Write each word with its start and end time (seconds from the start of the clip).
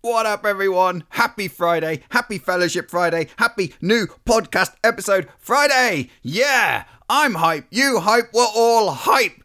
What 0.00 0.26
up, 0.26 0.46
everyone? 0.46 1.02
Happy 1.08 1.48
Friday. 1.48 2.04
Happy 2.10 2.38
Fellowship 2.38 2.88
Friday. 2.88 3.26
Happy 3.36 3.74
new 3.80 4.06
podcast 4.24 4.76
episode 4.84 5.26
Friday. 5.38 6.10
Yeah, 6.22 6.84
I'm 7.08 7.34
hype. 7.34 7.66
You 7.70 7.98
hype. 7.98 8.32
We're 8.32 8.46
all 8.54 8.92
hype. 8.92 9.42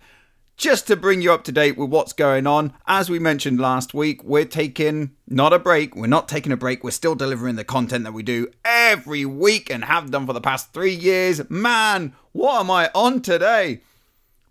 Just 0.56 0.86
to 0.88 0.96
bring 0.96 1.24
you 1.24 1.34
up 1.34 1.44
to 1.46 1.52
date 1.52 1.76
with 1.76 1.90
what's 1.90 2.14
going 2.14 2.46
on, 2.46 2.72
as 2.86 3.10
we 3.10 3.18
mentioned 3.18 3.60
last 3.60 3.96
week, 3.96 4.24
we're 4.24 4.46
taking 4.46 5.16
not 5.28 5.54
a 5.54 5.60
break. 5.60 5.96
We're 5.96 6.06
not 6.06 6.30
taking 6.30 6.52
a 6.52 6.58
break. 6.58 6.84
We're 6.84 6.92
still 6.92 7.16
delivering 7.16 7.56
the 7.56 7.64
content 7.64 8.04
that 8.04 8.14
we 8.14 8.22
do 8.22 8.48
every 8.64 9.26
week 9.26 9.72
and 9.72 9.84
have 9.84 10.12
done 10.12 10.28
for 10.28 10.34
the 10.34 10.40
past 10.40 10.72
three 10.72 10.94
years. 10.94 11.50
Man, 11.50 12.14
what 12.32 12.60
am 12.60 12.70
I 12.70 12.92
on 12.94 13.24
today? 13.24 13.82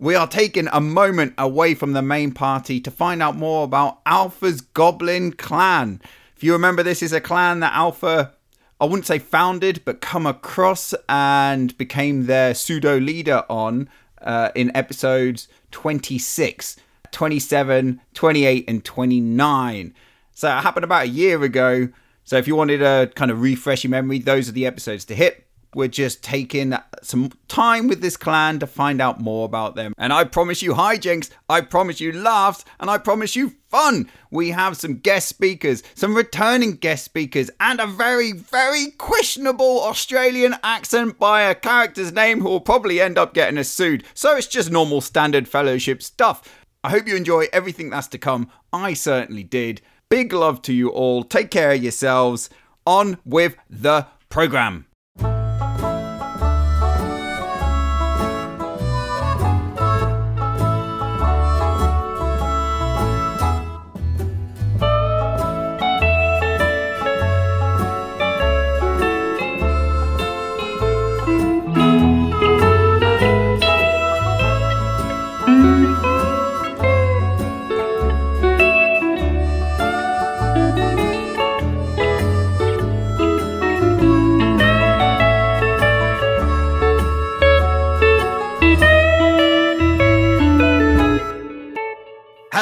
We 0.02 0.16
are 0.16 0.26
taking 0.26 0.68
a 0.72 0.80
moment 0.80 1.34
away 1.38 1.76
from 1.76 1.92
the 1.92 2.02
main 2.02 2.32
party 2.32 2.80
to 2.80 2.90
find 2.90 3.22
out 3.22 3.36
more 3.36 3.62
about 3.62 4.00
Alpha's 4.04 4.60
Goblin 4.60 5.30
clan. 5.30 6.00
If 6.36 6.42
you 6.42 6.52
remember, 6.54 6.82
this 6.82 7.04
is 7.04 7.12
a 7.12 7.20
clan 7.20 7.60
that 7.60 7.72
Alpha, 7.72 8.32
I 8.80 8.84
wouldn't 8.84 9.06
say 9.06 9.20
founded, 9.20 9.82
but 9.84 10.00
come 10.00 10.26
across 10.26 10.92
and 11.08 11.78
became 11.78 12.26
their 12.26 12.52
pseudo 12.52 12.98
leader 12.98 13.44
on 13.48 13.88
uh, 14.20 14.50
in 14.56 14.76
episodes 14.76 15.46
26, 15.70 16.78
27, 17.12 18.00
28, 18.12 18.64
and 18.66 18.84
29. 18.84 19.94
So 20.32 20.48
it 20.48 20.62
happened 20.62 20.82
about 20.82 21.04
a 21.04 21.10
year 21.10 21.40
ago. 21.44 21.90
So 22.24 22.38
if 22.38 22.48
you 22.48 22.56
wanted 22.56 22.82
a 22.82 23.06
kind 23.14 23.30
of 23.30 23.40
refresh 23.40 23.84
your 23.84 23.92
memory, 23.92 24.18
those 24.18 24.48
are 24.48 24.52
the 24.52 24.66
episodes 24.66 25.04
to 25.04 25.14
hit 25.14 25.46
we're 25.74 25.88
just 25.88 26.22
taking 26.22 26.74
some 27.02 27.32
time 27.48 27.88
with 27.88 28.00
this 28.00 28.16
clan 28.16 28.58
to 28.58 28.66
find 28.66 29.00
out 29.00 29.20
more 29.20 29.44
about 29.44 29.74
them. 29.74 29.94
And 29.98 30.12
I 30.12 30.24
promise 30.24 30.62
you 30.62 30.74
hijinks, 30.74 31.30
I 31.48 31.60
promise 31.62 32.00
you 32.00 32.12
laughs, 32.12 32.64
and 32.78 32.90
I 32.90 32.98
promise 32.98 33.34
you 33.34 33.54
fun. 33.68 34.08
We 34.30 34.50
have 34.50 34.76
some 34.76 34.98
guest 34.98 35.28
speakers, 35.28 35.82
some 35.94 36.14
returning 36.14 36.72
guest 36.72 37.04
speakers, 37.04 37.50
and 37.58 37.80
a 37.80 37.86
very, 37.86 38.32
very 38.32 38.90
questionable 38.98 39.82
Australian 39.82 40.56
accent 40.62 41.18
by 41.18 41.42
a 41.42 41.54
character's 41.54 42.12
name 42.12 42.40
who 42.40 42.48
will 42.48 42.60
probably 42.60 43.00
end 43.00 43.18
up 43.18 43.34
getting 43.34 43.58
us 43.58 43.68
sued. 43.68 44.04
So 44.14 44.36
it's 44.36 44.46
just 44.46 44.70
normal 44.70 45.00
standard 45.00 45.48
fellowship 45.48 46.02
stuff. 46.02 46.64
I 46.84 46.90
hope 46.90 47.06
you 47.06 47.16
enjoy 47.16 47.46
everything 47.52 47.90
that's 47.90 48.08
to 48.08 48.18
come. 48.18 48.50
I 48.72 48.94
certainly 48.94 49.44
did. 49.44 49.80
Big 50.08 50.32
love 50.32 50.60
to 50.62 50.72
you 50.74 50.90
all. 50.90 51.24
Take 51.24 51.50
care 51.50 51.72
of 51.72 51.82
yourselves. 51.82 52.50
On 52.84 53.18
with 53.24 53.56
the 53.70 54.06
program. 54.28 54.86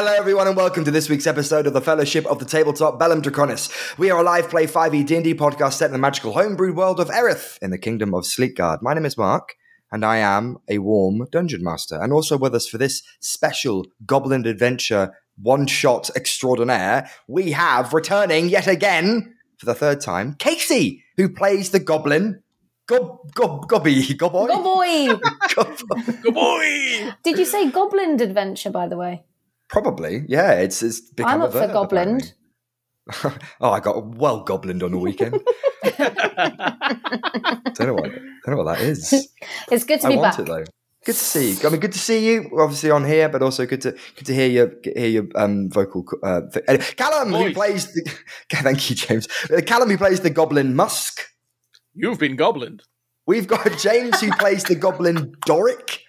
Hello, 0.02 0.14
everyone, 0.14 0.46
and 0.46 0.56
welcome 0.56 0.82
to 0.82 0.90
this 0.90 1.10
week's 1.10 1.26
episode 1.26 1.66
of 1.66 1.74
the 1.74 1.80
Fellowship 1.82 2.24
of 2.24 2.38
the 2.38 2.46
Tabletop 2.46 2.98
Bellum 2.98 3.20
Draconis. 3.20 3.68
We 3.98 4.10
are 4.10 4.18
a 4.18 4.22
live 4.22 4.48
play 4.48 4.66
5e 4.66 5.04
D&D 5.04 5.34
podcast 5.34 5.74
set 5.74 5.88
in 5.88 5.92
the 5.92 5.98
magical 5.98 6.32
homebrewed 6.32 6.74
world 6.74 7.00
of 7.00 7.10
Erith 7.10 7.58
in 7.60 7.70
the 7.70 7.76
kingdom 7.76 8.14
of 8.14 8.24
Sleekguard. 8.24 8.80
My 8.80 8.94
name 8.94 9.04
is 9.04 9.18
Mark, 9.18 9.56
and 9.92 10.02
I 10.02 10.16
am 10.16 10.56
a 10.70 10.78
warm 10.78 11.26
dungeon 11.30 11.62
master. 11.62 12.00
And 12.00 12.14
also 12.14 12.38
with 12.38 12.54
us 12.54 12.66
for 12.66 12.78
this 12.78 13.02
special 13.20 13.88
Goblin 14.06 14.46
Adventure 14.46 15.12
one-shot 15.36 16.08
extraordinaire, 16.16 17.10
we 17.28 17.52
have 17.52 17.92
returning 17.92 18.48
yet 18.48 18.68
again 18.68 19.34
for 19.58 19.66
the 19.66 19.74
third 19.74 20.00
time, 20.00 20.32
Casey, 20.38 21.04
who 21.18 21.28
plays 21.28 21.72
the 21.72 21.78
Goblin 21.78 22.42
Gob, 22.86 23.34
gob, 23.34 23.68
gobby, 23.68 24.02
goboy. 24.14 24.48
Go 24.48 24.62
boy! 24.64 25.20
Gob- 25.54 26.22
Good 26.22 26.34
boy. 26.34 27.12
Did 27.22 27.38
you 27.38 27.44
say 27.44 27.70
Goblin 27.70 28.20
Adventure, 28.20 28.70
by 28.70 28.88
the 28.88 28.96
way? 28.96 29.24
Probably, 29.70 30.24
yeah. 30.28 30.52
It's 30.52 30.82
it's 30.82 31.00
become 31.00 31.34
I'm 31.34 31.42
a 31.42 31.44
up 31.46 31.52
for 31.52 31.58
verb, 31.60 31.72
Goblin. 31.72 32.20
oh, 33.60 33.70
I 33.70 33.80
got 33.80 34.06
well 34.16 34.44
goblined 34.44 34.82
on 34.82 34.92
the 34.92 34.98
weekend. 34.98 35.32
don't 37.74 37.86
know 37.86 37.94
what 37.94 38.10
don't 38.12 38.48
know 38.48 38.56
what 38.62 38.76
that 38.76 38.80
is. 38.80 39.28
It's 39.70 39.84
good 39.84 40.00
to 40.02 40.06
I 40.06 40.10
be 40.10 40.16
want 40.16 40.36
back. 40.36 40.40
it 40.40 40.46
though. 40.46 40.64
Good 41.06 41.14
to 41.14 41.24
see. 41.24 41.52
you. 41.52 41.66
I 41.66 41.70
mean, 41.70 41.80
good 41.80 41.92
to 41.92 41.98
see 41.98 42.30
you. 42.30 42.50
Obviously 42.60 42.90
on 42.90 43.04
here, 43.04 43.28
but 43.30 43.42
also 43.42 43.64
good 43.64 43.80
to 43.82 43.92
good 44.16 44.26
to 44.26 44.34
hear 44.34 44.48
your 44.48 44.72
hear 44.84 45.08
your 45.08 45.26
um, 45.34 45.70
vocal. 45.70 46.04
co- 46.04 46.18
Uh, 46.22 46.42
th- 46.52 46.64
anyway, 46.68 46.84
Callum, 46.96 47.32
who 47.32 47.54
plays. 47.54 47.90
The, 47.92 48.10
thank 48.52 48.90
you, 48.90 48.96
James. 48.96 49.26
Uh, 49.50 49.62
Callum, 49.62 49.88
who 49.88 49.96
plays 49.96 50.20
the 50.20 50.30
Goblin 50.30 50.76
Musk. 50.76 51.22
You've 51.94 52.18
been 52.18 52.36
goblin. 52.36 52.80
We've 53.26 53.46
got 53.46 53.78
James, 53.78 54.20
who 54.20 54.30
plays 54.32 54.64
the 54.64 54.74
Goblin 54.74 55.34
Doric. 55.46 56.00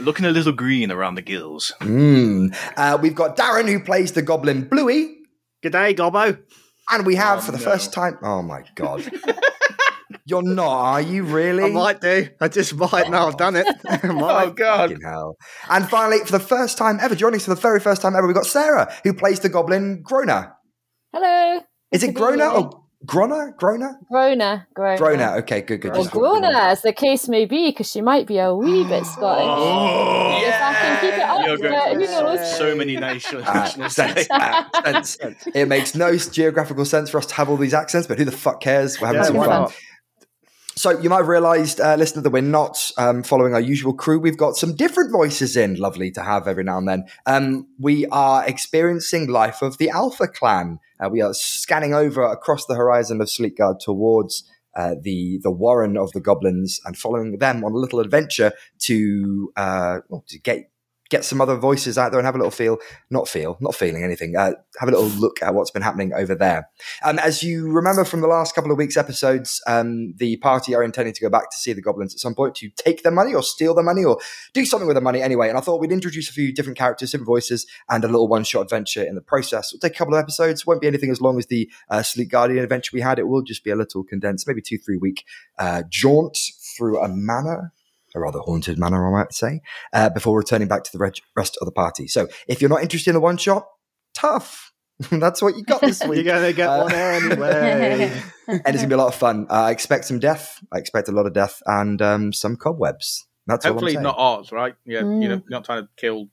Looking 0.00 0.24
a 0.26 0.30
little 0.30 0.52
green 0.52 0.90
around 0.90 1.14
the 1.16 1.22
gills. 1.22 1.72
Mm. 1.80 2.56
Uh, 2.76 2.98
we've 3.00 3.14
got 3.14 3.36
Darren, 3.36 3.68
who 3.68 3.80
plays 3.80 4.12
the 4.12 4.22
Goblin 4.22 4.64
Bluey. 4.68 5.16
G'day, 5.62 5.94
Gobbo. 5.96 6.38
And 6.90 7.06
we 7.06 7.14
have, 7.16 7.38
Oh, 7.38 7.42
for 7.42 7.52
the 7.52 7.58
no. 7.58 7.64
first 7.64 7.92
time, 7.92 8.18
oh 8.22 8.42
my 8.42 8.62
god, 8.74 9.08
you're 10.24 10.42
not, 10.42 10.68
are 10.68 11.00
you 11.00 11.22
really? 11.22 11.64
I 11.64 11.68
might 11.68 12.00
do. 12.00 12.28
I 12.40 12.48
just 12.48 12.74
might 12.74 13.08
now. 13.10 13.28
I've 13.28 13.36
done 13.36 13.56
it. 13.56 13.66
Oh. 14.04 14.50
God. 14.50 14.96
Hell. 15.04 15.36
And 15.68 15.88
finally, 15.88 16.18
for 16.24 16.32
the 16.32 16.40
first 16.40 16.76
time 16.78 16.98
ever, 17.00 17.14
joining 17.14 17.36
us 17.36 17.44
for 17.44 17.54
the 17.54 17.60
very 17.60 17.78
first 17.78 18.02
time 18.02 18.16
ever, 18.16 18.26
we've 18.26 18.34
got 18.34 18.46
Sarah, 18.46 18.92
who 19.04 19.12
plays 19.14 19.40
the 19.40 19.48
Goblin 19.48 20.02
Grona. 20.02 20.52
Hello. 21.12 21.60
Is 21.92 22.02
it 22.02 22.08
to 22.08 22.12
be 22.12 22.20
Grona 22.20 22.54
or 22.54 22.84
Grona? 23.10 23.52
Grona? 23.56 23.96
Grona, 24.10 24.66
Grona. 24.76 24.98
Grona. 24.98 25.38
Okay, 25.38 25.62
good, 25.62 25.80
good. 25.80 25.96
Or 25.96 26.04
Grona, 26.04 26.52
as 26.54 26.82
the 26.82 26.92
case 26.92 27.26
may 27.28 27.44
be, 27.44 27.70
because 27.70 27.90
she 27.90 28.00
might 28.00 28.26
be 28.26 28.38
a 28.38 28.54
wee 28.54 28.84
bit 28.84 29.04
Scottish. 29.14 29.44
Oh, 29.46 30.40
If 30.40 30.54
I 30.54 30.74
can 30.74 31.00
keep 31.00 31.14
it 31.14 31.20
up, 31.20 31.46
You're 31.46 31.56
good. 31.56 31.72
uh, 31.72 31.94
who 31.94 32.00
knows? 32.36 32.56
So 32.56 32.76
many 32.76 32.96
nation- 32.96 33.42
Uh, 33.44 33.88
sense, 33.88 34.28
uh, 34.30 35.02
sense. 35.02 35.48
It 35.54 35.66
makes 35.66 35.94
no 35.96 36.16
geographical 36.16 36.84
sense 36.84 37.10
for 37.10 37.18
us 37.18 37.26
to 37.26 37.34
have 37.34 37.48
all 37.50 37.56
these 37.56 37.74
accents, 37.74 38.06
but 38.06 38.16
who 38.16 38.24
the 38.24 38.30
fuck 38.32 38.60
cares? 38.60 39.00
We're 39.00 39.08
having 39.08 39.22
Yeah, 39.22 39.26
some 39.26 39.36
fun. 39.36 39.48
not? 39.48 39.74
So 40.76 40.98
you 40.98 41.10
might 41.10 41.16
have 41.18 41.28
realised, 41.28 41.80
uh, 41.80 41.96
listener, 41.96 42.22
that 42.22 42.30
we're 42.30 42.40
not 42.42 42.90
um, 42.96 43.22
following 43.24 43.54
our 43.54 43.60
usual 43.60 43.92
crew. 43.92 44.18
We've 44.20 44.36
got 44.38 44.56
some 44.56 44.76
different 44.76 45.10
voices 45.10 45.56
in. 45.56 45.74
Lovely 45.74 46.10
to 46.12 46.22
have 46.22 46.46
every 46.46 46.62
now 46.64 46.78
and 46.78 46.88
then. 46.88 47.04
Um, 47.26 47.66
we 47.78 48.06
are 48.06 48.46
experiencing 48.46 49.26
life 49.28 49.62
of 49.62 49.78
the 49.78 49.90
Alpha 49.90 50.28
Clan. 50.28 50.78
Uh, 51.02 51.08
we 51.08 51.20
are 51.20 51.32
scanning 51.32 51.94
over 51.94 52.22
across 52.22 52.66
the 52.66 52.74
horizon 52.74 53.20
of 53.20 53.28
Sleekguard 53.28 53.80
towards 53.80 54.44
uh, 54.76 54.94
the 55.00 55.40
the 55.42 55.50
warren 55.50 55.96
of 55.96 56.12
the 56.12 56.20
goblins 56.20 56.80
and 56.84 56.96
following 56.96 57.38
them 57.38 57.64
on 57.64 57.72
a 57.72 57.76
little 57.76 58.00
adventure 58.00 58.52
to 58.80 59.52
uh, 59.56 59.98
well, 60.08 60.24
to 60.28 60.38
get 60.38 60.70
get 61.10 61.24
some 61.24 61.40
other 61.40 61.56
voices 61.56 61.98
out 61.98 62.10
there 62.10 62.20
and 62.20 62.26
have 62.26 62.36
a 62.36 62.38
little 62.38 62.50
feel, 62.50 62.78
not 63.10 63.28
feel, 63.28 63.58
not 63.60 63.74
feeling 63.74 64.04
anything. 64.04 64.36
Uh, 64.36 64.52
have 64.78 64.88
a 64.88 64.92
little 64.92 65.08
look 65.20 65.42
at 65.42 65.54
what's 65.54 65.70
been 65.70 65.82
happening 65.82 66.12
over 66.14 66.34
there. 66.34 66.68
Um, 67.04 67.18
as 67.18 67.42
you 67.42 67.70
remember 67.70 68.04
from 68.04 68.20
the 68.20 68.28
last 68.28 68.54
couple 68.54 68.70
of 68.70 68.78
weeks' 68.78 68.96
episodes, 68.96 69.60
um, 69.66 70.14
the 70.16 70.36
party 70.36 70.74
are 70.74 70.82
intending 70.82 71.12
to 71.12 71.20
go 71.20 71.28
back 71.28 71.50
to 71.50 71.58
see 71.58 71.72
the 71.72 71.82
goblins 71.82 72.14
at 72.14 72.20
some 72.20 72.34
point 72.34 72.54
to 72.56 72.70
take 72.76 73.02
their 73.02 73.12
money 73.12 73.34
or 73.34 73.42
steal 73.42 73.74
their 73.74 73.84
money 73.84 74.04
or 74.04 74.18
do 74.54 74.64
something 74.64 74.86
with 74.86 74.94
the 74.94 75.00
money 75.00 75.20
anyway. 75.20 75.48
And 75.48 75.58
I 75.58 75.60
thought 75.60 75.80
we'd 75.80 75.92
introduce 75.92 76.30
a 76.30 76.32
few 76.32 76.54
different 76.54 76.78
characters, 76.78 77.10
different 77.10 77.26
voices, 77.26 77.66
and 77.88 78.04
a 78.04 78.08
little 78.08 78.28
one-shot 78.28 78.62
adventure 78.62 79.02
in 79.02 79.16
the 79.16 79.20
process. 79.20 79.72
It'll 79.72 79.80
take 79.80 79.96
a 79.96 79.98
couple 79.98 80.14
of 80.14 80.20
episodes. 80.20 80.64
Won't 80.64 80.80
be 80.80 80.86
anything 80.86 81.10
as 81.10 81.20
long 81.20 81.38
as 81.38 81.46
the 81.46 81.70
uh, 81.90 82.02
Sleek 82.02 82.30
Guardian 82.30 82.62
adventure 82.62 82.90
we 82.94 83.00
had. 83.00 83.18
It 83.18 83.26
will 83.26 83.42
just 83.42 83.64
be 83.64 83.70
a 83.70 83.76
little 83.76 84.04
condensed, 84.04 84.46
maybe 84.46 84.62
two, 84.62 84.78
three 84.78 84.96
week 84.96 85.24
uh, 85.58 85.82
jaunt 85.88 86.38
through 86.76 87.02
a 87.02 87.08
manor. 87.08 87.72
A 88.14 88.20
rather 88.20 88.40
haunted 88.40 88.78
manner, 88.78 89.06
I 89.06 89.22
might 89.22 89.32
say, 89.32 89.60
uh, 89.92 90.08
before 90.10 90.36
returning 90.36 90.68
back 90.68 90.82
to 90.84 90.90
the 90.92 90.98
reg- 90.98 91.20
rest 91.36 91.56
of 91.60 91.66
the 91.66 91.72
party. 91.72 92.08
So, 92.08 92.28
if 92.48 92.60
you're 92.60 92.70
not 92.70 92.82
interested 92.82 93.10
in 93.10 93.16
a 93.16 93.20
one 93.20 93.36
shot, 93.36 93.66
tough. 94.14 94.72
That's 95.10 95.40
what 95.40 95.56
you 95.56 95.62
got 95.64 95.80
this 95.80 96.02
week. 96.06 96.16
You're 96.24 96.34
going 96.34 96.44
to 96.50 96.52
get 96.52 96.68
Uh, 96.68 96.78
one 96.82 96.90
there 96.92 97.12
anyway. 97.22 98.22
and 98.48 98.60
it's 98.66 98.76
gonna 98.78 98.88
be 98.88 98.94
a 98.94 98.98
lot 98.98 99.08
of 99.08 99.14
fun. 99.14 99.46
Uh, 99.48 99.54
I 99.54 99.70
expect 99.70 100.04
some 100.06 100.18
death. 100.18 100.58
I 100.72 100.78
expect 100.78 101.08
a 101.08 101.12
lot 101.12 101.26
of 101.26 101.32
death 101.32 101.62
and 101.66 102.02
um, 102.02 102.32
some 102.32 102.56
cobwebs. 102.56 103.26
That's 103.46 103.64
all 103.64 103.70
I'm 103.72 103.78
Hopefully 103.78 103.96
not 104.02 104.16
ours, 104.18 104.52
right? 104.52 104.74
Yeah, 104.84 105.02
Mm. 105.02 105.22
you 105.22 105.28
know, 105.28 105.34
you're 105.36 105.42
not 105.48 105.64
trying 105.64 105.84
to 105.84 105.88
kill 105.96 106.28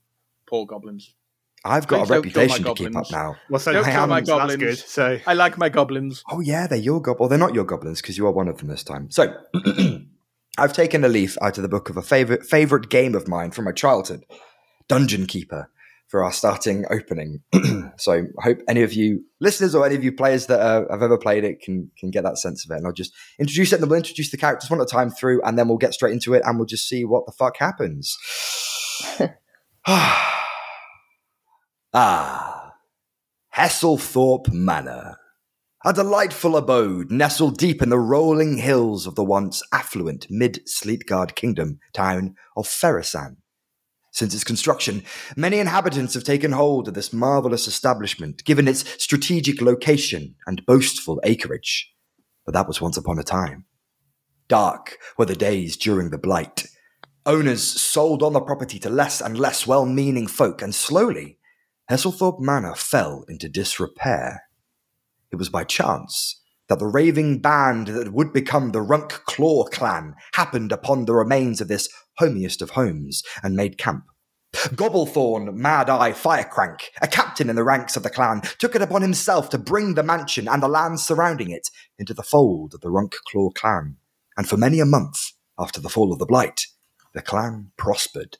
poor 0.50 0.66
goblins. 0.66 1.14
I've 1.66 1.88
got 1.88 2.08
Please 2.08 2.10
a 2.10 2.14
don't 2.14 2.24
kill 2.24 2.34
my 2.34 2.42
reputation 2.42 2.66
to 2.66 2.74
keep 2.76 2.88
up 2.88 2.94
goblins. 2.94 3.12
now. 3.12 3.36
well, 3.50 3.60
so 3.60 3.74
Don't 3.74 3.86
I 3.86 3.92
kill 3.92 4.08
my 4.08 4.24
so 4.24 4.38
that's 4.38 4.56
goblins. 4.56 4.62
good. 4.82 4.90
So 4.90 5.20
I 5.26 5.34
like 5.34 5.58
my 5.58 5.70
goblins. 5.70 6.24
Oh 6.30 6.40
yeah, 6.40 6.68
they're 6.68 6.78
your 6.78 7.02
goblins. 7.02 7.20
Well, 7.20 7.30
they're 7.30 7.38
not 7.40 7.54
your 7.56 7.66
goblins 7.66 8.02
because 8.02 8.18
you 8.18 8.26
are 8.28 8.32
one 8.32 8.48
of 8.48 8.58
them 8.58 8.68
this 8.68 8.84
time. 8.84 9.10
So 9.12 9.34
I've 10.58 10.74
taken 10.74 11.04
a 11.04 11.10
leaf 11.10 11.38
out 11.42 11.58
of 11.58 11.62
the 11.62 11.70
book 11.70 11.90
of 11.90 11.98
a 11.98 12.02
favorite 12.02 12.46
favorite 12.46 12.90
game 12.90 13.16
of 13.16 13.28
mine 13.28 13.52
from 13.52 13.66
my 13.66 13.72
childhood, 13.72 14.26
Dungeon 14.88 15.26
Keeper. 15.26 15.70
for 16.08 16.24
our 16.24 16.32
starting 16.32 16.86
opening. 16.90 17.42
so 17.98 18.14
I 18.14 18.42
hope 18.42 18.60
any 18.68 18.82
of 18.82 18.94
you 18.94 19.26
listeners 19.42 19.76
or 19.76 19.86
any 19.86 19.96
of 19.96 20.04
you 20.04 20.12
players 20.12 20.48
that 20.48 20.60
uh, 20.60 20.86
have 20.90 21.04
ever 21.04 21.18
played 21.18 21.44
it 21.44 21.62
can 21.62 21.92
can 21.98 22.12
get 22.12 22.24
that 22.24 22.38
sense 22.38 22.66
of 22.66 22.72
it. 22.72 22.78
And 22.78 22.88
I'll 22.88 22.94
just 22.94 23.14
introduce 23.40 23.72
it, 23.72 23.76
and 23.76 23.84
then 23.84 23.90
we'll 23.90 23.98
introduce 23.98 24.32
the 24.32 24.38
characters 24.38 24.70
one 24.70 24.80
at 24.80 24.88
a 24.88 24.90
time 24.90 25.10
through, 25.10 25.42
and 25.44 25.58
then 25.58 25.68
we'll 25.68 25.78
get 25.78 25.94
straight 25.94 26.14
into 26.14 26.34
it, 26.34 26.44
and 26.46 26.58
we'll 26.58 26.66
just 26.66 26.88
see 26.88 27.06
what 27.06 27.26
the 27.26 27.32
fuck 27.34 27.58
happens. 27.58 28.18
ah, 31.94 32.74
Hesselthorpe 33.56 34.52
Manor. 34.52 35.18
A 35.88 35.94
delightful 35.94 36.58
abode 36.58 37.12
nestled 37.12 37.58
deep 37.58 37.82
in 37.82 37.88
the 37.88 37.98
rolling 37.98 38.58
hills 38.58 39.08
of 39.08 39.16
the 39.16 39.24
once 39.24 39.64
affluent 39.72 40.28
mid 40.30 40.60
Sleekguard 40.68 41.34
kingdom 41.34 41.80
town 41.94 42.36
of 42.58 42.68
Ferrisan. 42.68 43.38
Since 44.12 44.36
its 44.36 44.44
construction, 44.44 45.04
many 45.38 45.60
inhabitants 45.60 46.14
have 46.16 46.26
taken 46.26 46.52
hold 46.52 46.90
of 46.90 46.94
this 46.94 47.14
marvelous 47.14 47.68
establishment, 47.68 48.44
given 48.44 48.68
its 48.68 48.84
strategic 49.02 49.62
location 49.62 50.36
and 50.46 50.66
boastful 50.66 51.22
acreage. 51.24 51.90
But 52.44 52.54
that 52.54 52.68
was 52.68 52.82
once 52.82 52.98
upon 52.98 53.18
a 53.18 53.24
time. 53.24 53.64
Dark 54.50 54.98
were 55.18 55.24
the 55.24 55.38
days 55.38 55.78
during 55.78 56.10
the 56.10 56.18
Blight. 56.18 56.68
Owners 57.26 57.64
sold 57.64 58.22
on 58.24 58.34
the 58.34 58.42
property 58.42 58.78
to 58.80 58.90
less 58.90 59.22
and 59.22 59.40
less 59.40 59.66
well 59.66 59.86
meaning 59.86 60.28
folk, 60.28 60.62
and 60.62 60.76
slowly, 60.76 61.40
Hesselthorpe 61.90 62.42
Manor 62.42 62.76
fell 62.76 63.24
into 63.30 63.48
disrepair. 63.48 64.47
It 65.32 65.36
was 65.36 65.50
by 65.50 65.64
chance 65.64 66.42
that 66.70 66.80
the 66.80 66.86
raving 66.86 67.40
band 67.40 67.88
that 67.88 68.14
would 68.14 68.34
become 68.34 68.72
the 68.72 68.84
Runk 68.84 69.10
Claw 69.26 69.66
clan 69.66 70.16
happened 70.34 70.72
upon 70.72 71.06
the 71.06 71.14
remains 71.14 71.62
of 71.62 71.68
this 71.68 71.90
homiest 72.18 72.62
of 72.62 72.72
homes 72.72 73.24
and 73.42 73.56
made 73.56 73.78
camp. 73.78 74.04
Gobblethorn, 74.54 75.54
Mad 75.54 75.90
Eye 75.90 76.14
Firecrank, 76.14 76.86
a 77.02 77.08
captain 77.08 77.50
in 77.50 77.56
the 77.56 77.64
ranks 77.64 77.96
of 77.96 78.04
the 78.04 78.10
clan, 78.10 78.42
took 78.58 78.76
it 78.76 78.82
upon 78.82 79.02
himself 79.02 79.50
to 79.50 79.58
bring 79.58 79.94
the 79.94 80.04
mansion 80.04 80.48
and 80.48 80.64
the 80.64 80.68
lands 80.68 81.06
surrounding 81.06 81.52
it 81.52 81.70
into 82.00 82.14
the 82.14 82.24
fold 82.24 82.74
of 82.74 82.82
the 82.82 82.90
Runk 82.90 83.14
Claw 83.28 83.50
clan. 83.52 83.98
And 84.36 84.48
for 84.48 84.58
many 84.58 84.80
a 84.80 84.86
month 84.86 85.32
after 85.60 85.82
the 85.82 85.90
fall 85.90 86.12
of 86.12 86.20
the 86.20 86.26
Blight, 86.26 86.68
the 87.14 87.22
clan 87.22 87.72
prospered, 87.78 88.38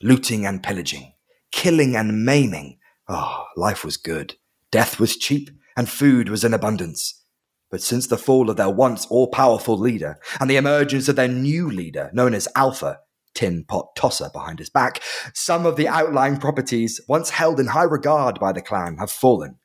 looting 0.00 0.46
and 0.46 0.62
pillaging, 0.62 1.14
killing 1.50 1.96
and 1.96 2.24
maiming. 2.24 2.78
Ah, 3.08 3.46
life 3.56 3.84
was 3.84 3.96
good. 3.96 4.36
Death 4.70 4.98
was 4.98 5.16
cheap, 5.16 5.50
and 5.76 5.88
food 5.88 6.28
was 6.28 6.44
in 6.44 6.54
abundance. 6.54 7.22
But 7.70 7.82
since 7.82 8.06
the 8.06 8.18
fall 8.18 8.50
of 8.50 8.56
their 8.56 8.70
once 8.70 9.06
all 9.06 9.28
powerful 9.28 9.78
leader 9.78 10.18
and 10.38 10.50
the 10.50 10.56
emergence 10.56 11.08
of 11.08 11.16
their 11.16 11.28
new 11.28 11.70
leader, 11.70 12.10
known 12.12 12.34
as 12.34 12.48
Alpha, 12.54 12.98
tin 13.34 13.64
pot 13.64 13.96
tosser 13.96 14.28
behind 14.32 14.58
his 14.58 14.68
back, 14.68 15.00
some 15.32 15.64
of 15.64 15.76
the 15.76 15.88
outlying 15.88 16.36
properties 16.36 17.00
once 17.08 17.30
held 17.30 17.58
in 17.58 17.68
high 17.68 17.82
regard 17.82 18.38
by 18.38 18.52
the 18.52 18.60
clan 18.60 18.98
have 18.98 19.10
fallen, 19.10 19.56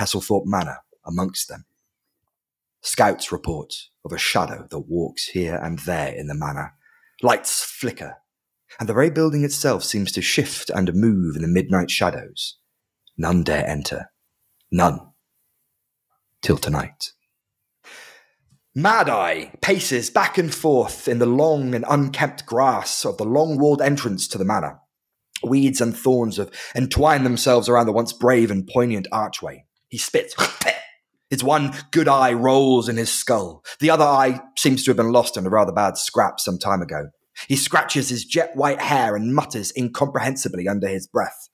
Hesselthorpe 0.00 0.46
Manor 0.46 0.78
amongst 1.04 1.48
them. 1.48 1.64
Scouts 2.80 3.30
report 3.30 3.74
of 4.04 4.12
a 4.12 4.18
shadow 4.18 4.66
that 4.70 4.88
walks 4.88 5.26
here 5.26 5.60
and 5.62 5.78
there 5.80 6.12
in 6.12 6.26
the 6.26 6.34
manor. 6.34 6.74
Lights 7.22 7.62
flicker, 7.62 8.16
and 8.80 8.88
the 8.88 8.94
very 8.94 9.10
building 9.10 9.44
itself 9.44 9.84
seems 9.84 10.10
to 10.12 10.22
shift 10.22 10.70
and 10.70 10.92
move 10.94 11.36
in 11.36 11.42
the 11.42 11.48
midnight 11.48 11.90
shadows. 11.90 12.58
None 13.16 13.44
dare 13.44 13.66
enter. 13.66 14.06
None. 14.70 15.11
Till 16.42 16.58
tonight. 16.58 17.12
Mad 18.74 19.08
Eye 19.08 19.52
paces 19.60 20.10
back 20.10 20.38
and 20.38 20.52
forth 20.52 21.06
in 21.06 21.18
the 21.18 21.26
long 21.26 21.74
and 21.74 21.84
unkempt 21.88 22.46
grass 22.46 23.04
of 23.04 23.18
the 23.18 23.24
long 23.24 23.58
walled 23.58 23.82
entrance 23.82 24.26
to 24.28 24.38
the 24.38 24.44
manor. 24.44 24.78
Weeds 25.44 25.80
and 25.80 25.96
thorns 25.96 26.38
have 26.38 26.50
entwined 26.74 27.26
themselves 27.26 27.68
around 27.68 27.86
the 27.86 27.92
once 27.92 28.12
brave 28.12 28.50
and 28.50 28.66
poignant 28.66 29.06
archway. 29.12 29.66
He 29.88 29.98
spits. 29.98 30.34
His 31.30 31.44
one 31.44 31.74
good 31.92 32.08
eye 32.08 32.32
rolls 32.32 32.88
in 32.88 32.98
his 32.98 33.10
skull. 33.10 33.64
The 33.80 33.88
other 33.88 34.04
eye 34.04 34.40
seems 34.58 34.84
to 34.84 34.90
have 34.90 34.98
been 34.98 35.12
lost 35.12 35.38
in 35.38 35.46
a 35.46 35.50
rather 35.50 35.72
bad 35.72 35.96
scrap 35.96 36.38
some 36.38 36.58
time 36.58 36.82
ago. 36.82 37.08
He 37.48 37.56
scratches 37.56 38.10
his 38.10 38.26
jet 38.26 38.54
white 38.54 38.82
hair 38.82 39.16
and 39.16 39.34
mutters 39.34 39.70
incomprehensibly 39.70 40.68
under 40.68 40.88
his 40.88 41.06
breath. 41.06 41.48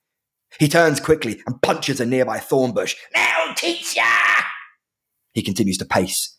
He 0.58 0.66
turns 0.66 0.98
quickly 0.98 1.40
and 1.46 1.62
punches 1.62 2.00
a 2.00 2.06
nearby 2.06 2.38
thorn 2.38 2.72
bush. 2.72 2.96
Now, 3.14 3.54
teacher! 3.54 4.02
He 5.38 5.42
continues 5.44 5.78
to 5.78 5.84
pace. 5.84 6.36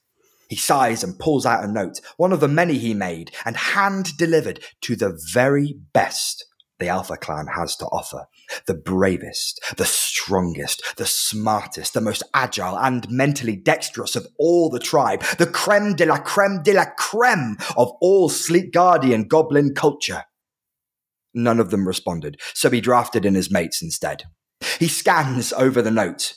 He 0.49 0.57
sighs 0.57 1.05
and 1.05 1.17
pulls 1.17 1.45
out 1.45 1.63
a 1.63 1.71
note, 1.71 2.01
one 2.17 2.33
of 2.33 2.41
the 2.41 2.49
many 2.49 2.77
he 2.77 2.93
made, 2.93 3.31
and 3.45 3.55
hand 3.55 4.17
delivered 4.17 4.59
to 4.81 4.97
the 4.97 5.17
very 5.31 5.79
best 5.93 6.43
the 6.79 6.89
Alpha 6.89 7.15
clan 7.15 7.47
has 7.55 7.77
to 7.77 7.85
offer. 7.85 8.25
The 8.65 8.73
bravest, 8.73 9.61
the 9.77 9.85
strongest, 9.85 10.83
the 10.97 11.05
smartest, 11.05 11.93
the 11.93 12.01
most 12.01 12.23
agile 12.33 12.77
and 12.77 13.09
mentally 13.09 13.55
dexterous 13.55 14.17
of 14.17 14.27
all 14.37 14.69
the 14.69 14.79
tribe, 14.79 15.21
the 15.37 15.47
creme 15.47 15.95
de 15.95 16.05
la 16.05 16.17
creme 16.17 16.61
de 16.61 16.73
la 16.73 16.87
creme 16.97 17.55
of 17.77 17.93
all 18.01 18.27
Sleep 18.27 18.73
Guardian 18.73 19.29
goblin 19.29 19.73
culture. 19.73 20.25
None 21.33 21.61
of 21.61 21.69
them 21.69 21.87
responded, 21.87 22.37
so 22.53 22.69
he 22.69 22.81
drafted 22.81 23.25
in 23.25 23.35
his 23.35 23.49
mates 23.49 23.81
instead. 23.81 24.25
He 24.77 24.89
scans 24.89 25.53
over 25.53 25.81
the 25.81 25.89
note. 25.89 26.33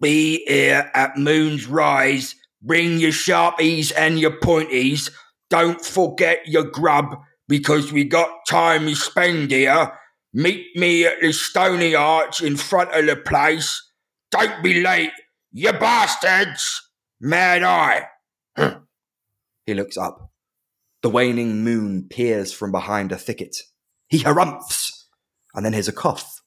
Be 0.00 0.44
here 0.46 0.90
at 0.94 1.16
moon's 1.16 1.66
rise. 1.66 2.34
Bring 2.62 2.98
your 2.98 3.12
sharpies 3.12 3.92
and 3.96 4.18
your 4.18 4.38
pointies. 4.40 5.10
Don't 5.48 5.84
forget 5.84 6.40
your 6.46 6.64
grub, 6.64 7.16
because 7.48 7.92
we 7.92 8.04
got 8.04 8.28
time 8.48 8.86
to 8.86 8.94
spend 8.94 9.50
here. 9.50 9.92
Meet 10.32 10.76
me 10.76 11.06
at 11.06 11.20
the 11.20 11.32
Stony 11.32 11.94
Arch 11.94 12.42
in 12.42 12.56
front 12.56 12.92
of 12.92 13.06
the 13.06 13.16
place. 13.16 13.82
Don't 14.30 14.62
be 14.62 14.82
late, 14.82 15.12
you 15.52 15.72
bastards! 15.72 16.90
Mad 17.20 17.62
Eye. 17.62 18.08
he 19.66 19.74
looks 19.74 19.96
up. 19.96 20.30
The 21.02 21.08
waning 21.08 21.62
moon 21.62 22.08
peers 22.10 22.52
from 22.52 22.72
behind 22.72 23.12
a 23.12 23.16
thicket. 23.16 23.56
He 24.08 24.18
harumphs, 24.18 24.90
and 25.54 25.64
then 25.64 25.72
hears 25.72 25.88
a 25.88 25.92
cough. 25.92 26.42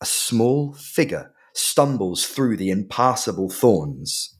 A 0.00 0.06
small 0.06 0.74
figure 0.74 1.32
stumbles 1.58 2.24
through 2.24 2.56
the 2.56 2.70
impassable 2.70 3.50
thorns. 3.50 4.38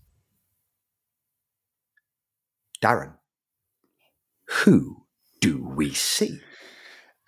Darren, 2.82 3.14
who 4.48 5.04
do 5.40 5.68
we 5.74 5.92
see? 5.92 6.40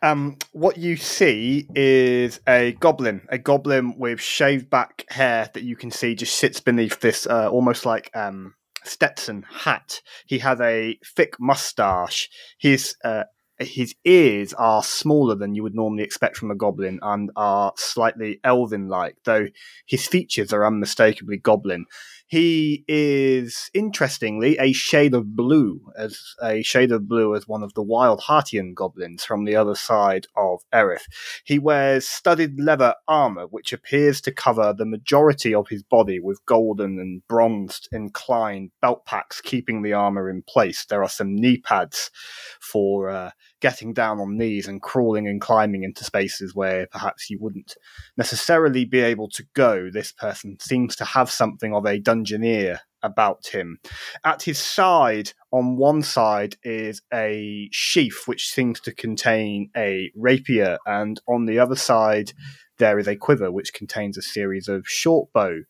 Um, 0.03 0.39
what 0.53 0.79
you 0.79 0.97
see 0.97 1.67
is 1.75 2.41
a 2.49 2.73
goblin, 2.81 3.27
a 3.29 3.39
goblin 3.39 3.99
with 3.99 4.21
shaved 4.21 4.71
back 4.71 5.05
hair 5.11 5.51
that 5.53 5.63
you 5.63 5.77
can 5.77 5.91
see 5.91 6.15
just 6.15 6.37
sits 6.37 6.61
beneath 6.61 7.01
this 7.01 7.27
uh, 7.27 7.51
almost 7.51 7.85
like 7.85 8.11
um, 8.15 8.55
Stetson 8.85 9.45
hat. 9.51 10.01
He 10.27 10.39
has 10.39 10.61
a 10.61 10.99
thick 11.05 11.35
mustache. 11.39 12.31
He's 12.59 12.97
uh, 13.05 13.25
his 13.61 13.95
ears 14.05 14.55
are 14.55 14.83
smaller 14.83 15.35
than 15.35 15.55
you 15.55 15.63
would 15.63 15.75
normally 15.75 16.03
expect 16.03 16.37
from 16.37 16.51
a 16.51 16.57
goblin 16.57 16.99
and 17.03 17.31
are 17.37 17.73
slightly 17.77 18.41
elven 18.43 18.89
like, 18.89 19.17
though 19.25 19.47
his 19.87 20.07
features 20.07 20.53
are 20.53 20.67
unmistakably 20.67 21.37
goblin. 21.37 21.85
He 22.27 22.85
is, 22.87 23.71
interestingly, 23.75 24.57
a 24.61 24.73
shade 24.73 25.15
of 25.15 25.35
blue, 25.35 25.81
as 25.99 26.17
a 26.41 26.63
shade 26.63 26.93
of 26.93 27.09
blue 27.09 27.35
as 27.35 27.49
one 27.49 27.65
of 27.65 27.75
the 27.75 27.83
wild 27.83 28.21
Hartian 28.21 28.73
goblins 28.73 29.25
from 29.25 29.45
the 29.45 29.57
other 29.57 29.75
side 29.75 30.29
of 30.37 30.61
Erith. 30.73 31.09
He 31.45 31.59
wears 31.59 32.07
studded 32.07 32.61
leather 32.61 32.95
armor, 33.09 33.47
which 33.47 33.73
appears 33.73 34.21
to 34.21 34.33
cover 34.33 34.73
the 34.73 34.87
majority 34.87 35.53
of 35.53 35.67
his 35.71 35.83
body 35.83 36.21
with 36.21 36.47
golden 36.47 37.01
and 37.01 37.27
bronzed 37.27 37.89
inclined 37.91 38.71
belt 38.81 39.05
packs, 39.05 39.41
keeping 39.41 39.83
the 39.83 39.93
armor 39.93 40.31
in 40.31 40.45
place. 40.49 40.85
There 40.85 41.03
are 41.03 41.09
some 41.09 41.35
knee 41.35 41.59
pads 41.59 42.13
for 42.61 43.11
uh, 43.11 43.31
getting 43.61 43.93
down 43.93 44.21
on 44.21 44.37
knees 44.37 44.67
and 44.67 44.83
crawling 44.83 45.29
and 45.29 45.41
climbing 45.41 45.83
into 45.83 46.05
spaces 46.05 46.55
where 46.55 46.87
perhaps 46.87 47.31
you 47.31 47.39
wouldn't 47.41 47.77
necessarily 48.17 48.85
be 48.85 49.01
able 49.01 49.29
to 49.29 49.45
go. 49.55 49.91
This 49.91 50.13
person 50.13 50.59
seems 50.61 50.97
to 50.97 51.05
have 51.05 51.31
something 51.31 51.75
of 51.75 51.85
a 51.85 52.01
dungeoneer 52.01 52.79
about 53.03 53.47
him. 53.47 53.79
At 54.25 54.43
his 54.43 54.59
side, 54.59 55.33
on 55.53 55.77
one 55.77 56.03
side, 56.03 56.57
is 56.63 57.03
a 57.13 57.69
sheath 57.73 58.23
which 58.27 58.51
seems 58.51 58.81
to 58.81 58.95
contain 58.95 59.71
a 59.77 60.11
rapier, 60.17 60.79
and 60.87 61.21
on 61.27 61.47
the 61.47 61.59
other 61.59 61.77
side, 61.77 62.33
there 62.79 62.99
is 62.99 63.09
a 63.09 63.17
quiver 63.17 63.51
which 63.51 63.75
contains 63.75 64.17
a 64.17 64.23
series 64.23 64.69
of 64.69 64.87
short 64.87 65.33
bow 65.33 65.61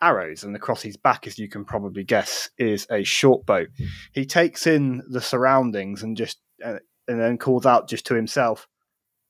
arrows, 0.00 0.44
and 0.44 0.54
across 0.54 0.82
his 0.82 0.96
back, 0.96 1.26
as 1.26 1.38
you 1.38 1.48
can 1.48 1.64
probably 1.64 2.04
guess, 2.04 2.50
is 2.58 2.86
a 2.90 3.02
short 3.04 3.46
bow. 3.46 3.64
He 4.12 4.26
takes 4.26 4.66
in 4.66 5.02
the 5.08 5.20
surroundings 5.20 6.02
and 6.02 6.16
just 6.16 6.38
uh, 6.62 6.78
and 7.08 7.20
then 7.20 7.38
calls 7.38 7.66
out 7.66 7.88
just 7.88 8.06
to 8.06 8.14
himself, 8.14 8.66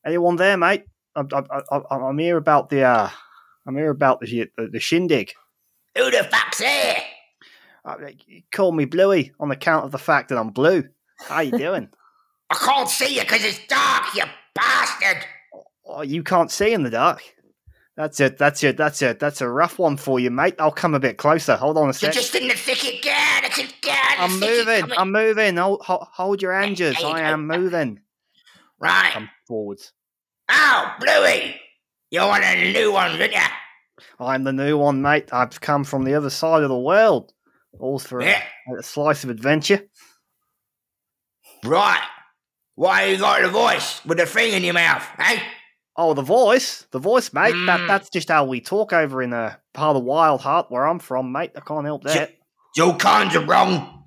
"Anyone 0.06 0.36
there, 0.36 0.56
mate? 0.56 0.84
I'm, 1.16 1.28
I'm, 1.32 1.46
I'm- 1.70 2.02
I'm 2.04 2.18
here 2.18 2.36
about 2.36 2.70
the 2.70 2.82
uh, 2.82 3.08
I'm 3.66 3.76
here 3.76 3.90
about 3.90 4.20
the 4.20 4.50
the, 4.56 4.68
the 4.68 4.80
shindig. 4.80 5.32
Who 5.96 6.10
the 6.10 6.24
fuck's 6.24 6.58
there? 6.58 6.96
Uh, 7.84 7.96
you 8.26 8.42
call 8.52 8.72
me 8.72 8.84
Bluey 8.86 9.32
on 9.38 9.50
account 9.50 9.84
of 9.84 9.92
the 9.92 9.98
fact 9.98 10.30
that 10.30 10.38
I'm 10.38 10.50
blue. 10.50 10.84
How 11.20 11.40
you 11.40 11.56
doing? 11.56 11.88
I 12.50 12.54
can't 12.56 12.88
see 12.88 13.14
you 13.16 13.20
because 13.22 13.44
it's 13.44 13.60
dark, 13.68 14.14
you 14.14 14.24
bastard. 14.54 15.24
oh, 15.86 16.02
you 16.02 16.22
can't 16.22 16.50
see 16.50 16.72
in 16.72 16.82
the 16.82 16.90
dark. 16.90 17.22
That's 17.96 18.18
it. 18.18 18.38
That's 18.38 18.64
it. 18.64 18.76
That's 18.76 19.02
it. 19.02 19.20
That's 19.20 19.40
a 19.40 19.48
rough 19.48 19.78
one 19.78 19.96
for 19.96 20.18
you, 20.18 20.30
mate. 20.30 20.56
I'll 20.58 20.72
come 20.72 20.94
a 20.94 21.00
bit 21.00 21.16
closer. 21.16 21.54
Hold 21.54 21.78
on 21.78 21.90
a 21.90 21.94
You're 22.00 22.10
just 22.10 22.34
in 22.34 22.48
the 22.48 22.54
thicket, 22.54 23.02
get 23.02 23.16
out 23.16 23.44
of 23.50 23.58
it, 23.58 23.74
I'm 24.18 24.34
of 24.34 24.40
the 24.40 24.46
thicket, 24.46 24.66
moving. 24.66 24.98
I'm 24.98 25.12
moving. 25.12 25.56
Hold, 25.56 25.82
hold, 25.82 26.06
hold 26.12 26.42
your 26.42 26.60
you 26.60 26.92
I 27.04 27.20
am 27.20 27.46
moving. 27.46 28.00
Right. 28.80 29.12
Come 29.12 29.30
forwards. 29.46 29.92
Oh, 30.50 30.92
Bluey! 31.00 31.60
You're 32.10 32.26
one 32.26 32.42
of 32.42 32.50
the 32.50 32.72
new 32.72 32.92
ones, 32.92 33.18
aren't 33.20 33.32
you? 33.32 33.40
I'm 34.18 34.44
the 34.44 34.52
new 34.52 34.76
one, 34.76 35.00
mate. 35.00 35.32
I've 35.32 35.60
come 35.60 35.84
from 35.84 36.04
the 36.04 36.14
other 36.14 36.30
side 36.30 36.62
of 36.62 36.68
the 36.68 36.78
world. 36.78 37.32
All 37.78 37.98
for 37.98 38.20
a, 38.20 38.24
Yeah. 38.26 38.42
a 38.78 38.82
slice 38.82 39.24
of 39.24 39.30
adventure. 39.30 39.82
Right. 41.64 42.02
Why 42.74 43.04
you 43.06 43.18
got 43.18 43.42
the 43.42 43.48
voice 43.48 44.04
with 44.04 44.18
the 44.18 44.26
thing 44.26 44.52
in 44.52 44.64
your 44.64 44.74
mouth, 44.74 45.06
eh? 45.18 45.40
Oh, 45.96 46.12
the 46.14 46.22
voice, 46.22 46.86
the 46.90 46.98
voice, 46.98 47.32
mate. 47.32 47.52
That 47.66 47.80
Mm. 47.80 47.86
that's 47.88 48.10
just 48.10 48.28
how 48.28 48.44
we 48.44 48.60
talk 48.60 48.92
over 48.92 49.22
in 49.22 49.30
the 49.30 49.56
part 49.72 49.96
of 49.96 50.02
the 50.02 50.08
Wild 50.08 50.40
Heart 50.40 50.66
where 50.70 50.86
I'm 50.86 50.98
from, 50.98 51.30
mate. 51.32 51.52
I 51.56 51.60
can't 51.60 51.84
help 51.86 52.02
that. 52.04 52.30
It's 52.70 52.80
all 52.80 52.96
kinds 52.96 53.36
of 53.36 53.48
wrong. 53.48 54.04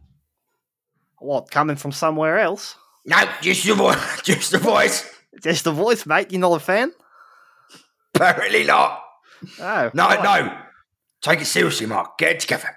What 1.20 1.50
coming 1.50 1.78
from 1.78 1.92
somewhere 1.94 2.40
else? 2.40 2.76
No, 3.06 3.18
just 3.42 3.66
the 3.66 3.74
voice. 3.74 4.22
Just 4.24 4.52
the 4.52 4.58
voice. 4.58 5.10
Just 5.42 5.64
the 5.64 5.72
voice, 5.72 6.06
mate. 6.06 6.30
You're 6.32 6.42
not 6.42 6.56
a 6.58 6.60
fan? 6.60 6.92
Apparently 8.14 8.66
not. 8.66 9.02
Oh, 9.62 9.92
No, 9.94 10.08
right. 10.08 10.24
no. 10.24 10.58
Take 11.22 11.42
it 11.42 11.46
seriously, 11.46 11.86
Mark. 11.86 12.18
Get 12.18 12.32
it 12.32 12.40
together. 12.42 12.76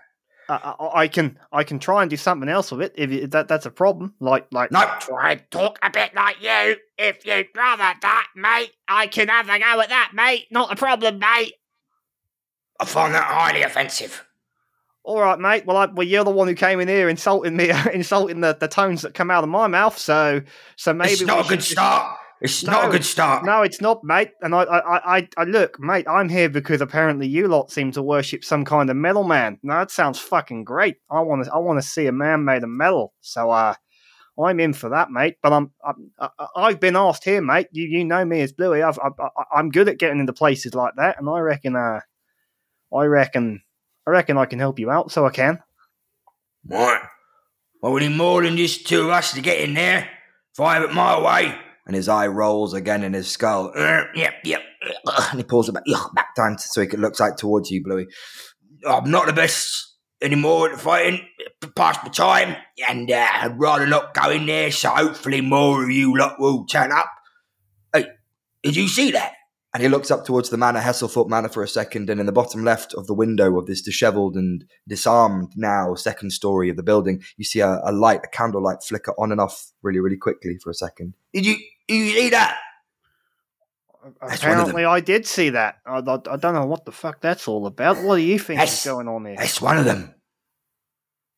I, 0.50 0.90
I, 0.94 1.08
can 1.08 1.38
I 1.52 1.64
can 1.64 1.78
try 1.78 2.02
and 2.02 2.10
do 2.10 2.16
something 2.16 2.48
else 2.48 2.72
with 2.72 2.82
it 2.82 2.94
if, 2.96 3.30
that 3.30 3.48
that's 3.48 3.66
a 3.66 3.70
problem. 3.70 4.14
Like 4.20 4.46
like 4.50 4.72
No. 4.72 4.84
Try 5.00 5.32
and 5.32 5.42
talk 5.50 5.78
a 5.82 5.90
bit 5.90 6.14
like 6.14 6.42
you. 6.42 6.76
If 6.98 7.24
you'd 7.24 7.48
rather 7.56 7.94
that, 8.02 8.28
mate, 8.34 8.72
I 8.88 9.06
can 9.06 9.28
have 9.28 9.48
a 9.48 9.58
go 9.58 9.80
at 9.80 9.88
that, 9.88 10.12
mate. 10.14 10.46
Not 10.50 10.72
a 10.72 10.76
problem, 10.76 11.18
mate. 11.18 11.54
I 12.80 12.84
find 12.84 13.14
that 13.14 13.24
highly 13.24 13.62
offensive. 13.62 14.26
All 15.02 15.20
right, 15.20 15.38
mate. 15.38 15.66
Well, 15.66 15.76
I, 15.76 15.86
well, 15.86 16.06
you're 16.06 16.24
the 16.24 16.30
one 16.30 16.48
who 16.48 16.54
came 16.54 16.80
in 16.80 16.88
here 16.88 17.08
insulting 17.08 17.56
me, 17.56 17.70
insulting 17.92 18.40
the, 18.40 18.56
the 18.58 18.68
tones 18.68 19.02
that 19.02 19.14
come 19.14 19.30
out 19.30 19.44
of 19.44 19.50
my 19.50 19.66
mouth. 19.66 19.96
So, 19.96 20.42
so 20.76 20.92
maybe 20.92 21.12
it's 21.12 21.22
not 21.22 21.46
a 21.46 21.48
good 21.48 21.62
start. 21.62 22.18
It's 22.40 22.64
not 22.64 22.88
a 22.88 22.90
good 22.90 23.04
start. 23.04 23.44
No, 23.44 23.62
it's 23.62 23.82
not, 23.82 24.02
mate. 24.02 24.30
And 24.40 24.54
I, 24.54 24.62
I, 24.62 25.18
I, 25.18 25.28
I- 25.36 25.44
look, 25.44 25.78
mate. 25.78 26.06
I'm 26.08 26.28
here 26.28 26.48
because 26.48 26.80
apparently 26.80 27.26
you 27.26 27.48
lot 27.48 27.70
seem 27.70 27.92
to 27.92 28.02
worship 28.02 28.44
some 28.44 28.64
kind 28.64 28.88
of 28.88 28.96
metal 28.96 29.24
man. 29.24 29.58
Now 29.62 29.80
that 29.80 29.90
sounds 29.90 30.18
fucking 30.18 30.64
great. 30.64 30.96
I 31.10 31.20
want 31.20 31.44
to, 31.44 31.52
I 31.52 31.58
want 31.58 31.80
to 31.82 31.86
see 31.86 32.06
a 32.06 32.12
man 32.12 32.44
made 32.44 32.62
of 32.62 32.70
metal. 32.70 33.12
So, 33.20 33.50
uh, 33.50 33.74
I'm 34.42 34.58
in 34.60 34.72
for 34.72 34.88
that, 34.88 35.10
mate. 35.10 35.36
But 35.42 35.52
I'm, 35.52 35.70
I, 36.18 36.28
I've 36.56 36.80
been 36.80 36.96
asked 36.96 37.24
here, 37.24 37.42
mate. 37.42 37.66
You, 37.72 37.84
you 37.86 38.04
know 38.04 38.24
me 38.24 38.40
as 38.40 38.52
Bluey. 38.52 38.82
I've, 38.82 38.98
I, 38.98 39.08
I, 39.22 39.44
I'm 39.56 39.70
good 39.70 39.88
at 39.88 39.98
getting 39.98 40.20
into 40.20 40.32
places 40.32 40.74
like 40.74 40.94
that, 40.96 41.18
and 41.18 41.28
I 41.28 41.40
reckon, 41.40 41.76
uh, 41.76 42.00
I 42.94 43.04
reckon, 43.04 43.60
I 44.06 44.10
reckon 44.10 44.38
I 44.38 44.46
can 44.46 44.58
help 44.58 44.78
you 44.78 44.90
out. 44.90 45.12
So 45.12 45.26
I 45.26 45.30
can. 45.30 45.62
What? 46.64 47.02
Well, 47.82 47.92
we 47.92 48.00
need 48.08 48.16
more 48.16 48.42
than 48.42 48.56
just 48.56 48.86
two 48.86 49.02
of 49.02 49.08
us 49.10 49.32
to 49.34 49.42
get 49.42 49.60
in 49.60 49.74
there. 49.74 50.08
If 50.54 50.60
I 50.60 50.74
have 50.74 50.84
it 50.84 50.94
my 50.94 51.20
way. 51.20 51.54
And 51.90 51.96
his 51.96 52.08
eye 52.08 52.28
rolls 52.28 52.72
again 52.72 53.02
in 53.02 53.14
his 53.14 53.28
skull. 53.28 53.72
Yep, 54.14 54.34
yep. 54.44 54.62
And 55.32 55.40
he 55.40 55.42
pulls 55.42 55.68
it 55.68 55.72
back, 55.72 55.82
back 56.14 56.36
down 56.36 56.56
so 56.56 56.82
he 56.82 56.88
looks 56.96 57.18
like 57.18 57.36
towards 57.36 57.68
you, 57.68 57.82
Bluey. 57.82 58.06
I'm 58.88 59.10
not 59.10 59.26
the 59.26 59.32
best 59.32 59.96
anymore 60.22 60.70
at 60.70 60.78
fighting. 60.78 61.26
Past 61.74 62.04
my 62.04 62.10
time. 62.10 62.54
And 62.88 63.10
uh, 63.10 63.26
I'd 63.28 63.58
rather 63.58 63.88
not 63.88 64.14
go 64.14 64.30
in 64.30 64.46
there, 64.46 64.70
so 64.70 64.90
hopefully 64.90 65.40
more 65.40 65.82
of 65.82 65.90
you 65.90 66.16
lot 66.16 66.38
will 66.38 66.64
turn 66.64 66.92
up. 66.92 67.10
Hey, 67.92 68.06
did 68.62 68.76
you 68.76 68.86
see 68.86 69.10
that? 69.10 69.32
And 69.72 69.82
he 69.84 69.88
looks 69.88 70.10
up 70.10 70.24
towards 70.24 70.50
the 70.50 70.56
manor, 70.56 70.80
Hesselthorpe 70.80 71.28
Manor, 71.28 71.48
for 71.48 71.62
a 71.62 71.68
second, 71.68 72.10
and 72.10 72.18
in 72.18 72.26
the 72.26 72.32
bottom 72.32 72.64
left 72.64 72.92
of 72.94 73.06
the 73.06 73.14
window 73.14 73.56
of 73.56 73.66
this 73.66 73.80
dishevelled 73.80 74.34
and 74.34 74.64
disarmed 74.88 75.52
now 75.54 75.94
second 75.94 76.32
story 76.32 76.68
of 76.70 76.76
the 76.76 76.82
building, 76.82 77.22
you 77.36 77.44
see 77.44 77.60
a, 77.60 77.80
a 77.84 77.92
light, 77.92 78.20
a 78.24 78.28
candlelight 78.28 78.82
flicker 78.82 79.12
on 79.16 79.30
and 79.30 79.40
off 79.40 79.70
really, 79.82 80.00
really 80.00 80.16
quickly 80.16 80.58
for 80.58 80.70
a 80.70 80.74
second. 80.74 81.14
Did 81.32 81.46
you, 81.46 81.56
did 81.86 81.94
you 81.94 82.10
see 82.10 82.30
that? 82.30 82.58
That's 84.02 84.42
one 84.42 84.52
of 84.52 84.58
them. 84.58 84.70
Apparently, 84.70 84.84
I 84.86 85.00
did 85.00 85.26
see 85.26 85.50
that. 85.50 85.76
I, 85.86 85.98
I, 85.98 86.14
I 86.14 86.36
don't 86.36 86.54
know 86.54 86.66
what 86.66 86.84
the 86.84 86.92
fuck 86.92 87.20
that's 87.20 87.46
all 87.46 87.66
about. 87.66 88.02
What 88.02 88.16
do 88.16 88.22
you 88.22 88.38
think 88.38 88.58
That's- 88.58 88.80
is 88.80 88.90
going 88.90 89.06
on 89.06 89.24
here? 89.26 89.36
That's 89.36 89.60
one 89.60 89.78
of 89.78 89.84
them. 89.84 90.14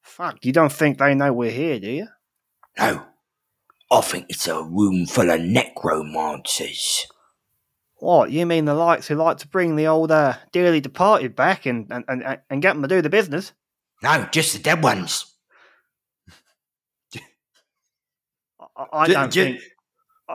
Fuck, 0.00 0.44
you 0.44 0.52
don't 0.52 0.72
think 0.72 0.98
they 0.98 1.14
know 1.14 1.32
we're 1.32 1.50
here, 1.50 1.78
do 1.80 1.90
you? 1.90 2.06
No. 2.78 3.02
I 3.90 4.00
think 4.00 4.26
it's 4.30 4.48
a 4.48 4.62
room 4.62 5.04
full 5.06 5.30
of 5.30 5.40
necromancers. 5.40 7.06
What, 8.02 8.32
you 8.32 8.46
mean 8.46 8.64
the 8.64 8.74
likes 8.74 9.06
who 9.06 9.14
like 9.14 9.36
to 9.38 9.46
bring 9.48 9.76
the 9.76 9.86
old 9.86 10.10
uh, 10.10 10.34
dearly 10.50 10.80
departed 10.80 11.36
back 11.36 11.66
and, 11.66 11.86
and, 11.92 12.04
and, 12.08 12.40
and 12.50 12.60
get 12.60 12.72
them 12.72 12.82
to 12.82 12.88
do 12.88 13.00
the 13.00 13.08
business? 13.08 13.52
No, 14.02 14.26
just 14.32 14.54
the 14.54 14.58
dead 14.58 14.82
ones. 14.82 15.24
I, 18.76 18.86
I 18.92 19.06
Ju- 19.06 19.12
don't 19.12 19.32
ju- 19.32 19.44
think. 19.44 19.60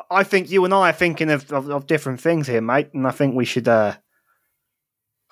I- 0.09 0.23
think 0.23 0.49
you 0.49 0.63
and 0.63 0.73
I 0.73 0.91
are 0.91 0.93
thinking 0.93 1.29
of, 1.29 1.51
of, 1.51 1.69
of 1.69 1.87
different 1.87 2.21
things 2.21 2.47
here, 2.47 2.61
mate, 2.61 2.89
and 2.93 3.05
I 3.05 3.11
think 3.11 3.35
we 3.35 3.43
should. 3.43 3.67
Uh, 3.67 3.95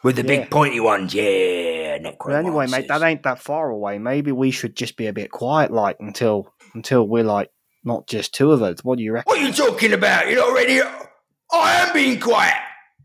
With 0.04 0.18
the 0.18 0.24
Yeah. 0.24 0.42
big 0.42 0.52
pointy 0.52 0.82
ones, 0.82 1.14
yeah, 1.14 1.98
but 2.20 2.34
anyway, 2.36 2.68
mate, 2.68 2.90
that 2.90 3.02
ain't 3.02 3.24
that 3.24 3.40
far 3.40 3.70
away. 3.70 3.98
Maybe 3.98 4.34
we 4.34 4.52
should 4.52 4.76
just 4.76 4.98
be 4.98 5.08
a 5.08 5.14
bit 5.14 5.32
quiet, 5.32 5.72
like 5.72 5.96
until 6.02 6.54
until 6.74 7.08
we're 7.08 7.24
like 7.24 7.50
not 7.86 8.08
just 8.08 8.34
two 8.34 8.52
of 8.52 8.62
us. 8.62 8.84
What 8.84 8.98
do 8.98 9.04
you 9.06 9.14
reckon? 9.14 9.30
What 9.32 9.40
are 9.40 9.46
you 9.48 9.54
talking 9.54 9.94
about? 9.94 10.28
You're 10.28 10.42
not 10.46 10.54
ready. 10.54 10.82
I 11.52 11.74
am 11.86 11.94
being 11.94 12.20
quiet. 12.20 12.56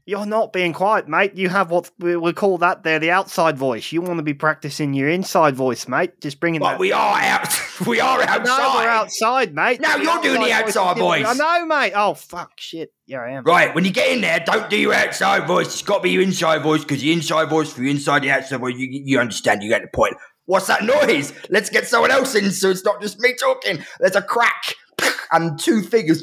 You're 0.06 0.26
not 0.26 0.52
being 0.52 0.72
quiet, 0.72 1.08
mate. 1.08 1.36
You 1.36 1.50
have 1.50 1.70
what 1.70 1.90
we, 2.00 2.16
we 2.16 2.32
call 2.32 2.58
that 2.58 2.82
there 2.82 2.98
the 2.98 3.12
outside 3.12 3.56
voice. 3.56 3.92
You 3.92 4.00
want 4.00 4.16
to 4.16 4.24
be 4.24 4.34
practicing 4.34 4.92
your 4.92 5.08
inside 5.08 5.54
voice, 5.54 5.86
mate. 5.86 6.20
Just 6.20 6.40
bringing 6.40 6.60
But 6.60 6.70
that. 6.72 6.80
we 6.80 6.90
are 6.90 7.20
out. 7.20 7.48
we 7.86 8.00
are 8.00 8.20
outside. 8.20 8.44
No, 8.44 8.74
we're 8.76 8.88
outside, 8.88 9.54
mate. 9.54 9.80
No, 9.80 9.94
you're 9.96 10.20
doing 10.20 10.42
the 10.42 10.52
outside 10.52 10.96
voice. 10.98 11.26
I 11.26 11.34
know, 11.34 11.66
mate. 11.66 11.92
Oh 11.94 12.14
fuck, 12.14 12.52
shit. 12.56 12.92
Yeah, 13.06 13.20
I 13.20 13.30
am. 13.30 13.44
Right, 13.44 13.72
when 13.72 13.84
you 13.84 13.92
get 13.92 14.10
in 14.10 14.20
there, 14.20 14.40
don't 14.40 14.68
do 14.68 14.76
your 14.76 14.94
outside 14.94 15.46
voice. 15.46 15.66
It's 15.66 15.82
got 15.82 15.98
to 15.98 16.02
be 16.02 16.10
your 16.10 16.22
inside 16.22 16.62
voice 16.62 16.80
because 16.82 17.04
your 17.04 17.12
inside 17.12 17.48
voice 17.48 17.72
for 17.72 17.82
your 17.82 17.92
inside, 17.92 18.22
the 18.22 18.32
outside 18.32 18.58
voice, 18.58 18.74
you, 18.76 18.88
you 18.90 19.20
understand, 19.20 19.62
you 19.62 19.68
get 19.68 19.82
the 19.82 19.88
point. 19.94 20.16
What's 20.46 20.66
that 20.66 20.82
noise? 20.82 21.32
Let's 21.50 21.70
get 21.70 21.86
someone 21.86 22.10
else 22.10 22.34
in 22.34 22.50
so 22.50 22.70
it's 22.70 22.84
not 22.84 23.00
just 23.00 23.20
me 23.20 23.34
talking. 23.34 23.84
There's 24.00 24.16
a 24.16 24.22
crack. 24.22 24.74
And 25.32 25.58
two 25.58 25.82
figures 25.82 26.22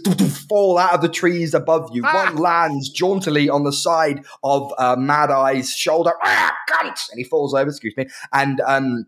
fall 0.50 0.78
out 0.78 0.94
of 0.94 1.02
the 1.02 1.10
trees 1.10 1.54
above 1.54 1.90
you. 1.94 2.04
Ah! 2.06 2.26
One 2.26 2.36
lands 2.38 2.90
jauntily 2.90 3.50
on 3.50 3.64
the 3.64 3.74
side 3.74 4.26
of 4.44 4.74
uh, 4.78 4.96
Mad 4.98 5.32
Eye's 5.32 5.72
shoulder. 5.72 6.12
Ah, 6.24 6.56
cunt! 6.70 7.10
And 7.12 7.18
he 7.18 7.24
falls 7.24 7.54
over, 7.54 7.70
excuse 7.70 7.96
me. 7.96 8.08
And 8.34 8.62
um, 8.62 9.06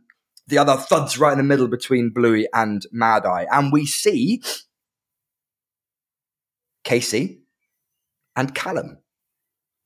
the 0.47 0.57
other 0.57 0.75
thuds 0.75 1.17
right 1.17 1.31
in 1.31 1.37
the 1.37 1.43
middle 1.43 1.67
between 1.67 2.09
Bluey 2.09 2.47
and 2.53 2.85
Mad 2.91 3.25
Eye. 3.25 3.45
And 3.51 3.71
we 3.71 3.85
see 3.85 4.41
Casey 6.83 7.41
and 8.35 8.55
Callum. 8.55 8.99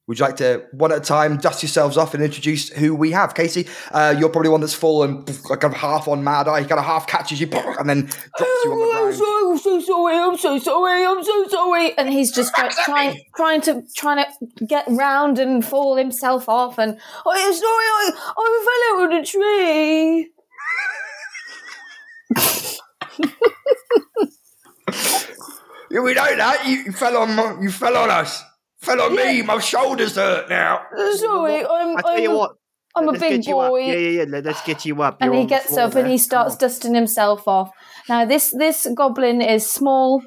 Would 0.08 0.20
you 0.20 0.26
like 0.26 0.36
to, 0.38 0.66
one 0.72 0.92
at 0.92 0.98
a 0.98 1.02
time, 1.02 1.38
dust 1.38 1.64
yourselves 1.64 1.96
off 1.96 2.14
and 2.14 2.22
introduce 2.22 2.68
who 2.70 2.94
we 2.94 3.12
have? 3.12 3.34
Casey, 3.36 3.68
uh, 3.92 4.14
you're 4.18 4.28
probably 4.28 4.50
one 4.50 4.60
that's 4.60 4.74
fallen 4.74 5.24
like 5.50 5.62
kind 5.62 5.74
of 5.74 5.80
half 5.80 6.10
on 6.10 6.26
Mad 6.26 6.50
Eye. 6.50 6.62
He 6.62 6.68
kind 6.68 6.80
of 6.80 6.86
half 6.86 7.08
catches 7.08 7.40
you 7.40 7.48
and 7.52 7.90
then 7.90 8.02
drops 8.38 8.66
you 8.66 8.72
on 8.74 8.80
the 8.80 8.86
ground. 8.92 9.14
I'm 9.14 9.58
so 9.58 9.80
sorry. 9.80 10.18
I'm 10.18 10.38
so 10.38 10.58
sorry. 10.60 11.06
I'm 11.06 11.24
so 11.24 11.48
sorry. 11.48 11.98
And 11.98 12.10
he's 12.10 12.34
just 12.34 12.58
like, 12.58 12.72
trying, 12.84 13.22
trying 13.36 13.62
to, 13.62 13.82
trying 13.96 14.26
to 14.26 14.66
get 14.66 14.86
round 14.90 15.40
and 15.40 15.64
fall 15.64 15.96
himself 15.96 16.50
off. 16.50 16.78
And 16.78 16.98
oh, 17.26 17.32
I'm 17.34 17.54
sorry. 17.54 17.64
I, 17.64 18.12
I 18.38 18.66
fell 18.66 18.84
out 18.92 19.06
of 19.06 19.12
the 19.20 19.26
tree. 19.26 20.30
We 26.02 26.16
know 26.16 26.36
that. 26.36 26.66
You, 26.66 26.78
you 26.86 26.92
fell 26.92 27.16
on 27.18 27.62
you 27.62 27.70
fell 27.70 27.96
on 27.96 28.10
us. 28.10 28.44
Fell 28.84 29.02
on 29.02 29.16
me. 29.16 29.42
My 29.42 29.60
shoulders 29.60 30.16
hurt 30.16 30.50
now. 30.50 30.82
Sorry. 31.16 31.66
I'm. 31.66 31.98
I 31.98 32.02
tell 32.02 32.32
I'm 32.32 32.36
what. 32.36 32.52
I'm 32.96 33.08
a 33.08 33.12
let's 33.12 33.22
big 33.24 33.42
get 33.42 33.48
you 33.48 33.60
up. 33.60 33.70
boy. 33.72 33.80
Yeah, 33.80 33.94
yeah, 33.94 34.10
yeah. 34.10 34.26
let- 34.28 34.46
Let's 34.46 34.62
get 34.64 34.86
you 34.86 35.02
up. 35.02 35.18
and 35.22 35.32
You're 35.34 35.42
he 35.42 35.48
gets 35.48 35.68
floor 35.68 35.86
up 35.86 35.96
and 35.96 36.08
he 36.12 36.18
starts 36.18 36.56
dusting 36.56 36.94
himself 36.94 37.48
off. 37.48 37.72
Now 38.10 38.26
this 38.26 38.52
this 38.52 38.86
goblin 38.94 39.42
is 39.42 39.70
small. 39.70 40.22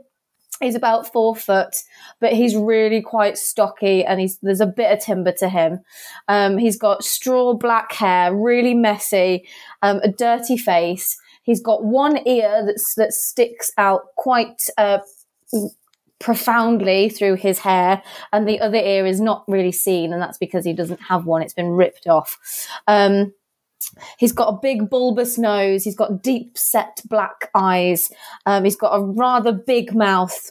He's 0.60 0.74
about 0.74 1.12
four 1.12 1.36
foot, 1.36 1.76
but 2.18 2.32
he's 2.32 2.56
really 2.56 3.02
quite 3.02 3.36
stocky, 3.36 4.04
and 4.04 4.18
he's 4.18 4.38
there's 4.38 4.62
a 4.62 4.66
bit 4.66 4.90
of 4.90 5.00
timber 5.00 5.32
to 5.32 5.50
him. 5.50 5.80
Um, 6.28 6.56
he's 6.56 6.78
got 6.78 7.04
straw 7.04 7.52
black 7.52 7.92
hair, 7.92 8.34
really 8.34 8.72
messy, 8.72 9.46
um, 9.82 10.00
a 10.02 10.08
dirty 10.08 10.56
face. 10.56 11.14
He's 11.42 11.60
got 11.60 11.84
one 11.84 12.26
ear 12.26 12.64
that's 12.66 12.94
that 12.94 13.12
sticks 13.12 13.70
out 13.76 14.00
quite 14.16 14.62
uh, 14.78 14.98
profoundly 16.18 17.08
through 17.08 17.36
his 17.36 17.58
hair, 17.58 18.02
and 18.32 18.48
the 18.48 18.60
other 18.60 18.78
ear 18.78 19.06
is 19.06 19.20
not 19.20 19.44
really 19.48 19.72
seen, 19.72 20.12
and 20.12 20.20
that's 20.20 20.38
because 20.38 20.64
he 20.64 20.72
doesn't 20.72 21.00
have 21.02 21.26
one. 21.26 21.42
It's 21.42 21.54
been 21.54 21.70
ripped 21.70 22.06
off. 22.06 22.38
Um, 22.86 23.32
He's 24.18 24.32
got 24.32 24.52
a 24.52 24.58
big 24.60 24.90
bulbous 24.90 25.38
nose. 25.38 25.84
He's 25.84 25.96
got 25.96 26.22
deep 26.22 26.58
set 26.58 27.00
black 27.08 27.50
eyes. 27.54 28.10
Um, 28.44 28.64
he's 28.64 28.76
got 28.76 28.94
a 28.94 29.02
rather 29.02 29.52
big 29.52 29.94
mouth. 29.94 30.50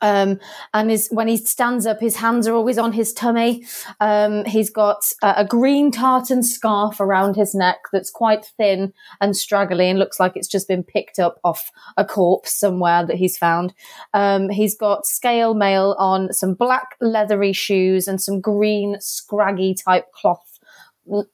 Um, 0.00 0.38
and 0.74 0.90
his, 0.90 1.08
when 1.10 1.28
he 1.28 1.36
stands 1.36 1.86
up, 1.86 2.00
his 2.00 2.16
hands 2.16 2.46
are 2.46 2.54
always 2.54 2.78
on 2.78 2.92
his 2.92 3.12
tummy. 3.12 3.64
Um, 4.00 4.44
he's 4.44 4.70
got 4.70 5.04
a, 5.22 5.34
a 5.38 5.44
green 5.44 5.90
tartan 5.90 6.42
scarf 6.42 7.00
around 7.00 7.36
his 7.36 7.54
neck 7.54 7.78
that's 7.92 8.10
quite 8.10 8.46
thin 8.56 8.92
and 9.20 9.36
straggly 9.36 9.88
and 9.88 9.98
looks 9.98 10.18
like 10.18 10.36
it's 10.36 10.48
just 10.48 10.68
been 10.68 10.82
picked 10.82 11.18
up 11.18 11.38
off 11.44 11.70
a 11.96 12.04
corpse 12.04 12.52
somewhere 12.52 13.04
that 13.06 13.16
he's 13.16 13.38
found. 13.38 13.74
Um, 14.14 14.48
he's 14.48 14.76
got 14.76 15.06
scale 15.06 15.54
mail 15.54 15.96
on, 15.98 16.32
some 16.32 16.54
black 16.54 16.96
leathery 17.00 17.52
shoes, 17.52 18.08
and 18.08 18.20
some 18.20 18.40
green 18.40 18.96
scraggy 19.00 19.74
type 19.74 20.12
cloth 20.12 20.58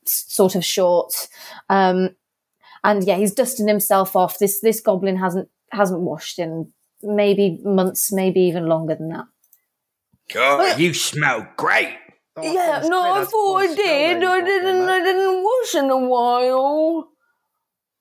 sort 0.05 0.55
of 0.55 0.65
shorts. 0.65 1.29
Um, 1.69 2.11
and 2.85 3.05
yeah, 3.05 3.17
he's 3.17 3.35
dusting 3.35 3.69
himself 3.69 4.17
off. 4.17 4.39
This 4.39 4.61
this 4.61 4.81
goblin 4.81 5.17
hasn't 5.17 5.49
hasn't 5.73 6.01
washed 6.01 6.39
in 6.39 6.73
maybe 7.03 7.61
months, 7.65 8.13
maybe 8.13 8.41
even 8.41 8.67
longer 8.67 8.95
than 8.95 9.09
that. 9.11 9.27
God, 10.33 10.79
you 10.79 10.93
smell 10.95 11.47
great. 11.57 11.97
yeah, 12.43 12.83
no, 12.85 13.15
I 13.15 13.25
thought 13.25 13.57
I 13.57 13.75
did. 13.75 14.23
I 14.23 14.41
didn't. 14.41 14.89
I 14.89 15.03
didn't 15.03 15.43
wash 15.43 15.75
in 15.75 15.91
a 15.91 15.99
while. 15.99 17.09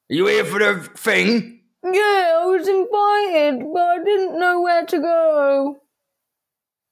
Are 0.10 0.14
you 0.14 0.28
here 0.28 0.46
for 0.46 0.60
the 0.60 0.90
thing? 0.96 1.62
Yeah, 1.84 2.40
I 2.42 2.46
was 2.46 2.68
invited, 2.68 3.66
but 3.74 3.82
I 3.82 4.04
didn't 4.04 4.40
know 4.40 4.62
where 4.62 4.86
to 4.86 5.00
go. 5.00 5.78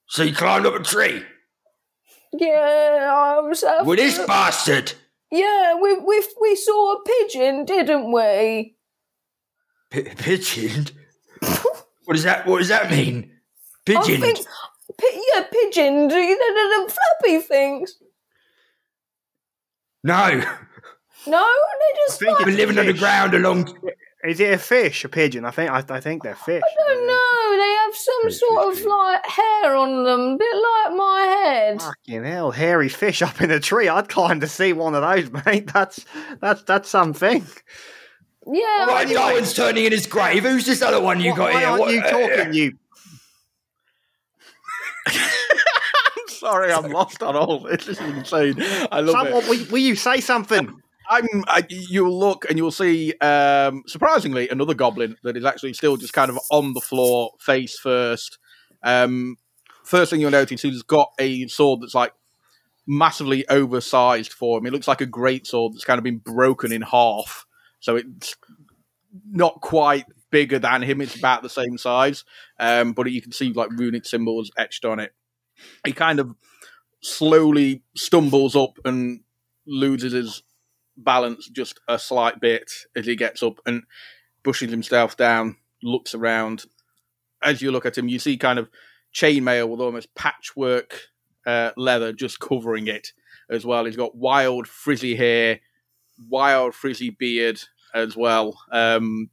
So 0.07 0.23
you 0.23 0.33
climbed 0.33 0.65
up 0.65 0.75
a 0.75 0.83
tree 0.83 1.23
Yeah, 2.31 3.09
I 3.11 3.39
was. 3.41 3.63
After, 3.63 3.85
with 3.85 3.99
this 3.99 4.19
bastard. 4.25 4.93
Yeah, 5.31 5.75
we 5.81 5.97
we 5.97 6.23
we 6.39 6.55
saw 6.55 6.93
a 6.93 7.03
pigeon, 7.03 7.65
didn't 7.65 8.11
we? 8.11 8.75
P- 9.89 10.03
pigeon. 10.03 10.87
What 12.05 12.13
does 12.15 12.23
that? 12.23 12.45
What 12.47 12.59
does 12.59 12.69
that 12.69 12.89
mean? 12.89 13.31
I 13.31 13.81
Pigeon. 13.85 14.21
think, 14.21 14.39
pi- 14.99 15.21
yeah, 15.35 15.43
pigeon. 15.51 16.07
The, 16.07 16.15
the, 16.15 16.85
the 16.87 16.93
flappy 16.93 17.39
things. 17.39 17.97
No, 20.03 20.29
No, 21.27 21.47
they 21.47 21.97
just. 22.07 22.21
I 22.21 22.25
think 22.25 22.37
fly- 22.37 22.45
been 22.45 22.57
living 22.57 22.77
underground 22.79 23.33
a 23.33 23.39
long. 23.39 23.77
Is 24.23 24.39
it 24.39 24.53
a 24.53 24.57
fish, 24.57 25.03
a 25.05 25.09
pigeon? 25.09 25.45
I 25.45 25.51
think 25.51 25.69
I, 25.69 25.83
I 25.87 25.99
think 25.99 26.23
they're 26.23 26.35
fish. 26.35 26.63
I 26.63 26.87
don't 26.87 27.07
know. 27.07 27.63
They 27.63 27.73
have 27.83 27.95
some 27.95 28.31
sort 28.31 28.73
of 28.77 28.85
like 28.85 29.25
hair 29.25 29.75
on 29.75 30.03
them, 30.03 30.19
a 30.33 30.37
bit 30.37 30.55
like 30.55 30.95
my 30.97 31.21
head. 31.43 31.81
Fucking 31.81 32.23
hell, 32.23 32.49
hairy 32.51 32.89
fish 32.89 33.21
up 33.21 33.39
in 33.41 33.51
a 33.51 33.59
tree. 33.59 33.87
I'd 33.87 34.09
climb 34.09 34.39
to 34.39 34.47
see 34.47 34.73
one 34.73 34.95
of 34.95 35.01
those, 35.03 35.43
mate. 35.45 35.71
That's 35.71 36.05
that's 36.41 36.63
that's 36.63 36.89
something. 36.89 37.45
Yeah, 38.51 38.85
Right, 38.85 39.09
no 39.09 39.33
one's 39.33 39.53
turning 39.53 39.85
in 39.85 39.91
his 39.91 40.05
grave. 40.05 40.43
Who's 40.43 40.65
this 40.65 40.81
other 40.81 41.01
one 41.01 41.19
you 41.19 41.31
Why- 41.31 41.37
got 41.37 41.53
why 41.53 41.59
here? 41.59 41.67
aren't 41.69 41.79
What- 41.81 41.93
you 41.93 42.01
uh, 42.01 42.09
talking? 42.11 42.53
You 42.53 42.77
Sorry, 46.27 46.71
I'm 46.71 46.91
lost 46.91 47.23
on 47.23 47.35
all 47.35 47.59
this. 47.59 47.85
This 47.85 47.99
is 48.01 48.09
insane. 48.17 48.55
I 48.91 48.99
love 48.99 49.11
someone, 49.11 49.43
it. 49.43 49.49
will, 49.49 49.65
will 49.71 49.77
you 49.79 49.95
say 49.95 50.19
something? 50.21 50.79
I'm. 51.09 51.27
I, 51.47 51.63
you'll 51.69 52.17
look 52.17 52.45
and 52.49 52.57
you'll 52.57 52.71
see, 52.71 53.13
um, 53.19 53.83
surprisingly, 53.87 54.49
another 54.49 54.73
goblin 54.73 55.15
that 55.23 55.37
is 55.37 55.45
actually 55.45 55.73
still 55.73 55.97
just 55.97 56.13
kind 56.13 56.29
of 56.29 56.39
on 56.51 56.73
the 56.73 56.81
floor, 56.81 57.31
face 57.39 57.77
first. 57.79 58.37
Um, 58.83 59.37
first 59.83 60.11
thing 60.11 60.19
you'll 60.21 60.31
notice, 60.31 60.61
he's 60.61 60.83
got 60.83 61.11
a 61.19 61.47
sword 61.47 61.81
that's 61.81 61.95
like 61.95 62.11
massively 62.87 63.47
oversized 63.49 64.33
for 64.33 64.57
him. 64.59 64.65
It 64.65 64.73
looks 64.73 64.87
like 64.87 65.01
a 65.01 65.05
great 65.07 65.47
sword 65.47 65.73
that's 65.73 65.85
kind 65.85 65.97
of 65.99 66.03
been 66.03 66.17
broken 66.17 66.71
in 66.71 66.81
half, 66.81 67.44
so 67.85 67.95
it's 67.97 68.35
not 69.29 69.61
quite 69.61 70.05
bigger 70.31 70.57
than 70.57 70.81
him. 70.81 71.01
It's 71.01 71.15
about 71.15 71.43
the 71.43 71.49
same 71.49 71.77
size, 71.77 72.23
um, 72.59 72.93
but 72.93 73.11
you 73.11 73.21
can 73.21 73.31
see 73.31 73.53
like 73.53 73.69
runic 73.69 74.07
symbols 74.07 74.49
etched 74.57 74.85
on 74.85 74.99
it. 74.99 75.13
He 75.85 75.93
kind 75.93 76.19
of 76.19 76.33
slowly 77.03 77.83
stumbles 77.95 78.55
up 78.55 78.79
and 78.85 79.19
loses 79.67 80.13
his 80.13 80.41
balance 80.97 81.47
just 81.47 81.79
a 81.87 81.99
slight 81.99 82.39
bit 82.39 82.71
as 82.95 83.05
he 83.05 83.15
gets 83.15 83.43
up 83.43 83.59
and 83.67 83.83
pushes 84.41 84.71
himself 84.71 85.15
down, 85.15 85.55
looks 85.83 86.15
around. 86.15 86.65
As 87.43 87.61
you 87.61 87.71
look 87.71 87.85
at 87.85 87.99
him, 87.99 88.07
you 88.07 88.17
see 88.17 88.35
kind 88.35 88.57
of 88.57 88.67
chainmail 89.13 89.69
with 89.69 89.79
almost 89.79 90.15
patchwork 90.15 91.01
uh, 91.45 91.69
leather 91.77 92.13
just 92.13 92.39
covering 92.39 92.87
it 92.87 93.09
as 93.47 93.63
well. 93.63 93.85
He's 93.85 93.95
got 93.95 94.15
wild 94.15 94.67
frizzy 94.67 95.15
hair, 95.15 95.59
wild 96.29 96.73
frizzy 96.73 97.11
beard 97.11 97.61
as 97.95 98.15
well, 98.15 98.59
um, 98.71 99.29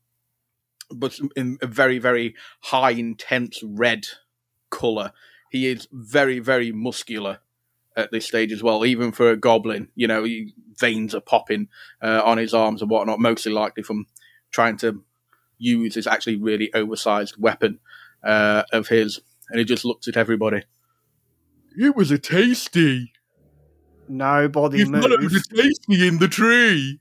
but 0.90 1.18
in 1.36 1.58
a 1.60 1.66
very, 1.66 1.98
very 1.98 2.34
high, 2.62 2.92
intense 2.92 3.62
red 3.62 4.06
color. 4.70 5.12
He 5.50 5.66
is 5.66 5.86
very, 5.92 6.38
very 6.38 6.72
muscular 6.72 7.40
at 7.94 8.10
this 8.10 8.26
stage 8.26 8.52
as 8.52 8.62
well, 8.62 8.86
even 8.86 9.12
for 9.12 9.30
a 9.30 9.36
goblin. 9.36 9.88
You 9.94 10.06
know, 10.06 10.24
he, 10.24 10.54
veins 10.78 11.14
are 11.14 11.20
popping 11.20 11.68
uh, 12.00 12.22
on 12.24 12.38
his 12.38 12.54
arms 12.54 12.80
and 12.80 12.90
whatnot, 12.90 13.20
mostly 13.20 13.52
likely 13.52 13.82
from 13.82 14.06
trying 14.50 14.76
to 14.78 15.04
use 15.58 15.94
his 15.94 16.06
actually 16.06 16.36
really 16.36 16.72
oversized 16.74 17.36
weapon 17.38 17.78
uh, 18.24 18.62
of 18.72 18.88
his. 18.88 19.20
And 19.50 19.58
he 19.58 19.64
just 19.64 19.84
looks 19.84 20.08
at 20.08 20.16
everybody. 20.16 20.62
It 21.76 21.94
was 21.94 22.10
a 22.10 22.18
tasty. 22.18 23.12
Nobody 24.08 24.78
You 24.78 24.86
thought 24.86 25.12
it 25.12 25.20
was 25.20 25.34
a 25.34 25.54
tasty 25.54 26.08
in 26.08 26.18
the 26.18 26.28
tree. 26.28 27.00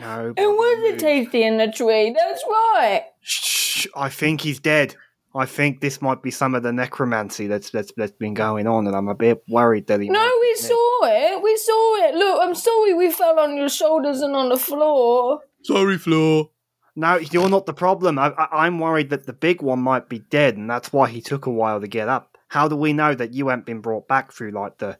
Nobody 0.00 0.42
it 0.42 0.46
was 0.46 0.78
a 0.78 0.90
moves. 0.92 1.02
tasty 1.02 1.42
in 1.42 1.58
the 1.58 1.70
tree. 1.70 2.14
That's 2.18 2.44
right. 2.48 3.04
Shh, 3.20 3.86
I 3.96 4.08
think 4.08 4.40
he's 4.40 4.60
dead. 4.60 4.96
I 5.36 5.46
think 5.46 5.80
this 5.80 6.00
might 6.00 6.22
be 6.22 6.30
some 6.30 6.54
of 6.54 6.62
the 6.62 6.72
necromancy 6.72 7.48
that's 7.48 7.70
that's, 7.70 7.92
that's 7.96 8.12
been 8.12 8.34
going 8.34 8.66
on, 8.68 8.86
and 8.86 8.94
I'm 8.94 9.08
a 9.08 9.14
bit 9.14 9.42
worried 9.48 9.88
that 9.88 10.00
he. 10.00 10.08
No, 10.08 10.20
might 10.20 10.38
we 10.40 10.52
be 10.52 10.58
saw 10.58 11.00
it. 11.04 11.42
We 11.42 11.56
saw 11.56 11.96
it. 12.06 12.14
Look, 12.14 12.40
I'm 12.40 12.54
sorry 12.54 12.94
we 12.94 13.10
fell 13.10 13.38
on 13.40 13.56
your 13.56 13.68
shoulders 13.68 14.20
and 14.20 14.36
on 14.36 14.48
the 14.48 14.56
floor. 14.56 15.40
Sorry, 15.62 15.98
Floor. 15.98 16.50
No, 16.96 17.16
you're 17.16 17.48
not 17.48 17.66
the 17.66 17.74
problem. 17.74 18.18
I, 18.20 18.28
I, 18.38 18.66
I'm 18.66 18.78
worried 18.78 19.10
that 19.10 19.26
the 19.26 19.32
big 19.32 19.62
one 19.62 19.80
might 19.80 20.08
be 20.08 20.20
dead, 20.20 20.56
and 20.56 20.70
that's 20.70 20.92
why 20.92 21.08
he 21.08 21.20
took 21.20 21.46
a 21.46 21.50
while 21.50 21.80
to 21.80 21.88
get 21.88 22.08
up. 22.08 22.38
How 22.48 22.68
do 22.68 22.76
we 22.76 22.92
know 22.92 23.14
that 23.16 23.32
you 23.34 23.48
haven't 23.48 23.66
been 23.66 23.80
brought 23.80 24.06
back 24.06 24.32
through 24.32 24.52
like 24.52 24.78
the 24.78 24.98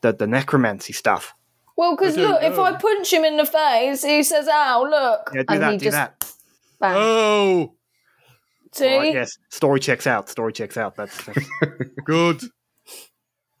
the, 0.00 0.14
the 0.14 0.26
necromancy 0.26 0.94
stuff? 0.94 1.34
Well, 1.76 1.96
because 1.96 2.16
I 2.16 2.20
don't 2.22 2.30
look, 2.32 2.42
if. 2.42 2.58
I 2.58 2.72
punch 2.76 3.12
him 3.12 3.24
in 3.24 3.36
the 3.36 3.44
face, 3.46 4.02
he 4.04 4.22
says, 4.22 4.48
"Ow, 4.48 4.82
look," 4.88 5.30
Yeah, 5.34 5.42
do 5.42 5.54
and 5.54 5.62
that. 5.62 5.72
he 5.72 5.78
Do 5.78 5.84
just 5.86 5.96
that. 5.96 6.32
bang. 6.80 6.94
Oh, 6.96 7.74
See, 8.72 8.92
All 8.92 8.98
right, 8.98 9.14
yes, 9.14 9.38
story 9.50 9.78
checks 9.80 10.06
out. 10.06 10.28
Story 10.28 10.52
checks 10.52 10.76
out. 10.76 10.96
That's, 10.96 11.24
that's 11.26 11.46
good. 12.04 12.42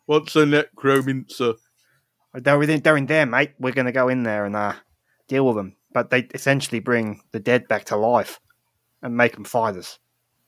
What's 0.06 0.34
a 0.36 0.44
necromancer? 0.46 1.54
they're 2.34 2.60
in, 2.64 2.80
they're 2.80 2.96
in 2.96 3.06
there, 3.06 3.26
mate. 3.26 3.52
We're 3.60 3.72
gonna 3.72 3.92
go 3.92 4.08
in 4.08 4.22
there 4.24 4.44
and 4.44 4.56
uh, 4.56 4.74
deal 5.28 5.46
with 5.46 5.56
them. 5.56 5.76
But 5.92 6.10
they 6.10 6.20
essentially 6.34 6.80
bring 6.80 7.20
the 7.30 7.38
dead 7.38 7.68
back 7.68 7.84
to 7.86 7.96
life 7.96 8.40
and 9.02 9.16
make 9.16 9.34
them 9.34 9.44
fighters. 9.44 9.98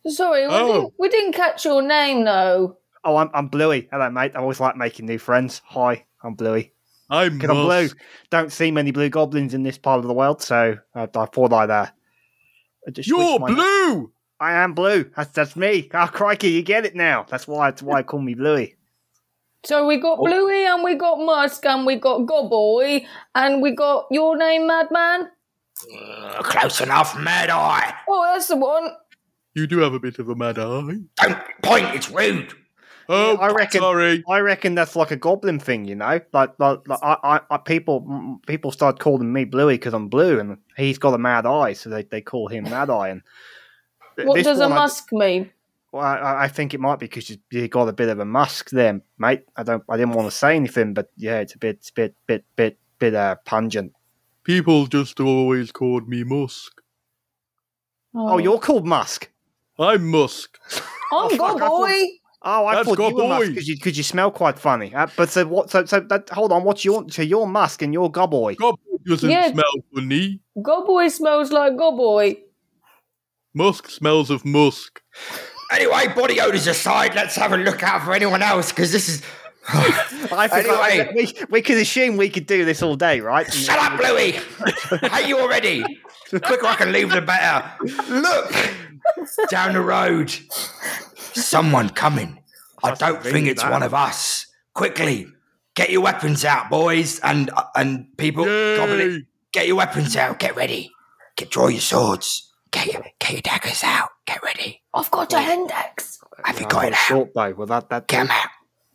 sorry, 0.09 0.49
we, 0.49 0.53
Oh. 0.55 0.73
didn't, 0.73 0.95
we 0.99 1.09
didn't 1.09 1.33
catch 1.35 1.65
your 1.65 1.83
name 1.83 2.25
though. 2.25 2.79
Oh, 3.05 3.17
I'm, 3.17 3.31
I'm 3.33 3.47
Bluey. 3.47 3.89
Hello, 3.93 4.11
mate. 4.11 4.33
I 4.35 4.41
always 4.41 4.59
like 4.59 4.77
making 4.77 5.07
new 5.07 5.19
friends. 5.19 5.63
Hi, 5.67 6.05
I'm 6.25 6.35
Bluey. 6.35 6.73
I'm 7.09 7.41
I'm 7.41 7.49
blue. 7.49 7.89
Don't 8.31 8.51
see 8.53 8.71
many 8.71 8.91
blue 8.91 9.09
goblins 9.09 9.55
in 9.55 9.63
this 9.63 9.79
part 9.79 9.99
of 10.01 10.07
the 10.07 10.15
world, 10.15 10.43
so 10.43 10.77
I, 10.95 11.03
I 11.03 11.07
thought 11.07 11.53
I'd 11.53 11.71
uh, 11.71 11.87
just 12.93 13.09
You're 13.09 13.39
switch 13.39 13.41
my- 13.41 13.55
blue. 13.55 14.13
I 14.39 14.53
am 14.55 14.75
blue. 14.75 15.11
That's 15.17 15.31
that's 15.31 15.57
me. 15.57 15.89
Oh, 15.95 16.09
crikey, 16.13 16.51
you 16.51 16.63
get 16.63 16.85
it 16.85 16.95
now. 16.95 17.25
That's 17.29 17.49
why 17.49 17.71
that's 17.71 17.83
why 17.83 18.01
I 18.01 18.03
call 18.03 18.21
me 18.21 18.35
Bluey. 18.35 18.77
So 19.65 19.87
we 19.87 19.97
got 19.99 20.19
Bluey 20.19 20.65
and 20.67 20.85
we 20.85 20.95
got 20.95 21.19
Musk 21.19 21.65
and 21.65 21.87
we 21.87 21.97
got 21.97 22.21
Gobboy 22.21 23.07
and 23.35 23.63
we 23.63 23.71
got 23.75 24.07
your 24.11 24.37
name, 24.37 24.67
Madman. 24.67 25.31
Uh, 25.99 26.43
close 26.43 26.81
enough, 26.81 27.19
Mad 27.19 27.51
Eye. 27.51 27.95
Oh, 28.09 28.31
that's 28.33 28.49
the 28.49 28.57
one. 28.57 28.91
You 29.55 29.67
do 29.67 29.79
have 29.79 29.95
a 29.95 29.99
bit 29.99 30.19
of 30.19 30.29
a 30.29 30.35
mad 30.35 30.59
eye. 30.59 30.99
Don't 31.17 31.39
point. 31.63 31.87
It's 31.95 32.11
rude. 32.11 32.53
Oh, 33.09 33.37
I 33.37 33.53
reckon- 33.53 33.81
Sorry. 33.81 34.25
I 34.29 34.39
reckon 34.41 34.75
that's 34.75 34.97
like 34.97 35.11
a 35.11 35.17
goblin 35.17 35.59
thing, 35.61 35.85
you 35.85 35.95
know. 35.95 36.21
Like, 36.33 36.55
like, 36.59 36.87
like 36.89 36.99
I, 37.03 37.17
I, 37.23 37.41
I, 37.51 37.57
people, 37.59 38.41
people 38.47 38.73
start 38.73 38.99
calling 38.99 39.33
me 39.33 39.45
Bluey 39.45 39.75
because 39.75 39.95
I'm 39.95 40.09
blue, 40.09 40.41
and 40.41 40.59
he's 40.77 40.99
got 40.99 41.15
a 41.15 41.19
mad 41.19 41.47
eye, 41.47 41.73
so 41.75 41.89
they, 41.91 42.03
they 42.03 42.21
call 42.21 42.49
him 42.49 42.65
Mad 42.65 42.91
Eye. 42.91 43.09
And 43.11 43.23
What 44.25 44.35
this 44.35 44.45
does 44.47 44.59
a 44.59 44.63
one 44.69 44.73
I- 44.73 44.77
musk 44.77 45.09
mean? 45.13 45.51
Well, 45.93 46.03
I, 46.05 46.45
I 46.45 46.49
think 46.49 46.75
it 46.75 46.81
might 46.81 46.99
be 46.99 47.07
because 47.07 47.31
you, 47.31 47.37
you 47.51 47.69
got 47.69 47.89
a 47.89 47.93
bit 47.93 48.09
of 48.09 48.19
a 48.19 48.25
musk 48.25 48.71
there, 48.71 49.01
mate. 49.19 49.45
I 49.57 49.63
don't, 49.63 49.85
I 49.89 49.97
didn't 49.97 50.15
want 50.15 50.29
to 50.31 50.37
say 50.37 50.57
anything, 50.57 50.93
but 50.93 51.11
yeah, 51.17 51.39
it's 51.39 51.55
a 51.55 51.59
bit, 51.59 51.77
it's 51.77 51.91
a 51.91 51.95
bit, 51.95 52.15
bit, 52.27 52.45
bit, 52.57 52.79
bit 52.99 53.15
uh, 53.15 53.37
pungent. 53.45 53.93
People 54.43 54.87
just 54.89 55.21
always 55.21 55.71
called 55.73 56.09
me 56.09 56.23
Musk. 56.25 56.73
Oh, 58.15 58.39
you're 58.39 58.59
called 58.59 58.87
Musk. 58.87 59.31
I'm 59.79 60.09
Musk. 60.11 60.59
I'm 61.13 61.31
fuck, 61.37 61.41
I 61.41 61.59
thought- 61.59 61.61
Gobboy. 61.61 62.05
Oh, 62.49 62.65
I 62.67 62.77
That's 62.77 62.89
thought 62.89 62.99
you 62.99 63.05
were 63.17 63.23
Gobboy. 63.23 63.29
Musk 63.29 63.49
because 63.51 63.69
you, 63.69 63.79
'cause 63.81 63.97
you 63.97 64.03
smell 64.05 64.31
quite 64.31 64.57
funny. 64.59 64.95
Uh, 64.95 65.09
but 65.17 65.29
so 65.31 65.45
what? 65.47 65.69
So, 65.69 65.85
so 65.85 65.99
that, 66.01 66.29
hold 66.31 66.53
on. 66.53 66.63
What's 66.63 66.85
your? 66.85 67.05
So 67.11 67.23
you're 67.23 67.47
Musk 67.47 67.83
and 67.83 67.93
you're 67.93 68.09
Gobboy. 68.09 68.57
God 68.57 68.77
doesn't 69.05 69.29
Yeah. 69.29 69.51
smell 69.53 69.65
funny. 69.93 70.39
Gobboy 70.59 71.11
smells 71.11 71.51
like 71.51 71.73
Gobboy. 71.73 72.39
Musk 73.53 73.91
smells 73.91 74.31
of 74.31 74.45
musk. 74.45 75.01
Anyway, 75.73 76.07
body 76.15 76.41
odors 76.41 76.67
aside, 76.69 77.15
let's 77.17 77.35
have 77.35 77.53
a 77.53 77.57
look 77.57 77.83
out 77.83 78.03
for 78.05 78.13
anyone 78.15 78.43
else 78.43 78.71
because 78.71 78.93
this 78.93 79.09
is. 79.09 79.23
I 79.69 80.47
think 80.47 80.69
Anyway. 80.69 81.13
we, 81.17 81.35
we 81.51 81.63
could 81.63 81.79
assume 81.79 82.17
we 82.17 82.31
could 82.31 82.47
do 82.47 82.65
this 82.65 82.83
all 82.83 82.95
day, 82.95 83.19
right? 83.21 83.53
Shut 83.53 83.77
up, 83.77 83.99
Bluey! 83.99 84.39
Hate 85.11 85.27
you 85.29 85.41
already. 85.41 85.85
The 86.31 86.39
quicker 86.39 86.67
I 86.67 86.77
can 86.77 86.93
leave, 86.93 87.11
the 87.11 87.21
better. 87.21 87.69
Look 88.09 88.53
down 89.51 89.75
the 89.75 89.81
road. 89.81 90.35
Someone 91.35 91.91
coming. 91.91 92.39
I 92.83 92.95
don't 92.95 93.23
think 93.23 93.47
it's 93.49 93.63
one 93.65 93.83
of 93.83 93.95
us. 93.95 94.47
Quickly, 94.75 95.27
get 95.75 95.91
your 95.91 96.03
weapons 96.03 96.45
out, 96.45 96.71
boys, 96.71 97.19
and 97.21 97.51
and 97.75 98.07
people. 98.17 98.45
Goblin, 98.45 99.27
get 99.53 99.67
your 99.67 99.77
weapons 99.77 100.17
out. 100.17 100.39
Get 100.39 100.57
ready. 100.57 100.91
Get 101.37 101.51
draw 101.51 101.69
your 101.69 101.81
swords. 101.81 102.53
Get 102.71 102.87
your 102.93 103.05
get 103.19 103.33
your 103.33 103.41
daggers 103.43 103.83
out. 103.85 104.11
Get 104.27 104.43
ready. 104.43 104.83
I've 104.95 105.11
got 105.11 105.33
a 105.33 105.39
index. 105.41 106.21
Have 106.45 106.59
you 106.61 106.67
I've 106.67 106.71
got 106.71 106.83
got 106.83 106.85
it 106.85 106.93
a 106.93 106.97
out? 106.97 107.01
short 107.01 107.35
bow. 107.35 107.53
Well, 107.57 107.67
that 107.67 107.89
that 107.91 108.07
Get 108.09 108.21
'em 108.21 108.31
out. 108.31 108.49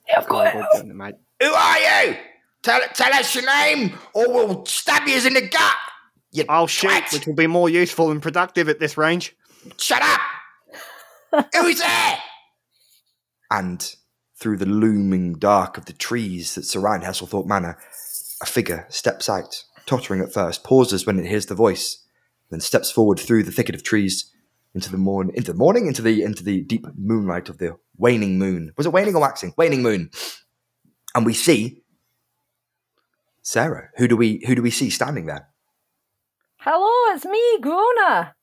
Yeah, 0.08 0.20
I've 0.20 0.28
got 0.28 0.56
it. 0.56 0.86
mate. 0.88 1.16
Who 1.42 1.52
are 1.52 1.80
you? 1.80 2.16
Tell 2.64 2.80
tell 2.94 3.14
us 3.14 3.34
your 3.34 3.46
name, 3.46 3.98
or 4.14 4.32
we'll 4.32 4.66
stab 4.66 5.08
you 5.08 5.18
in 5.26 5.34
the 5.34 5.48
gut. 5.48 5.76
You 6.32 6.44
oh, 6.48 6.54
I'll 6.54 6.68
shoot, 6.68 7.04
which 7.12 7.26
will 7.28 7.36
be 7.36 7.48
more 7.48 7.70
useful 7.70 8.12
and 8.12 8.22
productive 8.22 8.70
at 8.70 8.80
this 8.80 8.98
range. 8.98 9.36
Shut 9.78 10.02
up! 10.02 10.22
Who's 11.56 11.80
there? 11.80 12.18
And 13.50 13.96
through 14.36 14.58
the 14.58 14.66
looming 14.66 15.34
dark 15.34 15.78
of 15.78 15.86
the 15.86 15.94
trees 15.94 16.56
that 16.56 16.66
surround 16.66 17.04
Hesselthorpe 17.04 17.46
Manor, 17.46 17.78
a 18.42 18.46
figure 18.46 18.88
steps 18.90 19.30
out, 19.30 19.64
tottering 19.86 20.22
at 20.22 20.34
first, 20.34 20.64
pauses 20.64 21.06
when 21.06 21.20
it 21.20 21.28
hears 21.28 21.46
the 21.46 21.56
voice, 21.56 22.04
then 22.50 22.60
steps 22.60 22.90
forward 22.90 23.20
through 23.20 23.44
the 23.44 23.52
thicket 23.52 23.76
of 23.76 23.84
trees 23.84 24.32
into 24.74 24.90
the 24.90 24.98
morning, 24.98 25.36
into 25.36 25.52
the 25.52 25.58
morning, 25.58 25.88
into 25.88 26.02
the 26.02 26.24
into 26.24 26.44
the 26.44 26.62
deep 26.62 26.86
moonlight 26.98 27.50
of 27.50 27.58
the 27.58 27.78
waning 27.98 28.40
moon. 28.40 28.72
Was 28.78 28.86
it 28.86 28.94
waning 28.94 29.16
or 29.16 29.22
waxing? 29.22 29.54
Waning 29.58 29.84
moon. 29.84 30.10
And 31.14 31.26
we 31.26 31.34
see 31.34 31.84
Sarah. 33.42 33.90
Who 33.98 34.08
do 34.08 34.16
we 34.16 34.44
who 34.48 34.56
do 34.56 34.62
we 34.62 34.72
see 34.72 34.90
standing 34.90 35.26
there? 35.26 35.50
Hello, 36.58 37.16
it's 37.16 37.26
me, 37.26 37.58
Grona. 37.60 38.34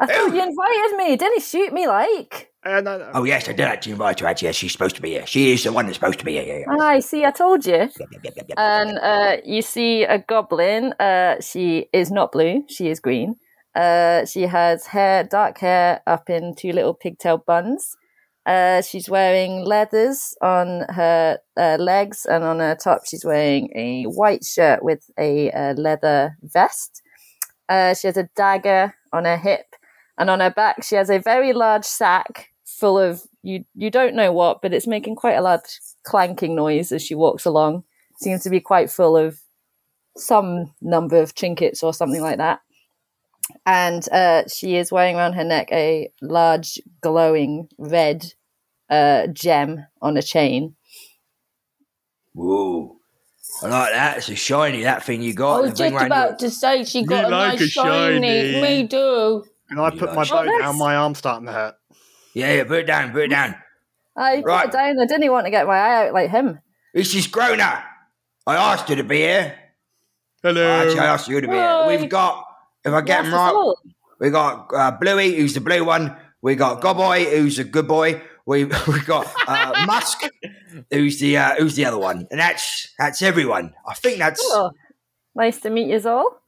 I 0.00 0.06
thought 0.06 0.32
Ew. 0.32 0.34
you 0.34 0.42
invited 0.42 0.96
me. 0.96 1.16
Didn't 1.16 1.42
shoot 1.42 1.72
me 1.72 1.86
like. 1.86 2.50
Uh, 2.64 2.80
no, 2.80 2.98
no. 2.98 3.10
Oh 3.14 3.24
yes, 3.24 3.48
I 3.48 3.52
did 3.52 3.66
actually 3.66 3.92
invite 3.92 4.20
her. 4.20 4.26
Actually, 4.26 4.48
yes, 4.48 4.56
she's 4.56 4.72
supposed 4.72 4.96
to 4.96 5.02
be 5.02 5.10
here. 5.10 5.26
She 5.26 5.52
is 5.52 5.64
the 5.64 5.72
one 5.72 5.86
that's 5.86 5.96
supposed 5.96 6.20
to 6.20 6.24
be 6.24 6.32
here. 6.32 6.44
Yeah, 6.44 6.74
yeah. 6.76 6.82
I 6.82 7.00
see. 7.00 7.24
I 7.24 7.30
told 7.30 7.66
you. 7.66 7.72
Yep, 7.72 7.90
yep, 7.98 8.24
yep, 8.24 8.34
yep, 8.36 8.46
yep. 8.48 8.58
And 8.58 8.98
uh, 8.98 9.36
you 9.44 9.62
see 9.62 10.04
a 10.04 10.18
goblin. 10.18 10.92
Uh, 10.94 11.40
she 11.40 11.86
is 11.92 12.10
not 12.10 12.32
blue. 12.32 12.64
She 12.68 12.88
is 12.88 13.00
green. 13.00 13.36
Uh, 13.74 14.24
she 14.26 14.42
has 14.42 14.86
hair, 14.86 15.24
dark 15.24 15.58
hair, 15.58 16.02
up 16.06 16.28
in 16.28 16.54
two 16.54 16.72
little 16.72 16.94
pigtail 16.94 17.38
buns. 17.38 17.96
Uh, 18.44 18.82
she's 18.82 19.08
wearing 19.08 19.64
leathers 19.64 20.34
on 20.42 20.84
her 20.90 21.38
uh, 21.56 21.76
legs, 21.78 22.26
and 22.26 22.42
on 22.42 22.58
her 22.58 22.74
top, 22.74 23.02
she's 23.06 23.24
wearing 23.24 23.70
a 23.76 24.04
white 24.04 24.44
shirt 24.44 24.84
with 24.84 25.08
a 25.18 25.50
uh, 25.52 25.74
leather 25.74 26.36
vest. 26.42 27.02
Uh, 27.68 27.94
she 27.94 28.08
has 28.08 28.16
a 28.16 28.28
dagger 28.34 28.94
on 29.12 29.24
her 29.24 29.36
hip, 29.36 29.71
and 30.22 30.30
on 30.30 30.38
her 30.38 30.50
back, 30.50 30.84
she 30.84 30.94
has 30.94 31.10
a 31.10 31.18
very 31.18 31.52
large 31.52 31.84
sack 31.84 32.52
full 32.64 32.96
of 32.96 33.24
you. 33.42 33.64
You 33.74 33.90
don't 33.90 34.14
know 34.14 34.32
what, 34.32 34.62
but 34.62 34.72
it's 34.72 34.86
making 34.86 35.16
quite 35.16 35.34
a 35.34 35.42
large 35.42 35.80
clanking 36.04 36.54
noise 36.54 36.92
as 36.92 37.02
she 37.02 37.16
walks 37.16 37.44
along. 37.44 37.82
Seems 38.20 38.44
to 38.44 38.50
be 38.50 38.60
quite 38.60 38.88
full 38.88 39.16
of 39.16 39.40
some 40.16 40.72
number 40.80 41.16
of 41.16 41.34
trinkets 41.34 41.82
or 41.82 41.92
something 41.92 42.22
like 42.22 42.38
that. 42.38 42.60
And 43.66 44.08
uh, 44.12 44.44
she 44.46 44.76
is 44.76 44.92
wearing 44.92 45.16
around 45.16 45.32
her 45.32 45.42
neck 45.42 45.72
a 45.72 46.08
large 46.20 46.78
glowing 47.00 47.68
red 47.76 48.32
uh, 48.88 49.26
gem 49.26 49.84
on 50.00 50.16
a 50.16 50.22
chain. 50.22 50.76
Whoa. 52.32 52.96
I 53.60 53.66
like 53.66 53.92
that. 53.92 54.18
It's 54.18 54.28
a 54.28 54.36
shiny, 54.36 54.84
that 54.84 55.02
thing 55.02 55.20
you 55.20 55.34
got. 55.34 55.56
I 55.56 55.60
was 55.62 55.74
just 55.74 55.92
round 55.92 56.06
about 56.06 56.38
to 56.38 56.48
say 56.48 56.84
she 56.84 57.04
got 57.04 57.24
a 57.24 57.28
like 57.28 57.58
nice 57.58 57.62
a 57.62 57.68
shiny. 57.68 58.52
shiny. 58.52 58.62
Me 58.62 58.86
too. 58.86 59.46
And 59.72 59.80
I 59.80 59.90
put 59.90 60.14
my 60.14 60.22
shit. 60.24 60.32
bow 60.32 60.44
down, 60.60 60.78
my 60.78 60.96
arm's 60.96 61.18
starting 61.18 61.46
to 61.46 61.52
hurt. 61.52 61.74
Yeah, 62.34 62.52
yeah, 62.52 62.64
put 62.64 62.78
it 62.80 62.86
down, 62.86 63.12
put 63.12 63.22
it 63.22 63.28
down. 63.28 63.54
I 64.16 64.36
put 64.36 64.44
Right. 64.46 64.66
it 64.66 64.72
down. 64.72 65.00
I 65.00 65.06
didn't 65.06 65.30
want 65.32 65.46
to 65.46 65.50
get 65.50 65.66
my 65.66 65.76
eye 65.78 66.06
out 66.08 66.12
like 66.14 66.30
him. 66.30 66.60
This 66.94 67.14
is 67.14 67.26
Grona. 67.26 67.82
I 68.46 68.56
asked 68.56 68.88
you 68.90 68.96
to 68.96 69.04
be 69.04 69.18
here. 69.18 69.58
Hello. 70.42 70.62
Actually, 70.82 71.00
I 71.00 71.06
asked 71.06 71.28
you 71.28 71.40
to 71.40 71.48
be 71.48 71.54
here. 71.54 71.84
We've 71.88 72.08
got, 72.10 72.44
if 72.84 72.92
I 72.92 73.00
get 73.00 73.24
Yes, 73.24 73.24
them 73.26 73.34
right, 73.34 73.52
all. 73.54 73.78
we 74.20 74.30
got 74.30 74.68
uh, 74.74 74.90
Bluey, 75.00 75.34
who's 75.36 75.54
the 75.54 75.60
blue 75.60 75.84
one. 75.84 76.16
We 76.42 76.56
got 76.56 76.80
Gobboy, 76.82 77.30
who's 77.30 77.58
a 77.58 77.64
good 77.64 77.86
boy. 77.88 78.20
We 78.44 78.64
we 78.88 79.00
got 79.06 79.32
uh, 79.46 79.84
Musk, 79.86 80.28
who's 80.90 81.20
the 81.20 81.36
uh, 81.38 81.54
who's 81.54 81.76
the 81.76 81.84
other 81.84 81.98
one, 81.98 82.26
and 82.30 82.40
that's 82.40 82.92
that's 82.98 83.22
everyone. 83.22 83.72
I 83.86 83.94
think 83.94 84.18
that's 84.18 84.42
Oh, 84.44 84.72
nice 85.36 85.60
to 85.60 85.70
meet 85.70 85.86
you 85.88 86.00
all. 86.10 86.41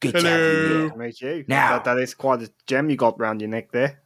Good 0.00 0.12
to 0.16 0.22
have 0.22 0.24
you 0.40 0.46
Hello. 0.46 0.80
here. 0.80 0.90
To 0.90 0.96
meet 0.98 1.20
you. 1.20 1.44
Now- 1.48 1.72
That, 1.78 1.84
that 1.84 1.98
is 1.98 2.14
quite 2.14 2.42
a 2.42 2.50
gem 2.66 2.90
you 2.90 2.96
got 2.96 3.18
round 3.20 3.40
your 3.40 3.50
neck 3.50 3.70
there. 3.72 4.00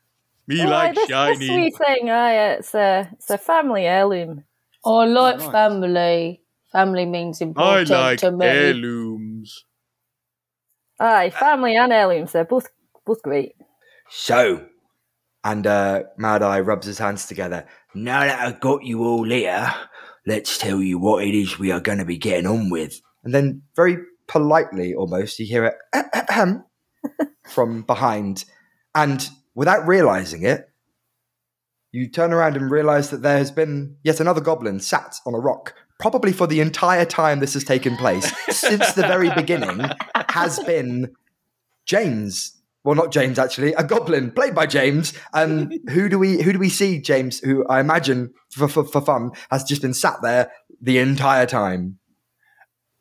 Me 0.47 0.63
Oh, 0.63 0.69
like 0.69 0.95
this, 0.95 1.07
this 1.07 1.11
shiny. 1.11 1.47
sweet 1.47 1.77
thing. 1.79 2.11
Aye, 2.11 2.35
it's 2.59 2.75
a 2.75 3.09
it's 3.15 3.31
a 3.31 3.39
family 3.39 3.87
heirloom. 3.87 4.45
I 4.85 5.07
like 5.07 5.39
nice. 5.39 5.49
family. 5.51 6.43
Family 6.71 7.07
means 7.07 7.41
I 7.41 7.45
important 7.47 7.89
like 7.91 8.19
to 8.19 8.31
me. 8.31 8.45
heirlooms. 8.47 9.65
Aye, 11.01 11.31
family 11.31 11.77
and 11.77 11.93
heirlooms. 11.93 12.33
They're 12.33 12.45
both 12.45 12.69
both 13.07 13.23
great. 13.23 13.55
So, 14.11 14.67
and 15.45 15.67
uh, 15.67 16.03
Mad 16.19 16.43
Eye 16.43 16.61
rubs 16.61 16.87
his 16.87 16.99
hands 16.99 17.27
together. 17.27 17.67
Now 17.95 18.21
that 18.21 18.39
I've 18.41 18.61
got 18.61 18.85
you 18.85 19.03
all 19.05 19.25
here, 19.25 19.73
let's 20.27 20.59
tell 20.59 20.81
you 20.83 20.99
what 20.99 21.25
it 21.25 21.35
is 21.35 21.59
we 21.59 21.73
are 21.73 21.81
going 21.81 21.99
to 21.99 22.05
be 22.05 22.19
getting 22.19 22.47
on 22.47 22.69
with. 22.71 23.01
And 23.25 23.33
then, 23.35 23.63
very 23.75 23.97
politely 24.27 24.95
almost, 24.95 25.39
you 25.39 25.47
hear 25.47 25.65
it 25.65 25.75
from 27.49 27.83
behind. 27.83 28.45
And 28.95 29.29
without 29.55 29.87
realizing 29.87 30.43
it, 30.43 30.69
you 31.93 32.09
turn 32.09 32.33
around 32.33 32.57
and 32.57 32.71
realize 32.71 33.11
that 33.11 33.23
there 33.23 33.39
has 33.39 33.53
been 33.53 33.97
yet 34.03 34.19
another 34.19 34.41
goblin 34.41 34.81
sat 34.81 35.17
on 35.27 35.35
a 35.35 35.39
rock, 35.39 35.75
probably 36.01 36.33
for 36.33 36.49
the 36.49 36.61
entire 36.61 37.05
time 37.05 37.39
this 37.39 37.55
has 37.55 37.63
taken 37.63 37.97
place, 37.97 38.33
since 38.51 38.95
the 38.95 39.03
very 39.03 39.31
beginning, 39.31 39.81
has 40.29 40.59
been 40.61 41.15
James. 41.87 42.61
Well, 42.83 42.97
not 42.97 43.13
James 43.13 43.39
actually, 43.39 43.73
a 43.75 43.85
goblin 43.85 44.33
played 44.33 44.55
by 44.55 44.67
James. 44.67 45.15
And 45.33 45.79
who 45.91 46.09
do 46.09 46.19
we 46.19 46.43
who 46.43 46.53
do 46.53 46.59
we 46.59 46.69
see? 46.69 47.01
James, 47.01 47.39
who 47.39 47.65
I 47.67 47.81
imagine 47.81 48.35
for, 48.51 48.69
for 48.69 48.85
for 48.85 49.01
fun 49.01 49.31
has 49.51 49.65
just 49.65 49.81
been 49.81 49.95
sat 49.95 50.17
there 50.21 50.51
the 50.83 50.99
entire 50.99 51.47
time. 51.47 51.99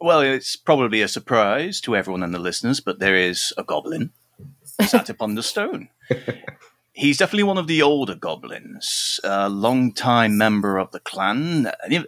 Well, 0.04 0.20
it's 0.20 0.58
probably 0.58 1.02
a 1.02 1.08
surprise 1.08 1.80
to 1.80 1.96
everyone 1.96 2.24
and 2.24 2.34
the 2.34 2.38
listeners, 2.38 2.82
but 2.82 3.00
there 3.00 3.16
is 3.16 3.54
a 3.58 3.64
goblin 3.64 4.10
sat 4.82 5.10
upon 5.10 5.36
the 5.36 5.42
stone. 5.42 5.88
He's 6.92 7.20
definitely 7.20 7.44
one 7.44 7.58
of 7.58 7.68
the 7.68 7.82
older 7.82 8.14
goblins, 8.14 9.22
a 9.24 9.48
long-time 9.48 10.38
member 10.38 10.78
of 10.78 10.92
the 10.92 11.00
clan. 11.00 11.72
An 11.90 12.06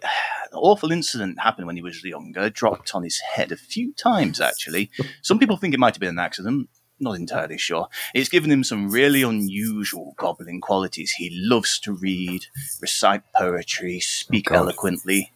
awful 0.52 0.92
incident 0.92 1.40
happened 1.40 1.66
when 1.66 1.76
he 1.76 1.80
was 1.80 2.04
younger, 2.04 2.50
dropped 2.50 2.94
on 2.94 3.02
his 3.02 3.18
head 3.20 3.50
a 3.50 3.56
few 3.56 3.94
times, 3.94 4.42
actually. 4.42 4.90
Some 5.22 5.38
people 5.38 5.56
think 5.56 5.72
it 5.72 5.80
might 5.80 5.94
have 5.94 6.00
been 6.00 6.10
an 6.10 6.18
accident. 6.18 6.68
Not 7.00 7.12
entirely 7.12 7.56
sure. 7.56 7.88
It's 8.14 8.28
given 8.28 8.52
him 8.52 8.62
some 8.62 8.90
really 8.90 9.22
unusual 9.22 10.12
goblin 10.18 10.60
qualities. 10.60 11.12
He 11.12 11.30
loves 11.32 11.78
to 11.80 11.94
read, 11.94 12.44
recite 12.78 13.22
poetry, 13.34 14.00
speak 14.00 14.50
oh, 14.50 14.54
God. 14.54 14.60
eloquently. 14.60 15.32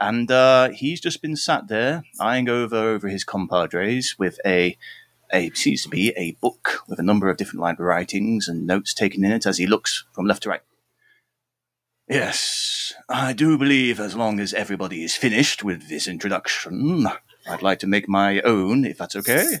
And 0.00 0.30
uh, 0.30 0.70
he's 0.70 1.00
just 1.00 1.20
been 1.20 1.36
sat 1.36 1.68
there 1.68 2.04
eyeing 2.18 2.48
over 2.48 2.76
over 2.76 3.08
his 3.08 3.22
compadres 3.22 4.16
with 4.18 4.38
a 4.46 4.76
a 5.32 5.50
seems 5.50 5.82
to 5.82 5.88
be 5.88 6.12
a 6.16 6.32
book 6.40 6.80
with 6.88 6.98
a 6.98 7.04
number 7.04 7.28
of 7.28 7.36
different 7.36 7.60
line 7.60 7.76
writings 7.78 8.48
and 8.48 8.66
notes 8.66 8.92
taken 8.94 9.24
in 9.24 9.30
it 9.30 9.46
as 9.46 9.58
he 9.58 9.66
looks 9.66 10.04
from 10.12 10.26
left 10.26 10.42
to 10.42 10.48
right. 10.48 10.62
Yes, 12.08 12.92
I 13.08 13.32
do 13.32 13.56
believe 13.56 14.00
as 14.00 14.16
long 14.16 14.40
as 14.40 14.52
everybody 14.52 15.04
is 15.04 15.14
finished 15.14 15.62
with 15.62 15.88
this 15.88 16.08
introduction, 16.08 17.06
I'd 17.48 17.62
like 17.62 17.78
to 17.80 17.86
make 17.86 18.08
my 18.08 18.40
own, 18.40 18.84
if 18.84 18.98
that's 18.98 19.14
okay. 19.14 19.58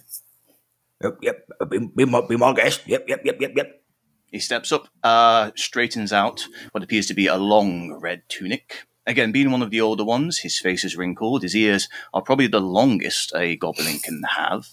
Yep, 1.02 1.18
yep. 1.22 1.48
Be, 1.70 1.78
be, 1.94 2.04
my, 2.04 2.22
be 2.26 2.36
my 2.36 2.52
guest. 2.52 2.82
Yep, 2.86 3.04
yep, 3.06 3.20
yep, 3.24 3.36
yep, 3.40 3.52
yep. 3.54 3.82
He 4.26 4.40
steps 4.40 4.72
up, 4.72 4.88
uh, 5.04 5.52
straightens 5.54 6.12
out 6.12 6.46
what 6.72 6.82
appears 6.82 7.06
to 7.06 7.14
be 7.14 7.28
a 7.28 7.36
long 7.36 7.92
red 8.00 8.22
tunic. 8.28 8.86
Again, 9.06 9.32
being 9.32 9.50
one 9.50 9.62
of 9.62 9.70
the 9.70 9.80
older 9.80 10.04
ones, 10.04 10.38
his 10.38 10.58
face 10.58 10.84
is 10.84 10.96
wrinkled. 10.96 11.42
His 11.42 11.56
ears 11.56 11.88
are 12.12 12.22
probably 12.22 12.46
the 12.46 12.60
longest 12.60 13.32
a 13.34 13.56
goblin 13.56 13.98
can 13.98 14.22
have. 14.36 14.68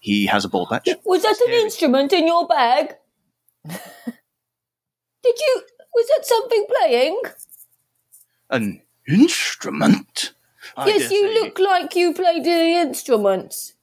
He 0.00 0.26
has 0.26 0.44
a 0.44 0.48
bald 0.48 0.68
patch. 0.68 0.88
Was 1.04 1.22
that 1.22 1.40
an 1.46 1.52
instrument 1.54 2.12
in 2.12 2.26
your 2.26 2.46
bag? 2.46 2.94
Did 3.66 3.74
you? 5.24 5.62
Was 5.94 6.06
that 6.16 6.24
something 6.24 6.66
playing? 6.78 7.20
An 8.50 8.82
instrument? 9.08 10.32
I 10.76 10.88
yes, 10.88 11.10
you 11.10 11.28
say 11.28 11.34
look 11.34 11.58
like 11.58 11.96
you 11.96 12.14
played 12.14 12.44
the 12.44 12.50
instruments. 12.50 13.74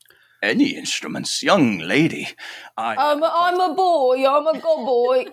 Any 0.42 0.76
instruments, 0.78 1.44
young 1.44 1.80
lady. 1.80 2.30
I, 2.78 2.96
I'm 2.96 3.22
a, 3.22 3.32
I'm 3.34 3.60
a 3.60 3.74
boy. 3.74 4.26
I'm 4.28 4.48
a 4.48 4.54
god 4.60 4.86
boy. 4.86 5.26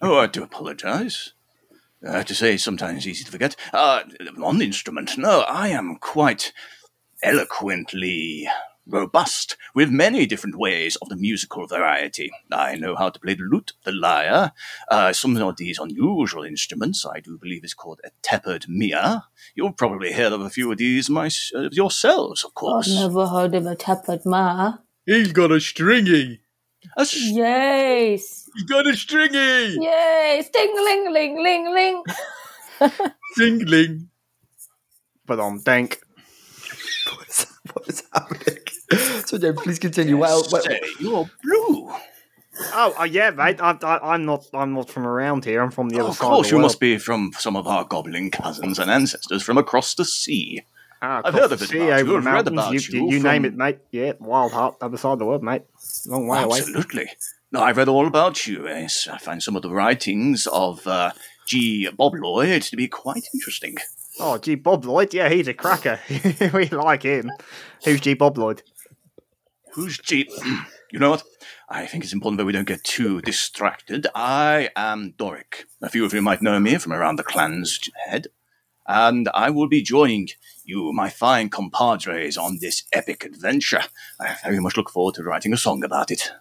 Oh, 0.00 0.18
I 0.18 0.26
do 0.26 0.42
apologize. 0.42 1.32
Uh, 2.06 2.24
to 2.24 2.34
say 2.34 2.56
sometimes 2.56 3.06
easy 3.06 3.24
to 3.24 3.30
forget. 3.30 3.54
Uh, 3.72 4.02
on 4.42 4.58
the 4.58 4.64
instrument, 4.64 5.16
no, 5.16 5.40
I 5.42 5.68
am 5.68 5.96
quite 5.96 6.52
eloquently 7.22 8.48
robust 8.86 9.56
with 9.74 9.90
many 9.90 10.26
different 10.26 10.56
ways 10.58 10.96
of 10.96 11.08
the 11.08 11.16
musical 11.16 11.66
variety. 11.66 12.30
I 12.50 12.74
know 12.74 12.96
how 12.96 13.10
to 13.10 13.20
play 13.20 13.34
the 13.34 13.44
lute, 13.44 13.72
the 13.84 13.92
lyre, 13.92 14.52
uh, 14.90 15.12
some 15.12 15.36
of 15.36 15.56
these 15.56 15.78
unusual 15.78 16.42
instruments. 16.42 17.06
I 17.06 17.20
do 17.20 17.38
believe 17.38 17.64
is 17.64 17.74
called 17.74 18.00
a 18.04 18.10
tepid 18.22 18.66
mia. 18.68 19.24
You'll 19.54 19.72
probably 19.72 20.12
hear 20.12 20.32
of 20.32 20.40
a 20.40 20.50
few 20.50 20.72
of 20.72 20.78
these 20.78 21.08
my, 21.08 21.30
uh, 21.54 21.68
yourselves, 21.70 22.44
of 22.44 22.54
course. 22.54 22.88
I've 22.88 22.94
course. 22.94 23.14
never 23.14 23.26
heard 23.28 23.54
of 23.54 23.66
a 23.66 23.76
tepid 23.76 24.26
ma. 24.26 24.74
He's 25.06 25.32
got 25.32 25.52
a 25.52 25.60
stringy. 25.60 26.40
A 26.96 27.00
s- 27.02 27.16
Yes. 27.16 28.48
He's 28.54 28.64
got 28.64 28.86
a 28.86 28.94
stringy. 28.96 29.76
Yes. 29.80 30.48
Ding 30.50 30.74
ling 30.74 31.12
ling 31.12 31.42
ling 31.42 31.72
ling. 31.74 32.02
Dingling. 33.38 34.08
But 35.26 35.40
on 35.40 35.60
dank. 35.62 36.00
What's, 37.16 37.46
what's 37.72 38.02
happening? 38.12 38.58
So, 39.26 39.38
Jane, 39.38 39.54
please 39.54 39.78
continue. 39.78 40.16
Well, 40.18 40.44
well, 40.52 40.62
you're 41.00 41.30
blue. 41.42 41.92
Oh, 42.74 42.94
uh, 43.00 43.04
yeah, 43.04 43.30
mate. 43.30 43.60
I, 43.62 43.78
I, 43.82 44.14
I'm 44.14 44.26
not. 44.26 44.44
I'm 44.52 44.74
not 44.74 44.90
from 44.90 45.06
around 45.06 45.44
here. 45.46 45.62
I'm 45.62 45.70
from 45.70 45.88
the 45.88 45.96
Oh, 45.98 46.00
other 46.00 46.08
of 46.10 46.16
side. 46.16 46.24
course, 46.26 46.46
of 46.46 46.50
the 46.50 46.50
you 46.50 46.56
world. 46.58 46.64
must 46.66 46.80
be 46.80 46.98
from 46.98 47.30
some 47.38 47.56
of 47.56 47.66
our 47.66 47.84
goblin 47.84 48.30
cousins 48.30 48.78
and 48.78 48.90
ancestors 48.90 49.42
from 49.42 49.56
across 49.56 49.94
the 49.94 50.04
sea. 50.04 50.62
Ah, 51.00 51.22
I've 51.24 51.34
across 51.34 51.40
heard 51.42 51.52
of 51.52 51.58
the 51.60 51.64
it 51.64 51.68
sea, 51.68 51.78
about 51.88 51.92
over 51.92 51.98
you, 52.00 52.04
the 52.12 52.16
I've 52.18 52.24
read 52.26 52.32
mountains. 52.52 52.58
about 52.58 52.72
you, 52.92 53.06
you 53.06 53.10
you 53.16 53.22
name 53.22 53.44
it, 53.46 53.54
mate. 53.56 53.78
Yeah, 53.90 54.12
Wild 54.20 54.52
Heart, 54.52 54.76
other 54.82 54.98
side 54.98 55.12
of 55.12 55.18
the 55.20 55.24
world, 55.24 55.42
mate. 55.42 55.62
Long 56.06 56.26
way 56.26 56.42
away. 56.42 56.58
Absolutely. 56.58 57.10
No, 57.50 57.62
I've 57.62 57.76
read 57.76 57.88
all 57.88 58.06
about 58.06 58.46
you. 58.46 58.66
Yes, 58.66 59.06
I 59.10 59.18
find 59.18 59.42
some 59.42 59.56
of 59.56 59.62
the 59.62 59.70
writings 59.70 60.46
of 60.46 60.86
uh, 60.86 61.12
G. 61.46 61.88
Bob 61.90 62.14
Lloyd 62.14 62.62
to 62.62 62.76
be 62.76 62.88
quite 62.88 63.28
interesting. 63.34 63.76
Oh, 64.18 64.38
G. 64.38 64.54
Bob 64.54 64.84
Lloyd. 64.84 65.14
Yeah, 65.14 65.28
he's 65.28 65.48
a 65.48 65.54
cracker. 65.54 66.00
we 66.54 66.66
like 66.68 67.02
him. 67.02 67.30
Who's 67.84 68.00
G. 68.00 68.14
Bob 68.14 68.38
Lloyd? 68.38 68.62
Who's 69.74 69.98
G? 69.98 70.30
you 70.92 70.98
know 70.98 71.10
what? 71.10 71.24
I 71.68 71.86
think 71.86 72.04
it's 72.04 72.12
important 72.12 72.38
that 72.38 72.44
we 72.44 72.52
don't 72.52 72.66
get 72.66 72.84
too 72.84 73.22
distracted. 73.22 74.06
I 74.14 74.70
am 74.76 75.14
Doric. 75.16 75.64
A 75.80 75.88
few 75.88 76.04
of 76.04 76.12
you 76.12 76.20
might 76.20 76.42
know 76.42 76.60
me 76.60 76.76
from 76.76 76.92
around 76.92 77.16
the 77.16 77.22
clan's 77.22 77.80
head. 78.06 78.26
And 78.86 79.28
I 79.34 79.50
will 79.50 79.68
be 79.68 79.82
joining 79.82 80.28
you, 80.64 80.92
my 80.92 81.08
fine 81.08 81.48
compadres, 81.48 82.36
on 82.36 82.58
this 82.60 82.84
epic 82.92 83.24
adventure. 83.24 83.82
I 84.20 84.36
very 84.42 84.60
much 84.60 84.76
look 84.76 84.90
forward 84.90 85.14
to 85.16 85.22
writing 85.22 85.52
a 85.52 85.56
song 85.56 85.84
about 85.84 86.10
it. 86.10 86.32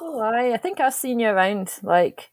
Oh, 0.00 0.20
aye, 0.20 0.52
I 0.52 0.56
think 0.56 0.80
I've 0.80 0.94
seen 0.94 1.20
you 1.20 1.28
around. 1.28 1.72
Like, 1.82 2.30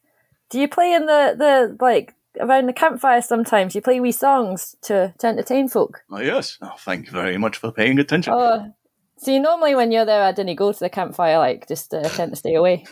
do 0.49 0.59
you 0.59 0.67
play 0.67 0.93
in 0.93 1.05
the, 1.05 1.35
the 1.37 1.77
like 1.79 2.15
around 2.39 2.67
the 2.67 2.73
campfire 2.73 3.21
sometimes? 3.21 3.75
You 3.75 3.81
play 3.81 3.99
wee 3.99 4.11
songs 4.11 4.75
to, 4.83 5.13
to 5.19 5.27
entertain 5.27 5.67
folk. 5.67 6.01
Oh, 6.09 6.19
yes. 6.19 6.57
Oh, 6.61 6.73
thank 6.79 7.07
you 7.07 7.11
very 7.11 7.37
much 7.37 7.57
for 7.57 7.71
paying 7.71 7.99
attention. 7.99 8.33
Oh, 8.33 8.73
see, 9.17 9.37
normally 9.39 9.75
when 9.75 9.91
you're 9.91 10.05
there, 10.05 10.23
I 10.23 10.31
didn't 10.31 10.55
go 10.55 10.71
to 10.71 10.79
the 10.79 10.89
campfire. 10.89 11.37
Like, 11.37 11.67
just 11.67 11.93
uh, 11.93 12.07
tend 12.09 12.31
to 12.31 12.35
stay 12.37 12.55
away. 12.55 12.85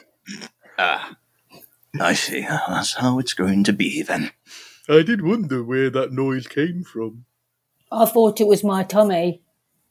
Ah, 0.77 1.15
I 1.99 2.13
see. 2.13 2.41
That's 2.41 2.93
how 2.93 3.17
it's 3.19 3.33
going 3.33 3.63
to 3.63 3.73
be 3.73 4.01
then. 4.03 4.31
I 4.89 5.03
did 5.03 5.21
wonder 5.21 5.63
where 5.63 5.89
that 5.89 6.11
noise 6.11 6.47
came 6.47 6.83
from. 6.83 7.25
I 7.91 8.05
thought 8.05 8.41
it 8.41 8.47
was 8.47 8.63
my 8.63 8.83
tummy. 8.83 9.43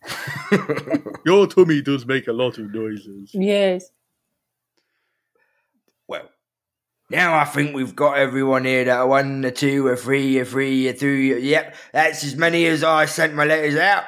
Your 1.25 1.47
tummy 1.47 1.83
does 1.83 2.07
make 2.07 2.27
a 2.27 2.33
lot 2.33 2.59
of 2.59 2.73
noises. 2.73 3.31
Yes. 3.35 3.91
Well, 6.09 6.29
now 7.11 7.39
I 7.39 7.45
think 7.45 7.75
we've 7.75 7.95
got 7.95 8.17
everyone 8.19 8.65
here 8.65 8.85
that 8.85 8.99
are 8.99 9.07
one, 9.07 9.45
a 9.45 9.51
two, 9.51 9.89
a 9.89 9.97
three, 9.97 10.39
a 10.39 10.45
three, 10.45 10.89
a 10.89 10.95
two. 10.95 11.09
Yep, 11.09 11.75
that's 11.93 12.25
as 12.25 12.37
many 12.37 12.67
as 12.67 12.83
I 12.83 13.05
sent 13.05 13.35
my 13.35 13.45
letters 13.45 13.77
out. 13.77 14.05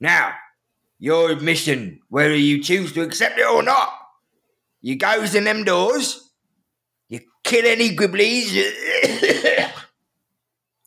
Now, 0.00 0.34
your 0.98 1.30
admission, 1.30 2.00
whether 2.08 2.36
you 2.36 2.62
choose 2.62 2.92
to 2.92 3.02
accept 3.02 3.38
it 3.38 3.46
or 3.46 3.62
not, 3.62 3.92
you 4.80 4.96
goes 4.96 5.34
in 5.34 5.44
them 5.44 5.64
doors, 5.64 6.30
you 7.08 7.20
kill 7.42 7.66
any 7.66 7.96
gribblies, 7.96 8.52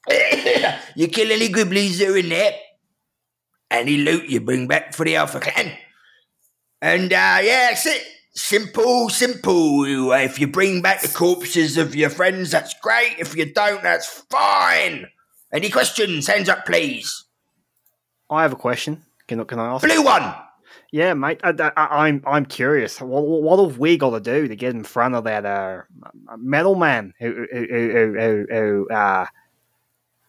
you 0.95 1.07
kill 1.07 1.31
any 1.31 1.49
gribblies 1.49 1.99
that 1.99 2.09
are 2.09 2.17
in 2.17 2.29
there, 2.29 2.53
any 3.69 3.97
loot 3.97 4.29
you 4.29 4.41
bring 4.41 4.67
back 4.67 4.93
for 4.93 5.05
the 5.05 5.15
Alpha 5.15 5.39
Clan. 5.39 5.77
And 6.81 7.11
uh, 7.11 7.39
yeah, 7.41 7.69
that's 7.69 7.85
it. 7.85 8.03
Simple, 8.33 9.09
simple. 9.09 9.83
If 10.13 10.39
you 10.39 10.47
bring 10.47 10.81
back 10.81 11.01
the 11.01 11.09
corpses 11.09 11.77
of 11.77 11.95
your 11.95 12.09
friends, 12.09 12.51
that's 12.51 12.73
great. 12.81 13.15
If 13.19 13.35
you 13.35 13.51
don't, 13.51 13.83
that's 13.83 14.07
fine. 14.29 15.07
Any 15.51 15.69
questions? 15.69 16.27
Hands 16.27 16.47
up, 16.47 16.65
please. 16.65 17.25
I 18.29 18.43
have 18.43 18.53
a 18.53 18.57
question. 18.57 19.03
Can, 19.27 19.43
can 19.45 19.59
I 19.59 19.73
ask? 19.73 19.85
Blue 19.85 20.03
one. 20.03 20.33
Yeah, 20.91 21.13
mate. 21.13 21.39
I, 21.43 21.53
I, 21.75 22.07
I'm 22.07 22.23
I'm 22.25 22.45
curious. 22.45 22.99
What, 22.99 23.23
what 23.23 23.59
have 23.59 23.77
we 23.77 23.97
got 23.97 24.11
to 24.11 24.19
do 24.19 24.47
to 24.47 24.55
get 24.55 24.73
in 24.73 24.83
front 24.83 25.15
of 25.15 25.23
that 25.25 25.45
uh, 25.45 25.81
metal 26.37 26.75
man 26.75 27.13
who 27.19 27.45
who 27.51 27.65
who 27.67 28.15
who, 28.19 28.45
who 28.49 28.87
uh 28.89 29.25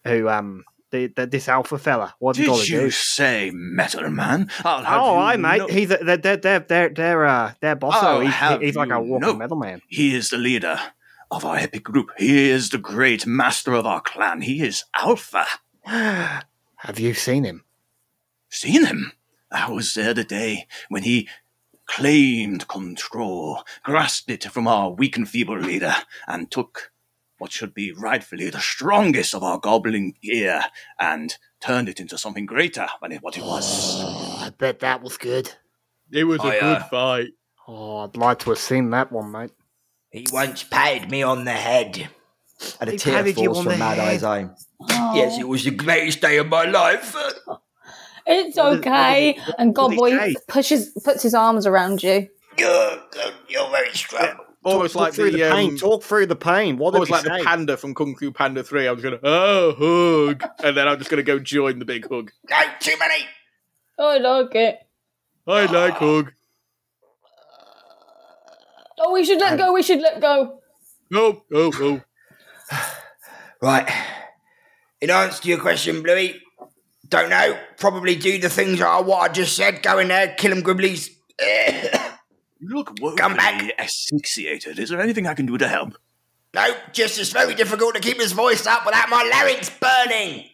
who 0.03 0.27
um 0.29 0.63
the, 0.91 1.07
the, 1.07 1.25
this 1.25 1.47
alpha 1.47 1.77
fella? 1.77 2.13
What 2.19 2.35
have 2.35 2.45
we 2.45 2.51
got 2.51 2.59
Did 2.59 2.69
you 2.69 2.79
do? 2.81 2.91
say 2.91 3.51
metal 3.53 4.09
man? 4.09 4.49
I'll 4.65 4.83
have 4.83 5.01
Oh, 5.01 5.17
I 5.17 5.37
mate. 5.37 5.69
He's 5.69 5.89
a, 5.91 5.97
they're 5.97 6.17
they're 6.17 6.37
they're 6.37 6.59
they're 6.59 6.89
they're 6.89 7.25
uh 7.25 7.53
they're 7.61 7.75
bosso. 7.77 8.23
He's, 8.23 8.61
he's 8.61 8.75
like 8.75 8.89
a 8.91 8.99
walking 8.99 9.27
know. 9.27 9.35
metal 9.35 9.57
man. 9.57 9.81
He 9.87 10.15
is 10.15 10.29
the 10.29 10.37
leader 10.37 10.77
of 11.29 11.45
our 11.45 11.55
epic 11.55 11.85
group. 11.85 12.09
He 12.17 12.49
is 12.49 12.69
the 12.71 12.77
great 12.77 13.25
master 13.25 13.73
of 13.73 13.85
our 13.85 14.01
clan. 14.01 14.41
He 14.41 14.61
is 14.61 14.83
Alpha. 14.95 15.45
Have 15.85 16.99
you 16.99 17.13
seen 17.13 17.43
him? 17.45 17.63
Seen 18.49 18.85
him? 18.85 19.13
I 19.51 19.69
was 19.71 19.93
there 19.93 20.13
the 20.13 20.23
day 20.23 20.67
when 20.89 21.03
he 21.03 21.27
claimed 21.85 22.67
control, 22.67 23.63
grasped 23.83 24.29
it 24.29 24.43
from 24.45 24.67
our 24.67 24.91
weak 24.91 25.17
and 25.17 25.27
feeble 25.27 25.59
leader, 25.59 25.93
and 26.27 26.49
took 26.49 26.90
what 27.41 27.51
should 27.51 27.73
be 27.73 27.91
rightfully 27.91 28.51
the 28.51 28.59
strongest 28.59 29.33
of 29.33 29.41
our 29.41 29.57
goblin 29.57 30.13
gear 30.21 30.61
and 30.99 31.37
turned 31.59 31.89
it 31.89 31.99
into 31.99 32.15
something 32.15 32.45
greater 32.45 32.85
than 33.01 33.13
what 33.13 33.35
it 33.35 33.43
was. 33.43 34.03
I 34.39 34.51
bet 34.55 34.81
that 34.81 35.01
was 35.01 35.17
good. 35.17 35.51
It 36.11 36.25
was 36.25 36.39
a 36.41 36.43
I, 36.43 36.59
good 36.59 36.77
uh, 36.77 36.83
fight. 36.83 37.27
Oh, 37.67 37.97
I'd 38.01 38.15
like 38.15 38.37
to 38.39 38.51
have 38.51 38.59
seen 38.59 38.91
that 38.91 39.11
one, 39.11 39.31
mate. 39.31 39.49
He 40.11 40.27
once 40.31 40.61
patted 40.61 41.09
me 41.09 41.23
on 41.23 41.45
the 41.45 41.51
head. 41.51 42.09
and 42.79 42.89
a 42.89 42.91
He 42.91 42.97
tear 42.99 43.25
falls 43.33 43.63
from 43.63 43.79
Mad 43.79 43.97
Eye's 43.97 44.21
head. 44.21 44.27
eye. 44.29 44.49
Yes, 45.15 45.39
it 45.39 45.47
was 45.47 45.63
the 45.63 45.71
greatest 45.71 46.21
day 46.21 46.37
of 46.37 46.47
my 46.47 46.65
life. 46.65 47.15
It's 48.27 48.55
okay. 48.55 49.35
and 49.57 49.75
what 49.75 49.93
Gobboy 49.93 50.35
pushes 50.47 50.91
puts 51.03 51.23
his 51.23 51.33
arms 51.33 51.65
around 51.65 52.03
you. 52.03 52.29
You're, 52.55 52.99
you're 53.49 53.69
very 53.71 53.91
strong. 53.93 54.37
Almost 54.63 54.93
Talk 54.93 55.01
like 55.01 55.13
through 55.13 55.31
the, 55.31 55.39
the, 55.39 55.49
pain. 55.49 55.69
um, 55.71 55.77
Talk 55.77 56.03
through 56.03 56.27
the 56.27 56.35
pain. 56.35 56.77
What 56.77 56.91
did 56.91 56.97
almost 56.97 57.09
he 57.09 57.13
like 57.13 57.25
say? 57.25 57.37
the 57.39 57.43
panda 57.43 57.77
from 57.77 57.95
Kung 57.95 58.15
Fu 58.15 58.31
Panda 58.31 58.63
Three. 58.63 58.87
I 58.87 58.91
was 58.91 59.01
gonna 59.03 59.19
oh 59.23 60.27
hug, 60.29 60.43
and 60.63 60.77
then 60.77 60.87
I'm 60.87 60.99
just 60.99 61.09
gonna 61.09 61.23
go 61.23 61.39
join 61.39 61.79
the 61.79 61.85
big 61.85 62.07
hug. 62.07 62.31
No, 62.49 62.61
too 62.79 62.93
many. 62.99 63.25
I 63.97 64.17
like 64.19 64.53
it. 64.55 64.79
I 65.47 65.65
like 65.65 65.93
hug. 65.95 66.33
Oh, 68.99 69.13
we 69.13 69.25
should 69.25 69.39
let 69.39 69.57
go. 69.57 69.73
We 69.73 69.81
should 69.81 69.99
let 69.99 70.21
go. 70.21 70.59
No, 71.09 71.43
no, 71.49 71.69
no. 71.69 72.01
Right. 73.63 73.87
In 75.01 75.11
answer 75.11 75.41
to 75.43 75.49
your 75.49 75.59
question, 75.59 76.01
Bluey, 76.01 76.41
don't 77.07 77.29
know. 77.29 77.55
Probably 77.77 78.15
do 78.15 78.39
the 78.39 78.49
things 78.49 78.79
that 78.79 78.87
are 78.87 79.03
what 79.03 79.29
I 79.29 79.31
just 79.31 79.55
said. 79.55 79.83
Go 79.83 79.99
in 79.99 80.07
there, 80.07 80.33
kill 80.35 80.49
them 80.55 80.63
gribblies. 80.63 81.09
You 82.61 82.69
look 82.69 82.95
Come 83.17 83.35
back. 83.35 83.53
woefully 83.55 83.73
asphyxiated. 83.79 84.77
Is 84.79 84.89
there 84.89 85.01
anything 85.01 85.25
I 85.27 85.33
can 85.33 85.45
do 85.47 85.57
to 85.57 85.67
help? 85.67 85.97
no, 86.53 86.73
just 86.93 87.17
it's 87.19 87.31
very 87.31 87.55
difficult 87.55 87.95
to 87.95 88.01
keep 88.01 88.19
his 88.19 88.31
voice 88.33 88.65
up 88.67 88.85
without 88.85 89.09
my 89.09 89.23
larynx 89.33 89.69
burning. 89.69 90.45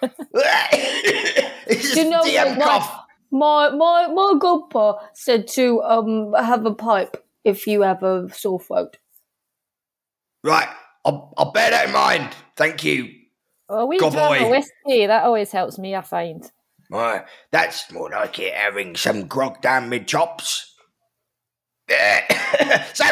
it's 0.02 1.94
Do 1.94 2.00
you 2.02 2.10
know 2.10 2.22
just 2.22 2.28
DM 2.28 2.48
what, 2.50 2.58
my, 2.58 2.64
cough. 2.64 3.04
my 3.30 3.70
my 3.70 4.06
my 4.08 4.34
godpa 4.38 5.00
said 5.14 5.48
to 5.48 5.82
um 5.82 6.32
have 6.34 6.64
a 6.66 6.74
pipe 6.74 7.16
if 7.44 7.66
you 7.66 7.82
have 7.82 8.02
a 8.02 8.32
sore 8.32 8.60
throat. 8.60 8.96
Right, 10.44 10.68
I'll, 11.04 11.34
I'll 11.36 11.50
bear 11.50 11.70
that 11.70 11.86
in 11.86 11.92
mind. 11.92 12.32
Thank 12.56 12.84
you. 12.84 13.08
Oh, 13.68 13.86
we 13.86 13.98
Good 13.98 14.12
drum 14.12 14.32
a 14.34 14.38
boy. 14.44 14.50
whiskey. 14.50 15.06
That 15.06 15.24
always 15.24 15.50
helps 15.50 15.78
me. 15.78 15.96
I 15.96 16.02
find. 16.02 16.48
Right, 16.90 17.24
that's 17.50 17.90
more 17.92 18.08
like 18.10 18.38
it 18.38 18.54
having 18.54 18.96
some 18.96 19.26
grog 19.26 19.60
down 19.60 19.88
mid 19.88 20.06
chops. 20.06 20.67
so, 22.94 23.04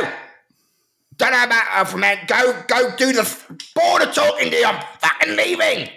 don't 1.17 1.33
know 1.33 1.45
about 1.45 1.67
uh, 1.67 1.79
Alpha 1.79 1.97
Man. 1.97 2.19
Go, 2.27 2.63
go 2.69 2.95
do 2.97 3.13
the 3.13 3.21
f- 3.21 3.49
board 3.75 4.03
of 4.03 4.15
talking 4.15 4.51
to 4.51 4.57
you. 4.57 4.67
I'm 4.67 4.85
fucking 5.01 5.37
leaving. 5.37 5.89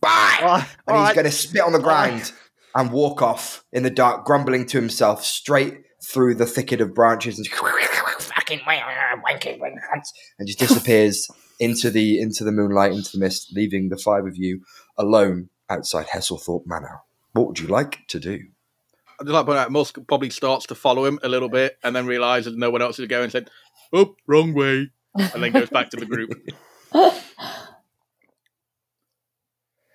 Bye. 0.00 0.38
And 0.86 0.96
he's 0.96 1.04
right. 1.04 1.14
going 1.14 1.26
to 1.26 1.32
spit 1.32 1.62
on 1.62 1.72
the 1.72 1.78
ground 1.78 2.32
and 2.74 2.90
walk 2.90 3.22
off 3.22 3.64
in 3.72 3.82
the 3.82 3.90
dark, 3.90 4.24
grumbling 4.24 4.66
to 4.66 4.78
himself 4.78 5.24
straight 5.24 5.82
through 6.02 6.36
the 6.36 6.46
thicket 6.46 6.80
of 6.80 6.94
branches. 6.94 7.38
And 7.38 7.46
Fucking 8.20 8.60
wanking, 8.60 9.22
wanking, 9.26 9.58
wanking. 9.60 10.02
and 10.38 10.48
just 10.48 10.58
disappears 10.58 11.28
into 11.60 11.90
the 11.90 12.20
into 12.20 12.44
the 12.44 12.52
moonlight, 12.52 12.92
into 12.92 13.12
the 13.12 13.18
mist, 13.18 13.52
leaving 13.54 13.88
the 13.88 13.96
five 13.96 14.24
of 14.24 14.36
you 14.36 14.62
alone 14.96 15.50
outside 15.68 16.06
Hesselthorpe 16.08 16.66
Manor. 16.66 17.00
What 17.32 17.48
would 17.48 17.58
you 17.58 17.68
like 17.68 18.06
to 18.08 18.18
do? 18.18 18.40
I'd 19.20 19.24
just 19.26 19.32
like 19.34 19.42
to 19.42 19.46
point 19.46 19.58
out 19.58 19.66
uh, 19.66 19.70
Musk 19.70 19.98
probably 20.08 20.30
starts 20.30 20.66
to 20.66 20.74
follow 20.74 21.04
him 21.04 21.18
a 21.22 21.28
little 21.28 21.48
bit 21.50 21.76
and 21.84 21.94
then 21.94 22.06
realizes 22.06 22.56
no 22.56 22.70
one 22.70 22.80
else 22.82 22.98
is 22.98 23.06
going 23.06 23.24
and 23.24 23.32
said, 23.32 23.50
Oh, 23.92 24.14
wrong 24.26 24.54
way. 24.54 24.90
And 25.14 25.42
then 25.42 25.52
goes 25.52 25.68
back 25.70 25.90
to 25.90 25.96
the 25.96 26.06
group. 26.06 26.30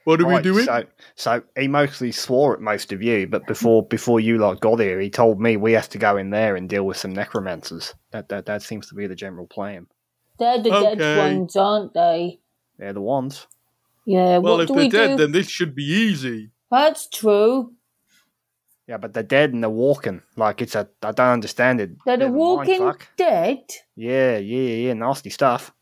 What 0.03 0.21
are 0.21 0.27
we 0.27 0.33
Right, 0.35 0.43
doing? 0.43 0.65
So, 0.65 0.83
so 1.15 1.41
he 1.57 1.67
mostly 1.67 2.11
swore 2.11 2.53
at 2.53 2.61
most 2.61 2.91
of 2.91 3.01
you, 3.01 3.25
but 3.25 3.47
before 3.47 3.87
before 3.87 4.19
you 4.19 4.37
lot 4.37 4.59
got 4.61 4.79
here, 4.79 4.99
he 4.99 5.09
told 5.09 5.41
me 5.41 5.57
we 5.57 5.71
have 5.73 5.89
to 5.89 5.97
go 5.97 6.17
in 6.17 6.29
there 6.29 6.55
and 6.55 6.69
deal 6.69 6.85
with 6.85 6.97
some 6.97 7.11
necromancers. 7.11 7.95
That 8.11 8.29
that 8.29 8.45
that 8.45 8.61
seems 8.61 8.87
to 8.89 8.93
be 8.95 9.07
the 9.07 9.15
general 9.15 9.47
plan. 9.47 9.87
They're 10.37 10.61
the 10.61 10.71
Okay. 10.71 10.95
dead 10.97 11.17
ones, 11.17 11.55
aren't 11.55 11.95
they? 11.95 12.39
They're 12.77 12.93
the 12.93 13.01
ones. 13.01 13.47
Yeah. 14.05 14.37
well, 14.37 14.57
what 14.57 14.61
if 14.61 14.67
do 14.67 14.73
they're 14.75 14.83
we 14.83 14.89
dead, 14.89 15.09
do? 15.11 15.17
then 15.23 15.31
this 15.31 15.49
should 15.49 15.73
be 15.73 15.85
easy. 15.85 16.51
That's 16.69 17.07
true. 17.07 17.73
Yeah, 18.87 18.97
but 18.97 19.13
they're 19.13 19.23
dead 19.23 19.53
and 19.53 19.63
they're 19.63 19.69
walking. 19.69 20.21
Like 20.35 20.61
it's 20.61 20.75
a. 20.75 20.87
I 21.01 21.11
don't 21.11 21.27
understand 21.33 21.81
it. 21.81 21.91
They're 22.05 22.17
the 22.17 22.25
Bit 22.25 22.29
of 22.29 22.35
a 22.35 22.37
walking 22.37 22.93
dead. 23.17 23.63
Yeah, 23.95 24.37
yeah, 24.37 24.87
yeah. 24.87 24.93
Nasty 24.93 25.31
stuff. 25.31 25.73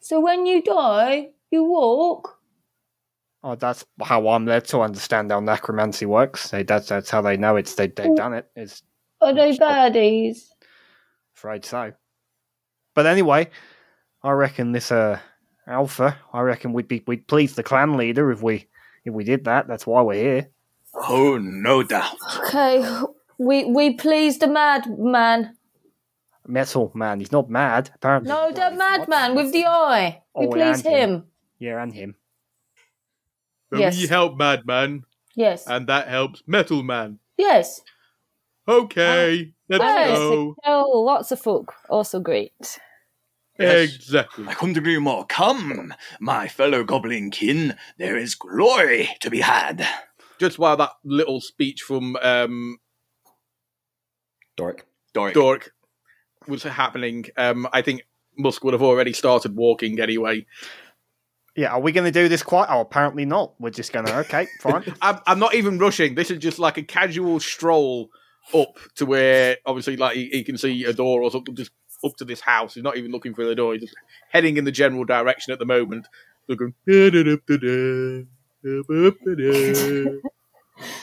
So 0.00 0.20
when 0.20 0.46
you 0.46 0.62
die, 0.62 1.28
you 1.50 1.64
walk. 1.64 2.38
Oh, 3.42 3.54
that's 3.54 3.84
how 4.02 4.28
I'm 4.28 4.46
led 4.46 4.66
to 4.66 4.80
understand 4.80 5.30
how 5.30 5.40
necromancy 5.40 6.06
works. 6.06 6.50
They, 6.50 6.62
that's 6.62 6.88
that's 6.88 7.10
how 7.10 7.22
they 7.22 7.36
know 7.36 7.56
it's 7.56 7.74
they 7.74 7.88
they've 7.88 8.16
done 8.16 8.34
it. 8.34 8.50
It's 8.56 8.82
Are 9.20 9.34
they 9.34 9.56
baddies? 9.56 10.48
afraid 11.34 11.64
so. 11.64 11.92
But 12.94 13.06
anyway, 13.06 13.48
I 14.22 14.30
reckon 14.32 14.72
this 14.72 14.92
uh 14.92 15.18
alpha. 15.66 16.18
I 16.32 16.40
reckon 16.40 16.72
we'd 16.72 16.88
be 16.88 17.02
we'd 17.06 17.26
please 17.28 17.54
the 17.54 17.62
clan 17.62 17.96
leader 17.96 18.30
if 18.30 18.42
we 18.42 18.66
if 19.04 19.14
we 19.14 19.24
did 19.24 19.44
that. 19.44 19.68
That's 19.68 19.86
why 19.86 20.02
we're 20.02 20.14
here. 20.14 20.48
Oh, 20.94 21.38
no 21.38 21.82
doubt. 21.82 22.16
Okay, 22.46 22.84
we 23.38 23.64
we 23.64 23.94
please 23.94 24.38
the 24.38 24.46
madman. 24.48 25.56
Metal 26.46 26.90
man, 26.94 27.20
he's 27.20 27.30
not 27.32 27.48
mad. 27.48 27.90
Apparently, 27.94 28.28
No, 28.28 28.50
the 28.50 28.70
madman 28.72 29.34
with 29.36 29.52
the 29.52 29.66
eye. 29.66 30.22
We 30.34 30.46
Oh, 30.46 30.50
please 30.50 30.84
and 30.84 30.94
him. 30.94 31.10
him. 31.10 31.24
yeah, 31.58 31.82
and 31.82 31.94
him. 31.94 32.16
But 33.70 33.80
Yes. 33.80 33.96
we 33.96 34.08
help 34.08 34.36
Madman, 34.36 35.04
Yes. 35.36 35.64
and 35.68 35.86
that 35.86 36.08
helps 36.08 36.42
Metal 36.46 36.82
Man. 36.82 37.18
yes. 37.38 37.82
Okay, 38.68 39.42
uh, 39.42 39.52
let's 39.68 39.84
Yes. 39.84 40.18
go. 40.18 40.54
Oh, 40.64 41.00
lots 41.00 41.30
of 41.32 41.40
folk. 41.40 41.74
Also 41.88 42.18
great. 42.20 42.78
Yes. 43.58 43.94
Exactly. 43.94 44.46
I 44.48 44.54
couldn't 44.54 44.76
agree 44.78 44.98
more. 44.98 45.26
Come, 45.26 45.94
my 46.18 46.48
fellow 46.48 46.82
goblin 46.84 47.30
kin, 47.30 47.76
there 47.98 48.16
is 48.16 48.34
glory 48.34 49.10
to 49.20 49.30
be 49.30 49.40
had. 49.40 49.86
Just 50.40 50.58
while 50.58 50.76
that 50.78 50.90
little 51.04 51.40
speech 51.40 51.82
from 51.82 52.16
um, 52.16 52.78
Doric. 54.56 54.86
Doric. 55.12 55.34
Dork 55.34 55.72
was 56.48 56.62
happening, 56.62 57.26
um, 57.36 57.68
I 57.72 57.82
think 57.82 58.02
Musk 58.38 58.64
would 58.64 58.74
have 58.74 58.82
already 58.82 59.12
started 59.12 59.54
walking 59.54 60.00
anyway. 60.00 60.46
Yeah, 61.56 61.72
are 61.72 61.80
we 61.80 61.92
going 61.92 62.10
to 62.10 62.10
do 62.10 62.28
this 62.28 62.42
quite? 62.42 62.68
Oh, 62.70 62.80
apparently 62.80 63.24
not. 63.24 63.54
We're 63.60 63.70
just 63.70 63.92
going 63.92 64.06
to. 64.06 64.18
Okay, 64.20 64.46
fine. 64.60 64.84
I'm, 65.02 65.18
I'm 65.26 65.38
not 65.38 65.54
even 65.54 65.78
rushing. 65.78 66.14
This 66.14 66.30
is 66.30 66.38
just 66.38 66.58
like 66.58 66.78
a 66.78 66.82
casual 66.82 67.40
stroll 67.40 68.08
up 68.54 68.78
to 68.96 69.04
where, 69.06 69.58
obviously, 69.66 69.96
like 69.96 70.16
he, 70.16 70.30
he 70.30 70.44
can 70.44 70.56
see 70.56 70.84
a 70.84 70.92
door 70.92 71.22
or 71.22 71.30
something, 71.30 71.54
just 71.54 71.72
up 72.04 72.16
to 72.16 72.24
this 72.24 72.40
house. 72.40 72.74
He's 72.74 72.84
not 72.84 72.96
even 72.96 73.10
looking 73.10 73.34
for 73.34 73.44
the 73.44 73.54
door. 73.54 73.74
He's 73.74 73.82
just 73.82 73.96
heading 74.30 74.56
in 74.56 74.64
the 74.64 74.72
general 74.72 75.04
direction 75.04 75.52
at 75.52 75.58
the 75.58 75.66
moment. 75.66 76.06
Looking. 76.48 76.74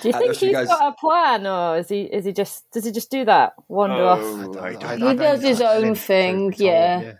Do 0.01 0.09
you 0.09 0.13
Uh, 0.13 0.17
think 0.19 0.27
those 0.27 0.39
two 0.39 0.45
he's 0.47 0.55
guys- 0.55 0.67
got 0.67 0.93
a 0.93 0.95
plan, 0.99 1.45
or 1.45 1.77
is 1.77 1.89
he? 1.89 2.01
Is 2.01 2.25
he 2.25 2.31
just? 2.33 2.69
Does 2.71 2.85
he 2.85 2.91
just 2.91 3.11
do 3.11 3.25
that? 3.25 3.53
Wander 3.67 4.03
off? 4.05 4.19
Oh, 4.21 4.59
I 4.59 4.73
don't 4.73 5.01
He 5.01 5.15
does 5.15 5.41
his 5.43 5.61
own 5.61 5.93
thing, 5.95 6.53
yeah. 6.57 7.13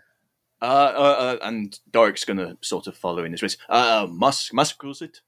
Uh, 0.60 0.64
uh, 0.64 0.66
uh, 0.66 1.36
and 1.42 1.78
Doric's 1.90 2.24
gonna 2.24 2.56
sort 2.62 2.88
of 2.88 2.96
follow 2.96 3.22
in 3.24 3.30
his 3.32 3.42
ways. 3.42 3.56
Uh, 3.68 4.08
Musk, 4.10 4.52
Musk 4.52 4.82
was 4.82 5.00
it? 5.02 5.20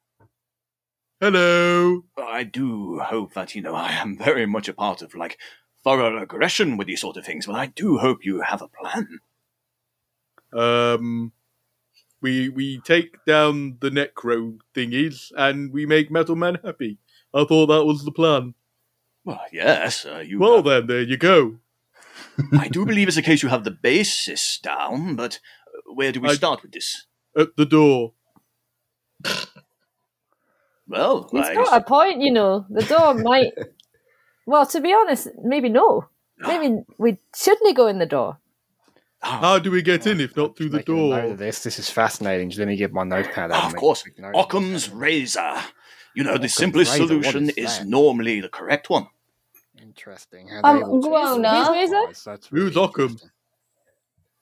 Hello. 1.21 2.03
I 2.19 2.43
do 2.45 2.99
hope 2.99 3.35
that, 3.35 3.55
you 3.55 3.63
know, 3.63 3.75
I 3.77 3.93
am 3.93 4.17
very 4.19 4.47
much 4.47 4.69
a 4.69 4.73
part 4.73 5.03
of, 5.03 5.15
like, 5.15 5.39
thorough 5.85 6.21
aggression 6.21 6.77
with 6.79 6.87
these 6.89 7.01
sort 7.03 7.17
of 7.17 7.25
things, 7.27 7.47
but 7.47 7.55
I 7.55 7.67
do 7.67 7.99
hope 7.99 8.25
you 8.25 8.41
have 8.41 8.63
a 8.63 8.69
plan. 8.69 9.21
Um, 10.53 11.33
we 12.23 12.49
we 12.49 12.81
take 12.81 13.25
down 13.27 13.79
the 13.81 13.91
necro 13.91 14.59
thingies 14.75 15.33
and 15.37 15.73
we 15.73 15.87
make 15.87 16.11
Metal 16.11 16.37
Man 16.37 16.59
happy. 16.65 16.99
I 17.35 17.45
thought 17.45 17.67
that 17.67 17.85
was 17.85 18.05
the 18.05 18.13
plan. 18.13 18.55
Well, 19.25 19.41
yes, 19.53 20.05
uh, 20.07 20.19
you. 20.27 20.39
Well 20.39 20.57
have- 20.57 20.65
then, 20.65 20.87
there 20.87 21.03
you 21.03 21.17
go. 21.17 21.59
I 22.59 22.69
do 22.69 22.85
believe 22.87 23.09
it's 23.09 23.17
a 23.17 23.23
case 23.23 23.43
you 23.43 23.49
have 23.49 23.65
the 23.65 23.71
basis 23.71 24.59
down, 24.63 25.17
but 25.17 25.41
uh, 25.69 25.93
where 25.95 26.13
do 26.13 26.21
we 26.21 26.29
I- 26.31 26.35
start 26.35 26.63
with 26.63 26.73
this? 26.73 27.07
At 27.37 27.57
the 27.57 27.65
door. 27.67 28.15
Well, 30.89 31.29
He's 31.31 31.47
I 31.47 31.55
got 31.55 31.81
a 31.81 31.85
point, 31.85 32.21
you 32.21 32.33
know. 32.33 32.67
The 32.69 32.83
door 32.83 33.15
might. 33.23 33.53
Well, 34.47 34.67
to 34.67 34.81
be 34.81 34.93
honest, 34.93 35.29
maybe 35.45 35.69
no. 35.69 36.07
Maybe 36.39 36.81
we 36.99 37.19
shouldn't 37.37 37.77
go 37.77 37.87
in 37.87 37.99
the 37.99 38.07
door. 38.07 38.39
How 39.23 39.59
do 39.59 39.71
we 39.71 39.83
get 39.83 40.07
in 40.07 40.19
if 40.21 40.35
not 40.37 40.57
through 40.57 40.71
the 40.71 40.79
Making 40.79 40.95
a 40.95 41.01
note 41.11 41.21
door? 41.23 41.31
of 41.33 41.39
this. 41.39 41.63
This 41.63 41.79
is 41.79 41.91
fascinating. 41.91 42.51
Let 42.57 42.69
me 42.69 42.77
get 42.77 42.93
my 42.93 43.05
notepad 43.05 43.51
out. 43.51 43.57
Ah, 43.63 43.67
and 43.67 43.75
of 43.75 43.79
course, 43.81 44.03
quick 44.03 44.19
note 44.19 44.35
of 44.35 44.45
Occam's 44.47 44.89
razor. 44.91 45.57
You 46.15 46.25
know, 46.25 46.39
the 46.39 46.49
simplest 46.49 46.93
razor, 46.93 47.07
solution 47.07 47.51
is 47.51 47.57
is 47.59 47.79
that? 47.79 47.87
normally 47.87 48.41
the 48.41 48.49
correct 48.49 48.89
one. 48.91 49.07
Interesting. 49.81 50.49
How 50.49 50.61
Um, 50.65 50.77
they 50.79 50.83
will 50.85 51.01
grown 51.03 51.43
choose 51.43 51.47
up. 51.47 51.75
these 51.75 51.91
guys. 51.91 52.25
That's 52.25 52.47
Who's 52.47 52.75
really 52.75 52.85
Occam? 52.87 53.03
interesting. 53.05 53.31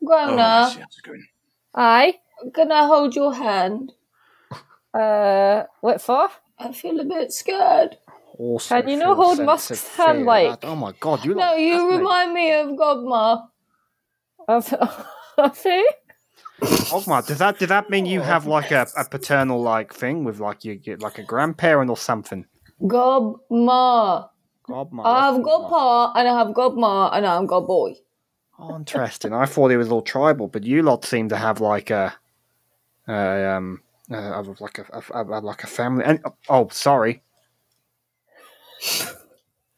Oh, 0.06 0.12
I 0.12 0.26
Grona, 0.30 0.68
see 0.72 0.78
how 0.78 0.84
it's 0.86 1.00
going. 1.00 1.26
Aye. 1.74 2.18
hold 2.86 3.16
your 3.16 3.34
hand? 3.34 3.92
Uh, 4.94 5.64
what 5.80 6.00
for? 6.00 6.28
I 6.58 6.72
feel 6.72 6.98
a 7.00 7.04
bit 7.04 7.32
scared. 7.32 7.98
Also 8.38 8.80
Can 8.80 8.88
you 8.88 8.96
not 8.96 9.16
feel 9.16 9.24
hold 9.24 9.40
Musk's 9.40 9.96
hand 9.96 10.24
like- 10.24 10.60
That- 10.60 10.68
Oh 10.68 10.76
my 10.76 10.92
god! 11.00 11.24
You 11.24 11.34
No, 11.34 11.40
lot- 11.40 11.58
you 11.58 11.90
remind 11.90 12.32
me 12.32 12.52
of 12.52 12.68
Godma. 12.68 13.48
Of, 14.48 14.72
of 15.38 15.62
who? 15.62 15.86
Ogmar, 16.60 17.24
does 17.24 17.38
that 17.38 17.58
does 17.58 17.68
that 17.68 17.88
mean 17.90 18.06
you 18.06 18.20
have 18.20 18.46
like 18.46 18.72
a, 18.72 18.86
a 18.96 19.04
paternal 19.04 19.62
like 19.62 19.94
thing 19.94 20.24
with 20.24 20.40
like 20.40 20.64
you 20.64 20.74
get 20.74 21.00
like 21.00 21.18
a 21.18 21.22
grandparent 21.22 21.90
or 21.90 21.96
something? 21.96 22.46
Godma. 22.82 24.28
Godmar. 24.68 25.04
I 25.04 25.26
have 25.26 25.36
that's 25.36 25.46
Godpa 25.46 26.12
and 26.16 26.28
I 26.28 26.38
have 26.38 26.48
Godma 26.48 27.10
and 27.12 27.26
I'm 27.26 27.46
Gobboy. 27.46 27.96
Oh, 28.58 28.74
interesting. 28.74 29.32
I 29.32 29.46
thought 29.46 29.70
it 29.70 29.76
was 29.76 29.92
all 29.92 30.02
tribal, 30.02 30.48
but 30.48 30.64
you 30.64 30.82
lot 30.82 31.04
seem 31.04 31.28
to 31.28 31.36
have 31.36 31.60
like 31.60 31.90
a, 31.90 32.16
a 33.06 33.54
um, 33.54 33.82
uh, 34.10 34.42
like 34.58 34.78
a, 34.78 35.02
a, 35.14 35.22
a 35.22 35.40
like 35.40 35.62
a 35.62 35.68
family. 35.68 36.04
And 36.04 36.20
oh, 36.48 36.68
sorry. 36.72 37.22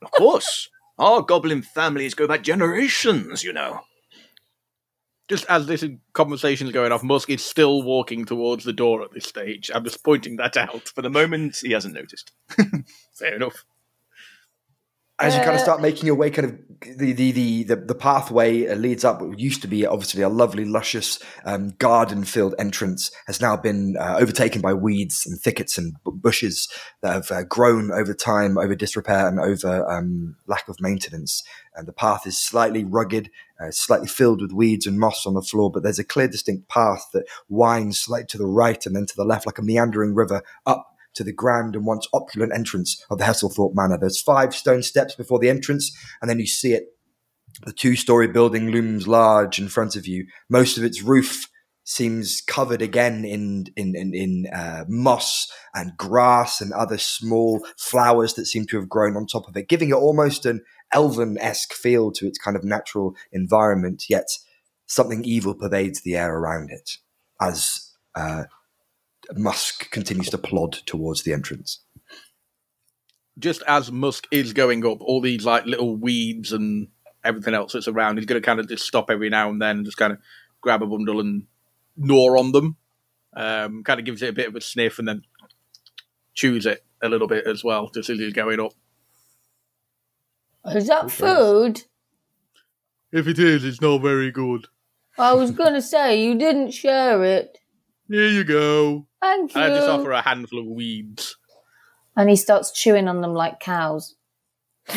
Of 0.02 0.10
course. 0.12 0.70
Our 0.98 1.22
goblin 1.22 1.62
families 1.62 2.14
go 2.14 2.26
back 2.26 2.42
generations, 2.42 3.44
you 3.44 3.52
know. 3.52 3.80
Just 5.30 5.46
as 5.48 5.66
this 5.66 5.84
conversation 6.12 6.66
is 6.66 6.72
going 6.72 6.90
off, 6.90 7.04
Musk 7.04 7.30
is 7.30 7.44
still 7.44 7.84
walking 7.84 8.24
towards 8.24 8.64
the 8.64 8.72
door 8.72 9.04
at 9.04 9.12
this 9.12 9.26
stage. 9.26 9.70
I'm 9.72 9.84
just 9.84 10.02
pointing 10.02 10.34
that 10.38 10.56
out. 10.56 10.88
For 10.88 11.02
the 11.02 11.08
moment, 11.08 11.60
he 11.62 11.70
hasn't 11.70 11.94
noticed. 11.94 12.32
Fair 13.14 13.36
enough. 13.36 13.64
As 15.20 15.34
you 15.34 15.40
kind 15.40 15.52
of 15.52 15.60
Uh, 15.60 15.64
start 15.64 15.82
making 15.82 16.06
your 16.06 16.16
way, 16.16 16.30
kind 16.30 16.48
of 16.48 16.58
the 16.98 17.12
the 17.12 17.30
the 17.30 17.62
the, 17.64 17.76
the 17.76 17.94
pathway 17.94 18.66
uh, 18.66 18.74
leads 18.74 19.04
up. 19.04 19.20
What 19.22 19.38
used 19.38 19.62
to 19.62 19.68
be 19.68 19.86
obviously 19.86 20.22
a 20.22 20.28
lovely, 20.30 20.64
luscious 20.64 21.20
um, 21.44 21.74
garden-filled 21.78 22.54
entrance 22.58 23.12
has 23.28 23.40
now 23.40 23.54
been 23.56 23.96
uh, 24.00 24.16
overtaken 24.18 24.62
by 24.62 24.72
weeds 24.74 25.26
and 25.26 25.38
thickets 25.38 25.78
and 25.78 25.92
b- 26.04 26.10
bushes 26.12 26.68
that 27.02 27.12
have 27.12 27.30
uh, 27.30 27.42
grown 27.44 27.92
over 27.92 28.14
time, 28.14 28.58
over 28.58 28.74
disrepair 28.74 29.28
and 29.28 29.38
over 29.38 29.88
um, 29.88 30.36
lack 30.48 30.66
of 30.68 30.80
maintenance. 30.80 31.42
And 31.76 31.86
the 31.86 31.92
path 31.92 32.26
is 32.26 32.36
slightly 32.36 32.82
rugged, 32.82 33.30
uh, 33.62 33.70
slightly 33.70 34.08
filled 34.08 34.42
with 34.42 34.52
weeds 34.52 34.86
and 34.86 34.98
moss 34.98 35.26
on 35.26 35.34
the 35.34 35.42
floor. 35.42 35.70
But 35.70 35.82
there's 35.82 35.98
a 35.98 36.04
clear, 36.04 36.28
distinct 36.28 36.68
path 36.68 37.06
that 37.12 37.26
winds 37.48 38.00
slightly 38.00 38.26
to 38.28 38.38
the 38.38 38.46
right 38.46 38.84
and 38.86 38.96
then 38.96 39.06
to 39.06 39.16
the 39.16 39.24
left, 39.24 39.46
like 39.46 39.58
a 39.58 39.62
meandering 39.62 40.14
river 40.14 40.42
up 40.66 40.86
to 41.14 41.24
the 41.24 41.32
grand 41.32 41.74
and 41.74 41.86
once 41.86 42.06
opulent 42.12 42.52
entrance 42.54 43.04
of 43.10 43.18
the 43.18 43.24
Hesselthorpe 43.24 43.74
Manor. 43.74 43.98
There's 43.98 44.20
five 44.20 44.54
stone 44.54 44.82
steps 44.82 45.14
before 45.14 45.38
the 45.38 45.50
entrance, 45.50 45.96
and 46.20 46.30
then 46.30 46.38
you 46.38 46.46
see 46.46 46.72
it. 46.72 46.84
The 47.66 47.72
two 47.72 47.96
story 47.96 48.28
building 48.28 48.70
looms 48.70 49.08
large 49.08 49.58
in 49.58 49.68
front 49.68 49.96
of 49.96 50.06
you. 50.06 50.26
Most 50.48 50.78
of 50.78 50.84
its 50.84 51.02
roof 51.02 51.48
seems 51.84 52.40
covered 52.40 52.80
again 52.80 53.24
in 53.24 53.66
in 53.76 53.96
in, 53.96 54.14
in 54.14 54.46
uh, 54.54 54.84
moss 54.88 55.50
and 55.74 55.96
grass 55.96 56.60
and 56.60 56.72
other 56.72 56.98
small 56.98 57.66
flowers 57.76 58.34
that 58.34 58.46
seem 58.46 58.66
to 58.66 58.76
have 58.78 58.88
grown 58.88 59.16
on 59.16 59.26
top 59.26 59.48
of 59.48 59.56
it, 59.56 59.68
giving 59.68 59.90
it 59.90 59.94
almost 59.94 60.46
an 60.46 60.62
elven 60.92 61.38
esque 61.38 61.72
feel 61.72 62.10
to 62.12 62.26
its 62.26 62.38
kind 62.38 62.56
of 62.56 62.64
natural 62.64 63.14
environment. 63.32 64.04
Yet 64.08 64.26
something 64.86 65.24
evil 65.24 65.54
pervades 65.54 66.02
the 66.02 66.16
air 66.16 66.36
around 66.36 66.70
it 66.70 66.98
as 67.40 67.92
uh, 68.14 68.44
Musk 69.34 69.90
continues 69.90 70.30
to 70.30 70.38
plod 70.38 70.72
towards 70.86 71.22
the 71.22 71.32
entrance. 71.32 71.80
Just 73.38 73.62
as 73.66 73.90
Musk 73.90 74.26
is 74.30 74.52
going 74.52 74.84
up, 74.84 75.00
all 75.00 75.20
these 75.20 75.44
like 75.44 75.64
little 75.64 75.96
weeds 75.96 76.52
and 76.52 76.88
everything 77.24 77.54
else 77.54 77.72
that's 77.72 77.88
around, 77.88 78.16
he's 78.16 78.26
going 78.26 78.40
to 78.40 78.44
kind 78.44 78.60
of 78.60 78.68
just 78.68 78.86
stop 78.86 79.10
every 79.10 79.30
now 79.30 79.48
and 79.48 79.62
then 79.62 79.78
and 79.78 79.84
just 79.86 79.96
kind 79.96 80.12
of 80.12 80.18
grab 80.60 80.82
a 80.82 80.86
bundle 80.86 81.20
and 81.20 81.46
gnaw 81.96 82.38
on 82.38 82.52
them. 82.52 82.76
Um, 83.34 83.84
kind 83.84 84.00
of 84.00 84.06
gives 84.06 84.22
it 84.22 84.30
a 84.30 84.34
bit 84.34 84.48
of 84.48 84.56
a 84.56 84.60
sniff 84.60 84.98
and 84.98 85.06
then 85.06 85.22
chews 86.34 86.66
it 86.66 86.84
a 87.00 87.08
little 87.08 87.28
bit 87.28 87.46
as 87.46 87.62
well, 87.62 87.90
just 87.94 88.10
as 88.10 88.18
he's 88.18 88.32
going 88.32 88.60
up. 88.60 88.72
Is 90.66 90.88
that 90.88 91.10
food? 91.10 91.82
If 93.12 93.26
it 93.26 93.38
is, 93.38 93.64
it's 93.64 93.80
not 93.80 94.02
very 94.02 94.30
good. 94.30 94.66
I 95.18 95.32
was 95.34 95.50
going 95.50 95.74
to 95.80 95.82
say, 95.82 96.22
you 96.22 96.38
didn't 96.38 96.72
share 96.72 97.24
it. 97.24 97.58
Here 98.08 98.28
you 98.28 98.44
go. 98.44 99.06
Thank 99.20 99.54
you. 99.54 99.60
I 99.60 99.68
just 99.68 99.88
offer 99.88 100.10
a 100.12 100.22
handful 100.22 100.60
of 100.60 100.66
weeds. 100.66 101.36
And 102.16 102.28
he 102.28 102.36
starts 102.36 102.72
chewing 102.72 103.08
on 103.08 103.20
them 103.20 103.34
like 103.34 103.60
cows. 103.60 104.16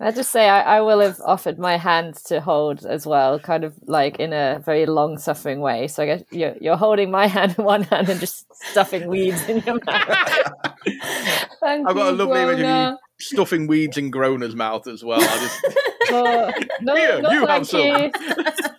I 0.00 0.12
just 0.12 0.30
say 0.30 0.48
I, 0.48 0.78
I 0.78 0.80
will 0.80 1.00
have 1.00 1.20
offered 1.24 1.58
my 1.58 1.76
hand 1.76 2.14
to 2.26 2.40
hold 2.40 2.86
as 2.86 3.04
well, 3.04 3.40
kind 3.40 3.64
of 3.64 3.74
like 3.86 4.20
in 4.20 4.32
a 4.32 4.60
very 4.64 4.86
long 4.86 5.18
suffering 5.18 5.58
way. 5.60 5.88
So 5.88 6.04
I 6.04 6.06
guess 6.06 6.22
you're, 6.30 6.54
you're 6.60 6.76
holding 6.76 7.10
my 7.10 7.26
hand 7.36 7.56
in 7.58 7.64
one 7.64 7.82
hand 7.82 8.08
and 8.08 8.20
just 8.20 8.46
stuffing 8.70 9.08
weeds 9.08 9.42
in 9.48 9.58
your 9.66 9.80
mouth. 9.84 10.06
Thank 11.60 11.88
I've 11.88 11.96
got 11.96 12.08
a 12.08 12.10
you, 12.12 12.16
lovely 12.16 12.40
image 12.42 12.60
of 12.60 12.64
Grona. 12.66 12.92
you 12.92 12.98
stuffing 13.18 13.66
weeds 13.66 13.98
in 13.98 14.12
Grona's 14.12 14.54
mouth 14.54 14.86
as 14.86 15.02
well. 15.02 15.20
I 15.20 15.38
just, 15.38 15.60
Oh, 16.10 16.50
no, 16.80 16.96
Here, 16.96 17.20
no, 17.20 17.30
you 17.32 17.46
have 17.46 17.48
thank 17.48 17.66
some. 17.66 17.80
you. 17.80 18.10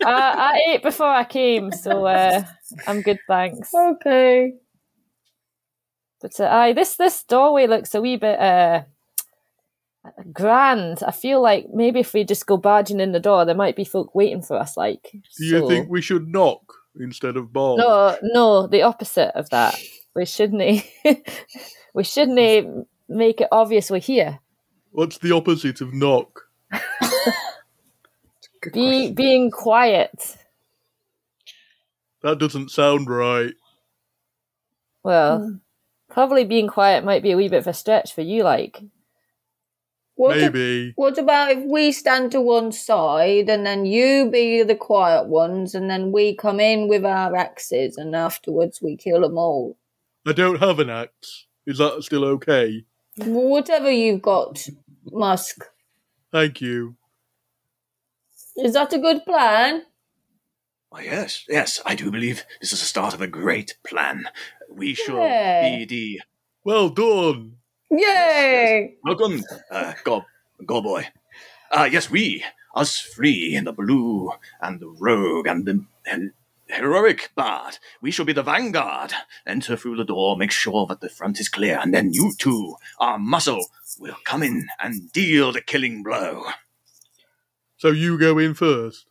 I, 0.05 0.53
I 0.55 0.59
ate 0.71 0.81
before 0.81 1.09
I 1.09 1.25
came, 1.25 1.71
so 1.71 2.05
uh, 2.07 2.43
I'm 2.87 3.01
good, 3.01 3.19
thanks. 3.27 3.71
Okay. 3.75 4.53
But 6.21 6.39
uh, 6.39 6.45
aye, 6.45 6.73
this 6.73 6.95
this 6.95 7.23
doorway 7.23 7.67
looks 7.67 7.93
a 7.93 8.01
wee 8.01 8.15
bit 8.17 8.39
uh, 8.39 8.83
grand. 10.31 11.03
I 11.05 11.11
feel 11.11 11.41
like 11.41 11.67
maybe 11.73 11.99
if 11.99 12.13
we 12.13 12.23
just 12.23 12.45
go 12.45 12.57
barging 12.57 12.99
in 12.99 13.11
the 13.11 13.19
door, 13.19 13.45
there 13.45 13.55
might 13.55 13.75
be 13.75 13.83
folk 13.83 14.15
waiting 14.15 14.41
for 14.41 14.57
us. 14.57 14.77
Like, 14.77 15.09
do 15.11 15.45
you 15.45 15.59
so- 15.59 15.67
think 15.67 15.89
we 15.89 16.01
should 16.01 16.27
knock 16.27 16.61
instead 16.99 17.37
of 17.37 17.53
barge? 17.53 17.79
No, 17.79 18.17
no, 18.21 18.67
the 18.67 18.83
opposite 18.83 19.37
of 19.37 19.49
that. 19.49 19.79
We 20.15 20.25
shouldn't. 20.25 20.83
we 21.93 22.03
shouldn't 22.03 22.87
make 23.07 23.41
it 23.41 23.47
obvious 23.51 23.91
we're 23.91 23.99
here. 23.99 24.39
What's 24.91 25.19
the 25.19 25.35
opposite 25.35 25.81
of 25.81 25.93
knock? 25.93 26.47
Be 26.71 26.79
question. 28.71 29.13
being 29.13 29.51
quiet. 29.51 30.37
That 32.21 32.39
doesn't 32.39 32.71
sound 32.71 33.09
right. 33.09 33.53
Well, 35.03 35.59
probably 36.09 36.43
being 36.43 36.67
quiet 36.67 37.05
might 37.05 37.23
be 37.23 37.31
a 37.31 37.37
wee 37.37 37.47
bit 37.47 37.59
of 37.59 37.67
a 37.67 37.73
stretch 37.73 38.13
for 38.13 38.21
you. 38.21 38.43
Like, 38.43 38.81
What, 40.19 40.35
a- 40.37 40.41
Maybe. 40.41 40.91
what 40.97 41.17
about 41.17 41.51
if 41.51 41.63
we 41.63 41.93
stand 41.93 42.33
to 42.33 42.41
one 42.41 42.73
side 42.73 43.47
and 43.49 43.65
then 43.65 43.85
you 43.85 44.29
be 44.29 44.63
the 44.63 44.75
quiet 44.75 45.27
ones 45.27 45.73
and 45.73 45.89
then 45.89 46.11
we 46.11 46.35
come 46.35 46.59
in 46.59 46.89
with 46.89 47.05
our 47.05 47.33
axes 47.37 47.95
and 47.95 48.13
afterwards 48.13 48.81
we 48.81 48.97
kill 48.97 49.21
them 49.21 49.37
all? 49.37 49.77
I 50.27 50.33
don't 50.33 50.59
have 50.59 50.79
an 50.79 50.89
axe. 50.89 51.45
Is 51.65 51.77
that 51.77 52.03
still 52.03 52.25
okay? 52.25 52.83
Whatever 53.15 53.89
you've 53.89 54.21
got, 54.21 54.67
Musk. 55.09 55.63
Thank 56.33 56.59
you. 56.59 56.97
Is 58.57 58.73
that 58.73 58.91
a 58.91 58.99
good 58.99 59.23
plan? 59.23 59.83
Oh, 60.91 60.99
yes, 60.99 61.45
yes, 61.47 61.79
I 61.85 61.95
do 61.95 62.11
believe 62.11 62.43
this 62.59 62.73
is 62.73 62.81
the 62.81 62.85
start 62.85 63.13
of 63.13 63.21
a 63.21 63.27
great 63.27 63.77
plan. 63.87 64.25
We 64.69 64.95
shall 64.95 65.15
Yeah. 65.19 65.77
be 65.77 65.85
the 65.85 66.21
Well 66.65 66.89
done. 66.89 67.55
Yay! 67.91 68.95
welcome, 69.03 69.43
uh, 69.71 69.93
go, 70.03 70.23
go 70.65 70.81
boy. 70.81 71.07
Uh, 71.71 71.89
yes, 71.91 72.09
we, 72.09 72.43
us 72.75 72.99
free, 72.99 73.51
three, 73.55 73.59
the 73.59 73.71
blue 73.71 74.31
and 74.61 74.79
the 74.79 74.87
rogue 74.87 75.47
and 75.47 75.65
the 75.65 75.85
hel- 76.05 76.29
heroic 76.67 77.31
bard, 77.35 77.79
we 78.01 78.11
shall 78.11 78.25
be 78.25 78.33
the 78.33 78.43
vanguard. 78.43 79.13
Enter 79.47 79.75
through 79.75 79.97
the 79.97 80.05
door, 80.05 80.37
make 80.37 80.51
sure 80.51 80.85
that 80.85 81.01
the 81.01 81.09
front 81.09 81.39
is 81.39 81.49
clear, 81.49 81.79
and 81.81 81.93
then 81.93 82.13
you 82.13 82.33
two, 82.37 82.75
our 82.99 83.17
muscle, 83.17 83.65
will 83.99 84.17
come 84.23 84.43
in 84.43 84.67
and 84.79 85.11
deal 85.11 85.51
the 85.51 85.61
killing 85.61 86.03
blow. 86.03 86.43
So 87.77 87.89
you 87.89 88.19
go 88.19 88.37
in 88.37 88.53
first. 88.53 89.07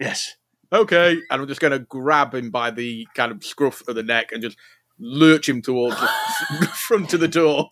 Yes, 0.00 0.36
Okay. 0.72 1.12
And 1.12 1.42
I'm 1.42 1.48
just 1.48 1.60
going 1.60 1.72
to 1.72 1.78
grab 1.78 2.34
him 2.34 2.50
by 2.50 2.70
the 2.70 3.06
kind 3.14 3.32
of 3.32 3.44
scruff 3.44 3.86
of 3.88 3.94
the 3.94 4.02
neck 4.02 4.32
and 4.32 4.42
just 4.42 4.56
lurch 4.98 5.48
him 5.48 5.62
towards 5.62 6.00
the 6.00 6.66
front 6.74 7.14
of 7.14 7.20
the 7.20 7.28
door. 7.28 7.70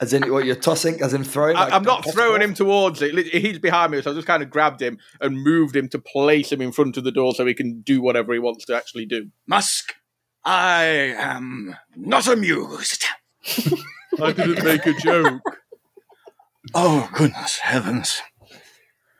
As 0.00 0.14
in, 0.14 0.32
what 0.32 0.46
you're 0.46 0.56
tossing, 0.56 1.02
as 1.02 1.12
in 1.12 1.24
throwing. 1.24 1.56
I, 1.56 1.64
like, 1.64 1.72
I'm 1.74 1.82
not 1.82 2.10
throwing 2.10 2.40
off? 2.40 2.48
him 2.48 2.54
towards 2.54 3.02
it. 3.02 3.26
He's 3.26 3.58
behind 3.58 3.92
me, 3.92 4.00
so 4.00 4.12
I 4.12 4.14
just 4.14 4.26
kind 4.26 4.42
of 4.42 4.48
grabbed 4.48 4.80
him 4.80 4.98
and 5.20 5.42
moved 5.42 5.76
him 5.76 5.90
to 5.90 5.98
place 5.98 6.50
him 6.50 6.62
in 6.62 6.72
front 6.72 6.96
of 6.96 7.04
the 7.04 7.12
door 7.12 7.34
so 7.34 7.44
he 7.44 7.52
can 7.52 7.82
do 7.82 8.00
whatever 8.00 8.32
he 8.32 8.38
wants 8.38 8.64
to 8.66 8.74
actually 8.74 9.04
do. 9.04 9.28
Musk, 9.46 9.92
I 10.42 10.84
am 11.18 11.76
not 11.96 12.26
amused. 12.28 13.04
I 14.22 14.32
didn't 14.32 14.64
make 14.64 14.86
a 14.86 14.94
joke. 14.94 15.42
Oh, 16.74 17.10
goodness 17.12 17.58
heavens. 17.58 18.22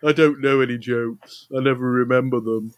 I 0.02 0.12
don't 0.12 0.40
know 0.40 0.60
any 0.60 0.78
jokes. 0.78 1.46
I 1.54 1.60
never 1.60 1.90
remember 1.90 2.40
them. 2.40 2.72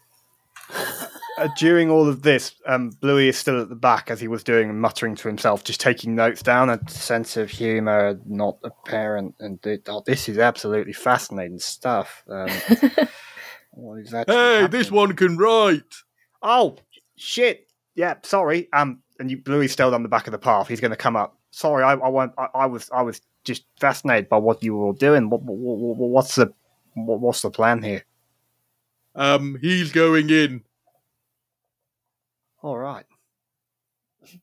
Uh, 1.37 1.47
during 1.57 1.89
all 1.89 2.07
of 2.07 2.21
this, 2.21 2.55
um, 2.67 2.89
Bluey 2.89 3.27
is 3.27 3.37
still 3.37 3.59
at 3.59 3.69
the 3.69 3.75
back 3.75 4.11
as 4.11 4.19
he 4.19 4.27
was 4.27 4.43
doing 4.43 4.69
and 4.69 4.79
muttering 4.79 5.15
to 5.15 5.27
himself, 5.27 5.63
just 5.63 5.81
taking 5.81 6.15
notes 6.15 6.43
down. 6.43 6.69
A 6.69 6.79
sense 6.89 7.37
of 7.37 7.49
humour 7.49 8.19
not 8.25 8.57
apparent, 8.63 9.35
and 9.39 9.61
th- 9.63 9.81
oh, 9.87 10.03
this 10.05 10.29
is 10.29 10.37
absolutely 10.37 10.93
fascinating 10.93 11.59
stuff. 11.59 12.23
Um, 12.29 12.49
what 13.71 13.99
is 13.99 14.11
that? 14.11 14.29
Hey, 14.29 14.67
this 14.67 14.91
one 14.91 15.15
can 15.15 15.37
write. 15.37 15.81
Oh 16.43 16.77
shit! 17.15 17.67
Yeah, 17.95 18.15
sorry. 18.23 18.69
Um, 18.73 19.01
and 19.19 19.29
you, 19.29 19.37
Bluey's 19.37 19.71
still 19.71 19.93
on 19.93 20.03
the 20.03 20.09
back 20.09 20.27
of 20.27 20.31
the 20.31 20.39
path. 20.39 20.67
He's 20.67 20.81
going 20.81 20.91
to 20.91 20.97
come 20.97 21.15
up. 21.15 21.37
Sorry, 21.51 21.83
I, 21.83 21.93
I, 21.93 22.09
won't, 22.09 22.33
I, 22.37 22.47
I 22.53 22.65
was, 22.65 22.89
I 22.93 23.01
was 23.01 23.21
just 23.43 23.63
fascinated 23.79 24.29
by 24.29 24.37
what 24.37 24.63
you 24.63 24.75
were 24.75 24.85
all 24.85 24.93
doing. 24.93 25.29
What, 25.29 25.43
what, 25.43 25.57
what, 25.57 26.09
what's 26.09 26.35
the, 26.35 26.51
what, 26.95 27.19
what's 27.19 27.41
the 27.41 27.51
plan 27.51 27.83
here? 27.83 28.05
Um, 29.15 29.57
he's 29.61 29.91
going 29.91 30.29
in. 30.29 30.63
All 32.63 32.77
right. 32.77 33.05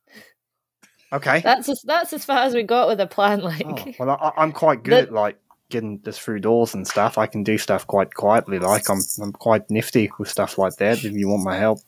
Okay. 1.12 1.40
that's 1.40 1.68
as, 1.68 1.82
that's 1.82 2.12
as 2.12 2.24
far 2.24 2.44
as 2.44 2.54
we 2.54 2.62
got 2.62 2.86
with 2.86 3.00
a 3.00 3.06
plan. 3.08 3.40
Like, 3.40 3.64
Oh, 3.66 3.84
well, 3.98 4.10
I, 4.10 4.30
I'm 4.40 4.52
quite 4.52 4.84
good 4.84 4.92
The- 4.92 5.08
at 5.08 5.12
like 5.12 5.38
getting 5.68 5.98
this 6.04 6.16
through 6.16 6.38
doors 6.38 6.72
and 6.72 6.86
stuff. 6.86 7.18
I 7.18 7.26
can 7.26 7.42
do 7.42 7.58
stuff 7.58 7.84
quite 7.88 8.14
quietly. 8.14 8.60
Like 8.60 8.88
I'm, 8.88 9.00
I'm 9.20 9.32
quite 9.32 9.68
nifty 9.70 10.08
with 10.20 10.28
stuff 10.28 10.56
like 10.56 10.76
that. 10.76 11.04
If 11.04 11.12
you 11.12 11.26
want 11.26 11.42
my 11.42 11.56
help. 11.56 11.80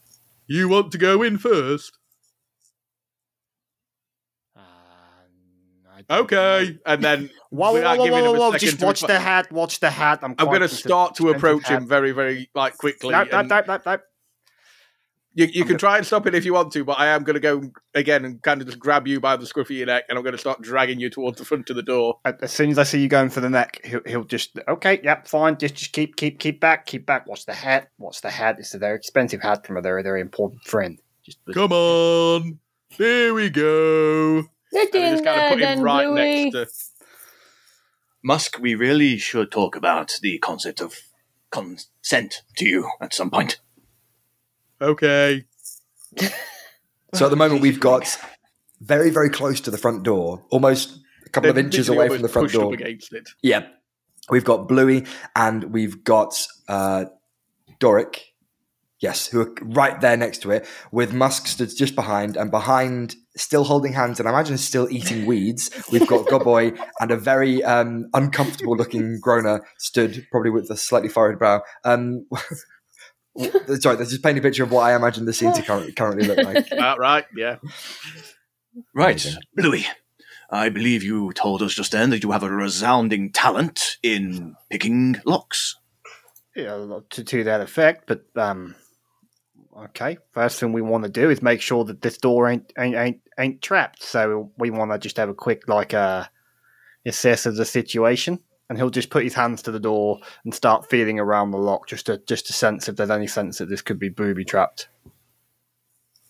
You 0.48 0.68
want 0.68 0.90
to 0.90 0.98
go 0.98 1.22
in 1.22 1.38
first? 1.38 1.96
Uh, 4.56 4.60
okay. 6.10 6.78
And 6.84 7.04
then 7.04 7.30
Whoa, 7.50 7.74
whoa, 7.74 7.82
whoa, 7.82 8.10
whoa, 8.10 8.32
whoa, 8.32 8.50
whoa! 8.50 8.58
Just 8.58 8.82
watch 8.82 9.02
reply- 9.02 9.14
the 9.14 9.20
hat. 9.20 9.52
Watch 9.52 9.78
the 9.78 9.90
hat. 9.90 10.18
I'm. 10.22 10.34
I'm 10.38 10.46
going 10.46 10.62
to 10.62 10.68
start 10.68 11.14
to 11.16 11.28
approach 11.30 11.68
hat. 11.68 11.82
him 11.82 11.86
very, 11.88 12.10
very 12.10 12.50
like 12.56 12.76
quickly. 12.76 13.10
No, 13.10 13.22
no, 13.22 13.38
and 13.38 13.48
no, 13.48 13.62
no, 13.68 13.78
no. 13.86 13.98
You, 15.34 15.46
you 15.46 15.64
can 15.64 15.78
try 15.78 15.96
and 15.96 16.06
stop 16.06 16.26
it 16.26 16.34
if 16.34 16.44
you 16.44 16.52
want 16.52 16.72
to, 16.72 16.84
but 16.84 16.98
I 16.98 17.08
am 17.08 17.24
going 17.24 17.34
to 17.34 17.40
go 17.40 17.70
again 17.94 18.26
and 18.26 18.42
kind 18.42 18.60
of 18.60 18.66
just 18.66 18.78
grab 18.78 19.08
you 19.08 19.18
by 19.18 19.36
the 19.36 19.46
scruff 19.46 19.70
of 19.70 19.76
your 19.76 19.86
neck, 19.86 20.04
and 20.08 20.18
I'm 20.18 20.24
going 20.24 20.34
to 20.34 20.38
start 20.38 20.60
dragging 20.60 21.00
you 21.00 21.08
towards 21.08 21.38
the 21.38 21.44
front 21.44 21.70
of 21.70 21.76
the 21.76 21.82
door. 21.82 22.18
As 22.24 22.52
soon 22.52 22.70
as 22.70 22.78
I 22.78 22.82
see 22.82 23.00
you 23.00 23.08
going 23.08 23.30
for 23.30 23.40
the 23.40 23.48
neck, 23.48 23.80
he'll, 23.84 24.02
he'll 24.04 24.24
just 24.24 24.58
okay, 24.68 25.00
yep, 25.02 25.26
fine. 25.26 25.56
Just, 25.56 25.74
just 25.74 25.92
keep, 25.92 26.16
keep, 26.16 26.38
keep 26.38 26.60
back, 26.60 26.84
keep 26.84 27.06
back. 27.06 27.26
Watch 27.26 27.46
the 27.46 27.54
hat. 27.54 27.88
Watch 27.98 28.20
the 28.20 28.30
hat. 28.30 28.56
It's 28.58 28.74
a 28.74 28.78
very 28.78 28.96
expensive 28.96 29.40
hat 29.40 29.66
from 29.66 29.78
a 29.78 29.80
very, 29.80 30.02
very 30.02 30.20
important 30.20 30.64
friend. 30.64 31.00
Just 31.24 31.38
Come 31.54 31.72
on, 31.72 32.58
here 32.90 33.32
we 33.32 33.48
go. 33.48 34.42
Get 34.72 34.94
And 34.94 35.16
just 35.16 35.24
kind 35.24 35.28
of 35.28 35.36
there 35.36 35.48
put 35.50 35.58
him 35.58 35.60
then, 35.60 35.82
right 35.82 36.06
Bluey. 36.06 36.44
next 36.50 36.54
to. 36.54 36.66
Musk, 38.24 38.58
we 38.60 38.74
really 38.74 39.16
should 39.16 39.50
talk 39.50 39.76
about 39.76 40.18
the 40.20 40.38
concept 40.38 40.80
of 40.80 41.00
consent 41.50 42.42
to 42.56 42.66
you 42.66 42.90
at 43.00 43.14
some 43.14 43.30
point. 43.30 43.58
Okay. 44.82 45.44
So 47.14 47.26
at 47.26 47.28
the 47.28 47.36
moment, 47.36 47.60
we've 47.60 47.78
got 47.78 48.18
very, 48.80 49.10
very 49.10 49.28
close 49.28 49.60
to 49.60 49.70
the 49.70 49.76
front 49.76 50.02
door, 50.02 50.42
almost 50.48 50.98
a 51.26 51.28
couple 51.28 51.50
of 51.50 51.56
They're 51.56 51.64
inches 51.66 51.90
away 51.90 52.08
from 52.08 52.22
the 52.22 52.28
front 52.28 52.52
door. 52.52 52.72
against 52.72 53.12
it. 53.12 53.28
Yeah. 53.42 53.66
We've 54.30 54.44
got 54.44 54.66
Bluey 54.66 55.04
and 55.36 55.64
we've 55.64 56.02
got 56.04 56.42
uh, 56.68 57.04
Doric 57.78 58.32
Yes, 59.02 59.26
who 59.26 59.40
are 59.40 59.52
right 59.62 60.00
there 60.00 60.16
next 60.16 60.42
to 60.42 60.52
it, 60.52 60.64
with 60.92 61.12
Musk 61.12 61.48
stood 61.48 61.76
just 61.76 61.96
behind, 61.96 62.36
and 62.36 62.52
behind, 62.52 63.16
still 63.36 63.64
holding 63.64 63.92
hands, 63.92 64.20
and 64.20 64.28
I 64.28 64.32
imagine 64.32 64.56
still 64.58 64.88
eating 64.92 65.26
weeds. 65.26 65.70
We've 65.90 66.06
got 66.06 66.26
Gobboy 66.26 66.78
and 67.00 67.10
a 67.10 67.16
very 67.16 67.64
um, 67.64 68.08
uncomfortable 68.14 68.76
looking 68.76 69.20
Grona 69.20 69.58
stood, 69.76 70.24
probably 70.30 70.50
with 70.50 70.70
a 70.70 70.76
slightly 70.76 71.08
furrowed 71.08 71.40
brow. 71.40 71.62
Um, 71.82 72.26
sorry, 73.36 73.96
that's 73.96 74.10
just 74.10 74.22
painting 74.22 74.38
a 74.38 74.42
picture 74.42 74.64
of 74.64 74.70
what 74.70 74.82
I 74.82 74.94
imagine 74.94 75.24
the 75.24 75.32
scene 75.32 75.52
to 75.52 75.62
currently, 75.62 75.92
currently 75.92 76.26
look 76.26 76.38
like. 76.38 76.70
Uh, 76.72 76.96
right, 76.98 77.24
yeah. 77.36 77.56
Right, 78.94 79.26
Bluey. 79.54 79.86
I 80.50 80.68
believe 80.68 81.02
you 81.02 81.32
told 81.32 81.62
us 81.62 81.74
just 81.74 81.92
then 81.92 82.10
that 82.10 82.22
you 82.22 82.30
have 82.32 82.42
a 82.42 82.50
resounding 82.50 83.32
talent 83.32 83.96
in 84.02 84.54
picking 84.70 85.20
locks. 85.24 85.76
Yeah, 86.54 87.00
to, 87.10 87.24
to 87.24 87.44
that 87.44 87.62
effect. 87.62 88.04
But 88.06 88.24
um, 88.36 88.74
okay. 89.76 90.18
First 90.32 90.60
thing 90.60 90.72
we 90.72 90.82
want 90.82 91.04
to 91.04 91.10
do 91.10 91.30
is 91.30 91.40
make 91.40 91.62
sure 91.62 91.84
that 91.84 92.02
this 92.02 92.18
door 92.18 92.50
ain't 92.50 92.70
ain't 92.78 92.96
ain't, 92.96 93.20
ain't 93.38 93.62
trapped. 93.62 94.02
So 94.02 94.52
we 94.58 94.70
want 94.70 94.92
to 94.92 94.98
just 94.98 95.16
have 95.16 95.30
a 95.30 95.34
quick 95.34 95.68
like 95.68 95.94
uh, 95.94 96.26
assess 97.06 97.46
of 97.46 97.56
the 97.56 97.64
situation, 97.64 98.38
and 98.72 98.78
he'll 98.78 98.88
just 98.88 99.10
put 99.10 99.22
his 99.22 99.34
hands 99.34 99.60
to 99.60 99.70
the 99.70 99.78
door 99.78 100.18
and 100.46 100.54
start 100.54 100.88
feeling 100.88 101.20
around 101.20 101.50
the 101.50 101.58
lock, 101.58 101.86
just 101.86 102.06
to 102.06 102.16
just 102.26 102.46
to 102.46 102.54
sense 102.54 102.88
if 102.88 102.96
there's 102.96 103.10
any 103.10 103.26
sense 103.26 103.58
that 103.58 103.68
this 103.68 103.82
could 103.82 103.98
be 103.98 104.08
booby 104.08 104.46
trapped. 104.46 104.88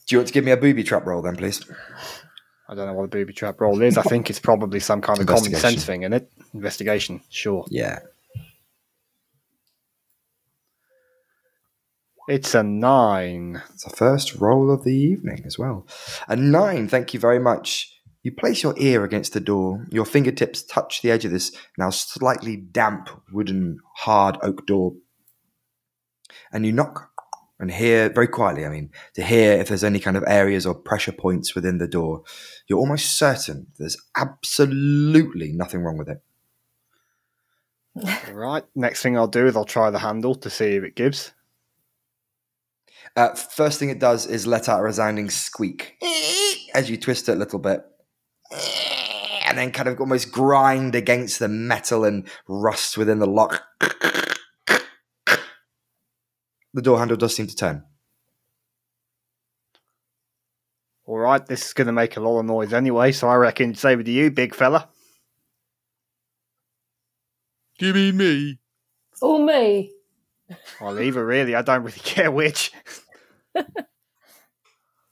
Do 0.08 0.16
you 0.16 0.18
want 0.18 0.26
to 0.26 0.34
give 0.34 0.44
me 0.44 0.50
a 0.50 0.56
booby 0.56 0.82
trap 0.82 1.06
roll 1.06 1.22
then, 1.22 1.36
please? 1.36 1.64
I 2.68 2.74
don't 2.74 2.88
know 2.88 2.94
what 2.94 3.04
a 3.04 3.08
booby 3.08 3.32
trap 3.32 3.60
roll 3.60 3.80
is. 3.80 3.96
I 3.96 4.02
think 4.02 4.28
it's 4.28 4.40
probably 4.40 4.80
some 4.80 5.00
kind 5.00 5.20
of 5.20 5.26
common 5.28 5.54
sense 5.54 5.84
thing 5.84 6.02
in 6.02 6.12
it. 6.12 6.32
Investigation, 6.52 7.22
sure. 7.28 7.64
Yeah. 7.70 8.00
It's 12.26 12.56
a 12.56 12.64
nine. 12.64 13.62
It's 13.72 13.84
the 13.84 13.90
first 13.90 14.34
roll 14.34 14.72
of 14.72 14.82
the 14.82 14.96
evening 14.96 15.44
as 15.46 15.60
well. 15.60 15.86
A 16.26 16.34
nine, 16.34 16.88
thank 16.88 17.14
you 17.14 17.20
very 17.20 17.38
much. 17.38 18.00
You 18.22 18.32
place 18.32 18.62
your 18.62 18.74
ear 18.78 19.04
against 19.04 19.32
the 19.32 19.40
door. 19.40 19.84
Your 19.90 20.04
fingertips 20.04 20.62
touch 20.62 21.02
the 21.02 21.10
edge 21.10 21.24
of 21.24 21.32
this 21.32 21.52
now 21.76 21.90
slightly 21.90 22.56
damp 22.56 23.08
wooden 23.32 23.78
hard 23.96 24.38
oak 24.42 24.66
door. 24.66 24.94
And 26.52 26.64
you 26.64 26.72
knock 26.72 27.10
and 27.58 27.70
hear 27.70 28.08
very 28.08 28.28
quietly, 28.28 28.64
I 28.64 28.68
mean, 28.68 28.90
to 29.14 29.22
hear 29.22 29.52
if 29.52 29.68
there's 29.68 29.84
any 29.84 29.98
kind 29.98 30.16
of 30.16 30.24
areas 30.26 30.66
or 30.66 30.74
pressure 30.74 31.12
points 31.12 31.54
within 31.54 31.78
the 31.78 31.88
door. 31.88 32.22
You're 32.68 32.78
almost 32.78 33.18
certain 33.18 33.66
there's 33.78 33.96
absolutely 34.16 35.52
nothing 35.52 35.82
wrong 35.82 35.98
with 35.98 36.08
it. 36.08 36.22
right. 38.32 38.64
Next 38.74 39.02
thing 39.02 39.16
I'll 39.16 39.26
do 39.26 39.46
is 39.46 39.56
I'll 39.56 39.64
try 39.64 39.90
the 39.90 39.98
handle 39.98 40.34
to 40.36 40.50
see 40.50 40.76
if 40.76 40.84
it 40.84 40.94
gives. 40.94 41.32
Uh, 43.14 43.34
first 43.34 43.78
thing 43.78 43.90
it 43.90 43.98
does 43.98 44.26
is 44.26 44.46
let 44.46 44.68
out 44.68 44.80
a 44.80 44.82
resounding 44.82 45.28
squeak 45.28 45.98
as 46.74 46.88
you 46.88 46.96
twist 46.96 47.28
it 47.28 47.32
a 47.32 47.38
little 47.38 47.58
bit. 47.58 47.84
And 49.46 49.58
then 49.58 49.70
kind 49.70 49.88
of 49.88 50.00
almost 50.00 50.32
grind 50.32 50.94
against 50.94 51.38
the 51.38 51.48
metal 51.48 52.04
and 52.04 52.26
rust 52.48 52.96
within 52.96 53.18
the 53.18 53.26
lock. 53.26 53.62
The 56.74 56.82
door 56.82 56.98
handle 56.98 57.16
does 57.16 57.36
seem 57.36 57.46
to 57.46 57.56
turn. 57.56 57.84
All 61.04 61.18
right. 61.18 61.44
This 61.44 61.66
is 61.66 61.72
going 61.72 61.86
to 61.86 61.92
make 61.92 62.16
a 62.16 62.20
lot 62.20 62.38
of 62.38 62.46
noise 62.46 62.72
anyway, 62.72 63.12
so 63.12 63.28
I 63.28 63.34
reckon 63.34 63.70
it's 63.72 63.84
over 63.84 64.02
to 64.02 64.10
you, 64.10 64.30
big 64.30 64.54
fella. 64.54 64.88
Do 67.78 67.88
you 67.88 67.94
mean 67.94 68.16
me? 68.16 68.58
Or 69.20 69.38
me. 69.44 69.92
Well, 70.80 71.00
either 71.00 71.24
really. 71.24 71.54
I 71.54 71.62
don't 71.62 71.82
really 71.82 71.98
care 72.04 72.30
which. 72.30 72.72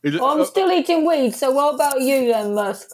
It, 0.03 0.15
Well, 0.15 0.27
I'm 0.27 0.41
uh, 0.41 0.45
still 0.45 0.71
eating 0.71 1.07
weed, 1.07 1.35
so 1.35 1.51
what 1.51 1.75
about 1.75 2.01
you 2.01 2.33
then, 2.33 2.55
Musk? 2.55 2.89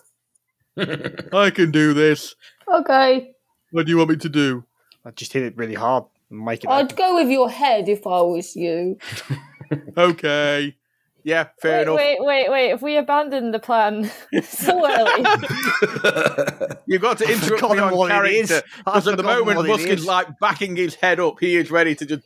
I 1.33 1.51
can 1.51 1.71
do 1.71 1.95
this. 1.95 2.35
Okay. 2.73 3.33
What 3.71 3.87
do 3.87 3.91
you 3.91 3.99
want 3.99 4.11
me 4.11 4.17
to 4.17 4.29
do? 4.29 4.65
I 5.05 5.11
just 5.11 5.33
hit 5.33 5.43
it 5.43 5.57
really 5.57 5.75
hard 5.75 6.05
and 6.31 6.45
make 6.45 6.65
it. 6.65 6.71
I'd 6.71 6.87
open. 6.87 6.97
go 6.97 7.15
with 7.17 7.29
your 7.29 7.51
head 7.51 7.89
if 7.89 8.07
I 8.07 8.21
was 8.23 8.57
you. 8.57 8.99
Okay. 9.99 10.77
Yeah, 11.25 11.49
fair 11.61 11.79
wait, 11.79 11.83
enough. 11.83 11.97
wait, 11.97 12.19
wait, 12.21 12.51
wait. 12.53 12.71
If 12.71 12.83
we 12.83 12.97
abandon 12.97 13.51
the 13.51 13.59
plan 13.59 14.09
so 14.45 14.87
early, 14.89 15.25
You've 16.87 17.03
got 17.03 17.19
to 17.19 17.25
interrupt 17.25 17.51
me 17.51 17.59
forgotten 17.59 17.79
on 17.81 17.97
what 17.97 18.11
character. 18.11 18.63
Because 18.85 19.09
at 19.09 19.17
the 19.17 19.25
moment, 19.25 19.57
what 19.57 19.67
Musk 19.67 19.89
is 19.89 20.03
is. 20.03 20.07
like 20.07 20.29
backing 20.39 20.77
his 20.77 20.95
head 20.95 21.19
up. 21.19 21.41
He 21.41 21.57
is 21.57 21.69
ready 21.73 21.97
to 21.97 22.07
just 22.07 22.23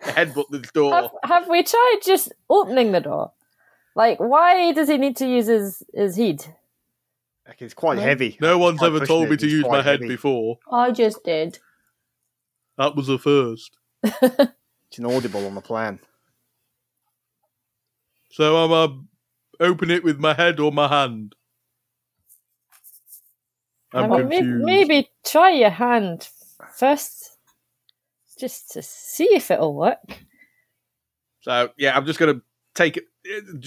headbutt 0.00 0.48
the 0.50 0.60
door. 0.72 0.94
have, 0.94 1.10
have 1.24 1.48
we 1.48 1.64
tried 1.64 1.96
just 2.04 2.32
opening 2.48 2.92
the 2.92 3.00
door? 3.00 3.32
Like, 3.96 4.20
why 4.20 4.70
does 4.74 4.88
he 4.88 4.96
need 4.96 5.16
to 5.16 5.26
use 5.26 5.48
his 5.48 5.82
his 5.92 6.14
heat? 6.14 6.52
Like, 7.50 7.62
It's 7.62 7.74
quite 7.74 7.98
heavy. 7.98 8.38
No 8.40 8.58
one's 8.58 8.80
ever 8.80 9.04
told 9.04 9.26
it, 9.26 9.30
me 9.30 9.36
to 9.38 9.44
it's 9.44 9.52
use 9.52 9.62
my 9.64 9.68
quite 9.68 9.84
head 9.84 10.00
heavy. 10.00 10.06
before. 10.06 10.60
I 10.70 10.92
just 10.92 11.24
did. 11.24 11.58
That 12.78 12.94
was 12.94 13.08
the 13.08 13.18
first. 13.18 13.76
It's 14.04 14.98
inaudible 14.98 15.44
on 15.44 15.56
the 15.56 15.60
plan. 15.60 15.98
So 18.30 18.56
I'm 18.56 18.70
uh, 18.70 19.64
open 19.66 19.90
it 19.90 20.04
with 20.04 20.20
my 20.20 20.32
head 20.32 20.60
or 20.60 20.70
my 20.70 20.86
hand. 20.86 21.34
I'm 23.92 24.12
I 24.12 24.18
mean, 24.22 24.28
confused. 24.30 24.64
maybe 24.64 25.10
try 25.24 25.50
your 25.50 25.70
hand 25.70 26.28
first, 26.72 27.36
just 28.38 28.70
to 28.70 28.82
see 28.82 29.28
if 29.32 29.50
it'll 29.50 29.74
work. 29.74 29.98
So 31.40 31.70
yeah, 31.76 31.96
I'm 31.96 32.06
just 32.06 32.20
gonna 32.20 32.42
take 32.76 32.96
it. 32.96 33.04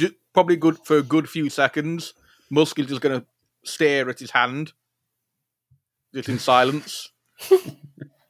uh, 0.01 0.07
Probably 0.33 0.55
good 0.55 0.77
for 0.85 0.97
a 0.99 1.03
good 1.03 1.29
few 1.29 1.49
seconds. 1.49 2.13
Musk 2.49 2.79
is 2.79 2.87
just 2.87 3.01
gonna 3.01 3.25
stare 3.63 4.09
at 4.09 4.19
his 4.19 4.31
hand, 4.31 4.73
just 6.13 6.29
in 6.29 6.39
silence, 6.39 7.11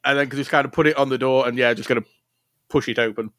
and 0.03 0.17
then 0.17 0.29
just 0.29 0.49
kind 0.49 0.65
of 0.65 0.71
put 0.71 0.87
it 0.87 0.97
on 0.97 1.09
the 1.09 1.17
door, 1.17 1.47
and 1.47 1.57
yeah, 1.57 1.73
just 1.73 1.89
gonna 1.89 2.03
push 2.69 2.87
it 2.87 2.99
open. 2.99 3.31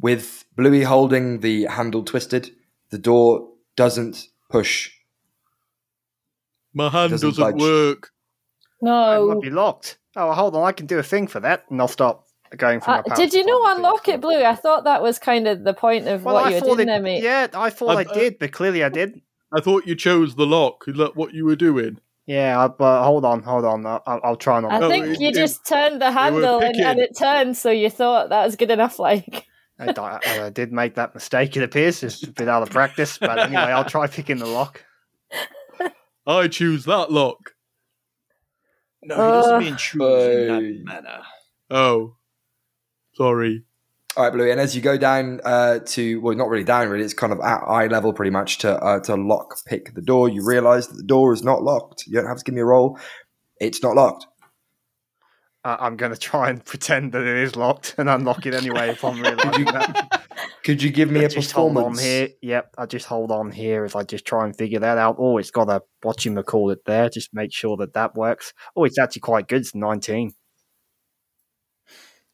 With 0.00 0.44
Bluey 0.56 0.82
holding 0.82 1.40
the 1.40 1.64
handle 1.64 2.02
twisted, 2.04 2.50
the 2.90 2.98
door 2.98 3.48
doesn't 3.76 4.28
push. 4.50 4.90
My 6.74 6.90
hand 6.90 7.12
Doesn't 7.12 7.30
doesn't, 7.30 7.42
budge. 7.58 7.60
work. 7.60 8.12
It 8.82 8.84
No. 8.84 9.28
might 9.28 9.40
be 9.40 9.48
locked. 9.50 9.96
Oh, 10.14 10.32
hold 10.32 10.54
on. 10.54 10.64
I 10.64 10.72
can 10.72 10.84
do 10.86 10.98
a 10.98 11.02
thing 11.02 11.26
for 11.26 11.40
that, 11.40 11.64
and 11.70 11.80
I'll 11.80 11.88
stop 11.88 12.26
going 12.58 12.80
from 12.80 12.92
Uh, 12.92 12.96
my 12.98 13.02
power 13.08 13.16
did 13.16 13.32
you 13.32 13.40
supply 13.42 13.52
not 13.52 13.70
to 13.72 13.76
unlock 13.76 14.04
things. 14.04 14.14
it, 14.16 14.20
Blue? 14.20 14.44
I 14.44 14.54
thought 14.54 14.84
that 14.84 15.02
was 15.02 15.18
kind 15.18 15.48
of 15.48 15.64
the 15.64 15.72
point 15.74 16.06
of 16.06 16.24
Well, 16.24 16.34
what 16.34 16.44
I 16.46 16.48
you 16.50 16.54
were 16.56 16.60
thought 16.60 16.66
doing 16.76 16.80
it, 16.80 16.86
there, 16.92 17.00
mate. 17.00 17.22
Yeah, 17.22 17.46
I 17.54 17.70
thought 17.70 17.96
I, 17.96 18.00
I- 18.00 18.04
uh, 18.04 18.12
did, 18.12 18.38
but 18.38 18.52
clearly 18.52 18.84
I 18.84 18.90
did. 18.90 19.20
I 19.52 19.60
thought 19.60 19.86
you 19.86 19.94
chose 19.94 20.34
the 20.34 20.46
lock. 20.46 20.84
Is 20.88 20.96
that 20.98 21.16
what 21.16 21.32
you 21.34 21.44
were 21.44 21.56
doing? 21.56 21.98
Yeah, 22.26 22.66
but 22.68 23.04
hold 23.04 23.24
on, 23.24 23.42
hold 23.42 23.64
on. 23.64 23.86
I'll, 23.86 24.02
I'll 24.06 24.20
I'll 24.24 24.36
try 24.36 24.58
not. 24.60 24.72
I 24.72 24.78
No, 24.80 24.88
think 24.88 25.20
you 25.20 25.28
it- 25.28 25.34
just 25.34 25.64
turned 25.66 26.02
the 26.02 26.10
handle 26.10 26.58
and, 26.60 26.74
and 26.76 26.98
it 26.98 27.16
turned, 27.16 27.56
so 27.56 27.70
you 27.70 27.88
thought 27.88 28.30
that 28.30 28.44
was 28.44 28.56
good 28.56 28.70
enough. 28.72 28.98
Like, 28.98 29.46
I, 29.78 29.92
I, 29.96 30.46
I 30.46 30.50
did 30.50 30.72
make 30.72 30.96
that 30.96 31.14
mistake. 31.14 31.56
It 31.56 31.62
appears 31.62 32.02
it's 32.02 32.22
a 32.24 32.32
bit 32.32 32.48
out 32.48 32.62
of 32.62 32.70
practice, 32.70 33.18
but 33.18 33.38
anyway, 33.38 33.62
I'll 33.62 33.84
try 33.84 34.06
picking 34.08 34.38
the 34.38 34.46
lock. 34.46 34.84
I 36.26 36.48
choose 36.48 36.84
that 36.86 37.12
lock. 37.12 37.52
No, 39.04 39.14
he 39.14 39.20
doesn't 39.32 39.54
Uh, 39.54 39.60
mean 39.60 39.76
choose 39.76 40.24
in 40.24 40.48
that 40.48 40.84
manner. 40.84 41.20
Oh, 41.70 42.16
sorry. 43.14 43.64
All 44.16 44.24
right, 44.24 44.32
Bluey. 44.32 44.50
And 44.50 44.58
as 44.58 44.74
you 44.74 44.80
go 44.80 44.96
down 44.96 45.40
uh, 45.44 45.80
to, 45.80 46.20
well, 46.22 46.34
not 46.34 46.48
really 46.48 46.64
down, 46.64 46.88
really, 46.88 47.04
it's 47.04 47.12
kind 47.12 47.34
of 47.34 47.40
at 47.40 47.58
eye 47.66 47.86
level 47.86 48.14
pretty 48.14 48.30
much 48.30 48.58
to 48.58 48.74
uh, 48.82 49.00
to 49.00 49.14
lock 49.14 49.56
pick 49.66 49.94
the 49.94 50.00
door. 50.00 50.30
You 50.30 50.42
realize 50.42 50.88
that 50.88 50.96
the 50.96 51.02
door 51.02 51.34
is 51.34 51.42
not 51.42 51.62
locked. 51.62 52.04
You 52.06 52.14
don't 52.14 52.26
have 52.26 52.38
to 52.38 52.44
give 52.44 52.54
me 52.54 52.62
a 52.62 52.64
roll. 52.64 52.98
It's 53.60 53.82
not 53.82 53.94
locked. 53.94 54.26
I, 55.64 55.76
I'm 55.80 55.96
going 55.98 56.12
to 56.12 56.18
try 56.18 56.48
and 56.48 56.64
pretend 56.64 57.12
that 57.12 57.22
it 57.22 57.36
is 57.36 57.56
locked 57.56 57.94
and 57.98 58.08
unlock 58.08 58.46
it 58.46 58.54
anyway 58.54 58.88
if 58.88 59.04
I'm 59.04 59.20
realizing 59.20 59.66
that. 59.66 60.22
Could 60.64 60.82
you 60.82 60.90
give 60.90 61.10
me 61.10 61.22
a 61.22 61.28
just 61.28 61.52
hold 61.52 61.76
on 61.76 61.98
here. 61.98 62.30
Yep, 62.40 62.74
I 62.78 62.86
just 62.86 63.06
hold 63.06 63.30
on 63.30 63.50
here 63.50 63.84
as 63.84 63.94
I 63.94 64.02
just 64.02 64.24
try 64.24 64.46
and 64.46 64.56
figure 64.56 64.80
that 64.80 64.96
out. 64.96 65.16
Oh, 65.18 65.36
it's 65.36 65.50
got 65.50 65.68
a 65.68 65.82
what 66.02 66.24
you 66.24 66.42
call 66.42 66.70
it 66.70 66.86
there. 66.86 67.10
Just 67.10 67.34
make 67.34 67.52
sure 67.52 67.76
that 67.76 67.92
that 67.92 68.14
works. 68.14 68.54
Oh, 68.74 68.84
it's 68.84 68.98
actually 68.98 69.20
quite 69.20 69.46
good. 69.46 69.60
It's 69.60 69.74
19. 69.74 70.32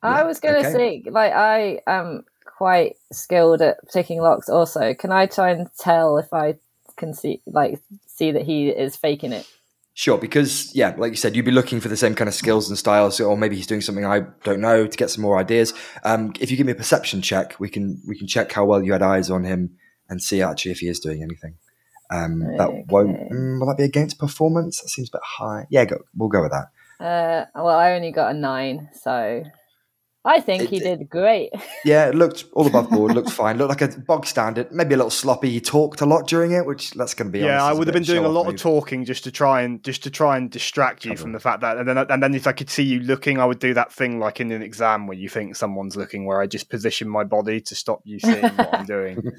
I 0.03 0.25
was 0.25 0.41
going 0.41 0.63
to 0.63 0.69
okay. 0.69 1.03
say, 1.03 1.11
like, 1.11 1.33
I 1.33 1.81
am 1.87 2.25
quite 2.45 2.97
skilled 3.13 3.63
at 3.63 3.79
picking 3.93 4.21
locks. 4.21 4.49
Also, 4.49 4.95
can 4.95 5.13
I 5.13 5.27
try 5.27 5.51
and 5.51 5.69
tell 5.79 6.19
if 6.19 6.33
I 6.33 6.57
can 6.97 7.15
see, 7.15 7.41
like, 7.47 7.81
see 8.07 8.33
that 8.33 8.43
he 8.43 8.69
is 8.69 8.97
faking 8.97 9.33
it? 9.33 9.49
Sure, 9.95 10.17
because 10.17 10.75
yeah, 10.75 10.95
like 10.97 11.11
you 11.11 11.17
said, 11.17 11.37
you'd 11.37 11.45
be 11.45 11.51
looking 11.51 11.79
for 11.79 11.89
the 11.89 11.99
same 11.99 12.15
kind 12.15 12.27
of 12.27 12.35
skills 12.35 12.69
and 12.71 12.79
styles, 12.79 13.21
or 13.21 13.37
maybe 13.37 13.57
he's 13.57 13.67
doing 13.67 13.83
something 13.83 14.07
I 14.07 14.21
don't 14.43 14.61
know 14.61 14.87
to 14.87 14.97
get 14.97 15.11
some 15.11 15.21
more 15.21 15.39
ideas. 15.39 15.75
Um, 16.03 16.33
if 16.41 16.51
you 16.51 16.57
give 16.57 16.65
me 16.65 16.73
a 16.73 16.77
perception 16.77 17.21
check, 17.21 17.61
we 17.61 17.69
can 17.69 18.01
we 18.09 18.17
can 18.17 18.27
check 18.27 18.51
how 18.53 18.65
well 18.65 18.83
you 18.83 18.93
had 18.93 19.03
eyes 19.03 19.29
on 19.29 19.45
him 19.45 19.77
and 20.09 20.23
see 20.23 20.41
actually 20.41 20.71
if 20.71 20.81
he 20.81 20.89
is 20.89 20.99
doing 20.99 21.23
anything. 21.23 21.57
Um, 22.11 22.41
That 22.57 22.87
won't. 22.89 23.31
Mm, 23.31 23.61
will 23.61 23.67
that 23.67 23.77
be 23.77 23.85
against 23.85 24.19
performance? 24.19 24.81
That 24.81 24.89
seems 24.89 25.09
a 25.11 25.17
bit 25.17 25.23
high. 25.25 25.67
Yeah, 25.69 25.85
go. 25.85 25.99
We'll 26.17 26.31
go 26.31 26.43
with 26.43 26.53
that. 26.53 27.05
Uh, 27.05 27.47
well, 27.55 27.77
I 27.77 27.93
only 27.93 28.13
got 28.13 28.35
a 28.35 28.39
nine, 28.39 28.89
so 28.95 29.43
I 30.25 30.41
think 30.41 30.63
It- 30.63 30.71
he 30.71 30.79
did 30.79 31.09
great. 31.11 31.51
Yeah, 31.85 32.07
it 32.07 32.15
looked 32.15 32.45
all 32.53 32.65
above 32.69 32.91
board, 32.91 33.13
looked 33.13 33.31
fine. 33.31 33.59
Looked 33.59 33.81
like 33.81 33.83
a 33.97 33.99
bog 33.99 34.25
standard, 34.25 34.71
maybe 34.71 34.95
a 34.95 34.97
little 34.97 35.11
sloppy. 35.11 35.51
He 35.51 35.61
talked 35.61 36.01
a 36.01 36.07
lot 36.07 36.29
during 36.29 36.53
it, 36.53 36.65
which 36.65 36.93
that's 36.93 37.13
going 37.13 37.27
to 37.27 37.33
be 37.33 37.41
yeah, 37.41 37.61
honest, 37.61 37.65
I 37.65 37.73
would 37.79 37.89
have 37.89 37.93
been 37.95 38.05
doing 38.05 38.25
a 38.25 38.29
lot 38.29 38.47
move. 38.47 38.55
of 38.55 38.61
talking 38.61 39.05
just 39.05 39.25
to 39.25 39.33
try 39.33 39.63
and 39.63 39.83
just 39.83 40.05
to 40.05 40.11
try 40.11 40.37
and 40.37 40.49
distract 40.49 41.05
you 41.05 41.17
from 41.17 41.33
the 41.33 41.41
fact 41.41 41.61
that, 41.63 41.77
and 41.77 41.89
then 41.89 41.99
and 41.99 42.23
then 42.23 42.35
if 42.37 42.47
I 42.47 42.53
could 42.53 42.71
see 42.71 42.85
you 42.85 43.01
looking, 43.01 43.39
I 43.41 43.45
would 43.45 43.59
do 43.59 43.75
that 43.75 43.93
thing 43.93 44.21
like 44.21 44.39
in 44.39 44.53
an 44.53 44.63
exam 44.63 45.09
where 45.09 45.17
you 45.19 45.29
think 45.29 45.57
someone's 45.57 45.97
looking, 45.97 46.25
where 46.25 46.41
I 46.41 46.47
just 46.47 46.71
position 46.71 47.09
my 47.09 47.25
body 47.25 47.61
to 47.61 47.75
stop 47.75 48.03
you 48.05 48.21
seeing 48.21 48.43
what 48.43 48.73
I'm 48.75 48.87
doing. 48.87 49.23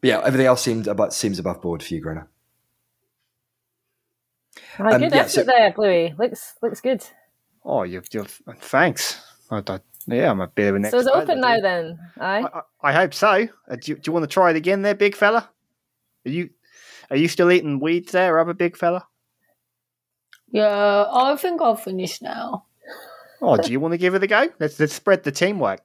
But 0.00 0.08
yeah, 0.08 0.20
everything 0.24 0.46
else 0.46 0.60
seemed 0.60 0.86
about 0.86 1.14
seems 1.14 1.38
above 1.38 1.62
board 1.62 1.82
for 1.82 1.94
you, 1.94 2.02
Grona. 2.04 2.26
My 4.78 4.92
Um, 4.92 5.00
good 5.00 5.12
yeah, 5.12 5.20
effort 5.20 5.30
so- 5.30 5.44
there, 5.44 5.72
Bluey. 5.72 6.14
Looks 6.18 6.54
looks 6.62 6.80
good. 6.80 7.02
Oh, 7.64 7.82
you've, 7.84 8.06
you've 8.12 8.40
thanks. 8.60 9.18
I, 9.50 9.62
I, 9.66 9.80
yeah, 10.06 10.30
I'm 10.30 10.40
a 10.40 10.48
bit 10.48 10.68
of 10.68 10.76
an 10.76 10.84
So 10.84 10.98
it's 10.98 11.06
expert, 11.06 11.22
open 11.22 11.44
I 11.44 11.50
now 11.50 11.56
do. 11.56 11.62
then. 11.62 11.98
Aye. 12.20 12.42
I, 12.42 12.58
I, 12.58 12.90
I 12.90 12.92
hope 12.92 13.14
so. 13.14 13.48
Uh, 13.68 13.76
do, 13.76 13.92
you, 13.92 13.94
do 13.96 14.02
you 14.06 14.12
want 14.12 14.24
to 14.24 14.28
try 14.32 14.50
it 14.50 14.56
again, 14.56 14.82
there, 14.82 14.94
big 14.94 15.14
fella? 15.14 15.48
Are 16.26 16.30
you 16.30 16.50
are 17.10 17.16
you 17.16 17.28
still 17.28 17.50
eating 17.52 17.80
weeds 17.80 18.12
there, 18.12 18.38
other 18.38 18.54
big 18.54 18.76
fella? 18.76 19.06
Yeah, 20.50 21.06
I 21.12 21.36
think 21.36 21.60
I'll 21.60 21.76
finish 21.76 22.22
now. 22.22 22.64
Oh, 23.42 23.56
do 23.56 23.70
you 23.70 23.80
want 23.80 23.92
to 23.92 23.98
give 23.98 24.14
it 24.14 24.22
a 24.22 24.26
go? 24.26 24.48
Let's 24.58 24.80
let's 24.80 24.94
spread 24.94 25.24
the 25.24 25.32
teamwork. 25.32 25.80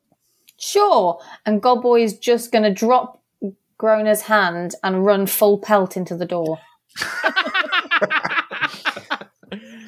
Sure. 0.57 1.19
And 1.45 1.61
Gobboy 1.61 2.03
is 2.03 2.17
just 2.17 2.51
going 2.51 2.63
to 2.63 2.73
drop 2.73 3.21
Grona's 3.77 4.21
hand 4.21 4.75
and 4.83 5.05
run 5.05 5.25
full 5.25 5.57
pelt 5.57 5.97
into 5.97 6.15
the 6.15 6.25
door. 6.25 6.59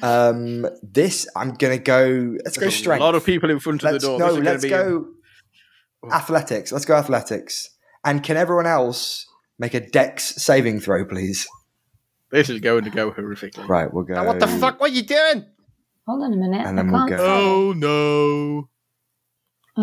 Um, 0.02 0.66
this 0.82 1.28
I'm 1.36 1.54
gonna 1.54 1.78
go. 1.78 2.36
Let's 2.44 2.56
go 2.56 2.62
There's 2.62 2.74
strength. 2.74 3.00
A 3.00 3.04
lot 3.04 3.14
of 3.14 3.24
people 3.24 3.50
in 3.50 3.60
front 3.60 3.82
of 3.82 3.92
let's, 3.92 4.04
the 4.04 4.10
door. 4.10 4.18
No, 4.18 4.34
This 4.34 4.44
let's 4.44 4.62
be- 4.64 4.68
go 4.68 5.08
athletics. 6.12 6.72
Let's 6.72 6.84
go 6.84 6.96
athletics. 6.96 7.70
And 8.04 8.22
can 8.22 8.36
everyone 8.36 8.66
else 8.66 9.26
make 9.58 9.74
a 9.74 9.80
Dex 9.80 10.34
saving 10.42 10.80
throw, 10.80 11.04
please? 11.04 11.46
This 12.30 12.50
is 12.50 12.60
going 12.60 12.84
to 12.84 12.90
go 12.90 13.12
horrifically. 13.12 13.68
Right, 13.68 13.92
we'll 13.92 14.04
go. 14.04 14.14
Now, 14.14 14.26
what 14.26 14.40
the 14.40 14.48
fuck? 14.48 14.80
What 14.80 14.90
are 14.90 14.94
you 14.94 15.02
doing? 15.02 15.46
Hold 16.06 16.24
on 16.24 16.32
a 16.32 16.36
minute. 16.36 16.66
And 16.66 16.80
I 16.80 16.82
then 16.82 16.90
we'll 16.90 17.06
can't 17.06 17.20
go- 17.20 17.24
Oh 17.24 17.72
no! 17.72 18.68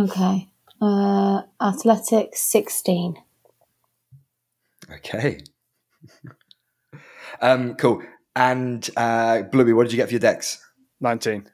Okay. 0.04 0.50
Uh, 0.82 1.44
athletics 1.62 2.42
16. 2.42 3.16
Okay. 4.92 5.40
um, 7.42 7.76
cool. 7.76 8.02
And 8.36 8.88
uh, 8.96 9.44
Bluey, 9.44 9.74
what 9.74 9.84
did 9.84 9.92
you 9.94 9.98
get 9.98 10.08
for 10.08 10.14
your 10.14 10.20
Dex? 10.20 10.64
Nineteen. 11.02 11.50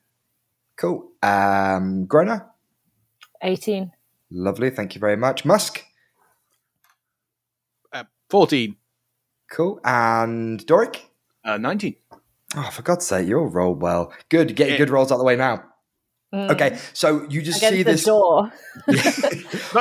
Cool. 0.77 1.09
Um, 1.23 2.05
Grona, 2.07 2.45
18. 3.41 3.91
lovely. 4.31 4.69
Thank 4.69 4.93
you 4.95 4.99
very 4.99 5.15
much. 5.15 5.45
Musk, 5.45 5.83
Uh, 7.93 8.03
Fourteen. 8.29 8.75
cool. 9.51 9.79
And 9.85 10.65
Doric. 10.65 11.09
Uh, 11.45 11.57
19. 11.57 11.95
Oh, 12.57 12.69
for 12.71 12.81
God's 12.81 13.05
sake, 13.05 13.27
you 13.27 13.37
all 13.39 13.47
rolled 13.47 13.81
well. 13.81 14.11
Good. 14.29 14.55
Get 14.55 14.67
your 14.67 14.73
Yeah. 14.73 14.77
good 14.79 14.89
rolls 14.89 15.11
out 15.11 15.15
of 15.15 15.19
the 15.19 15.25
way 15.25 15.35
now. 15.35 15.63
Mm. 16.35 16.51
Okay, 16.51 16.77
so 16.91 17.25
you 17.29 17.41
just 17.41 17.59
Against 17.59 17.75
see 17.77 17.83
the 17.83 17.91
this. 17.93 18.03
door. 18.03 18.51
Not 18.87 18.95
This 18.95 19.17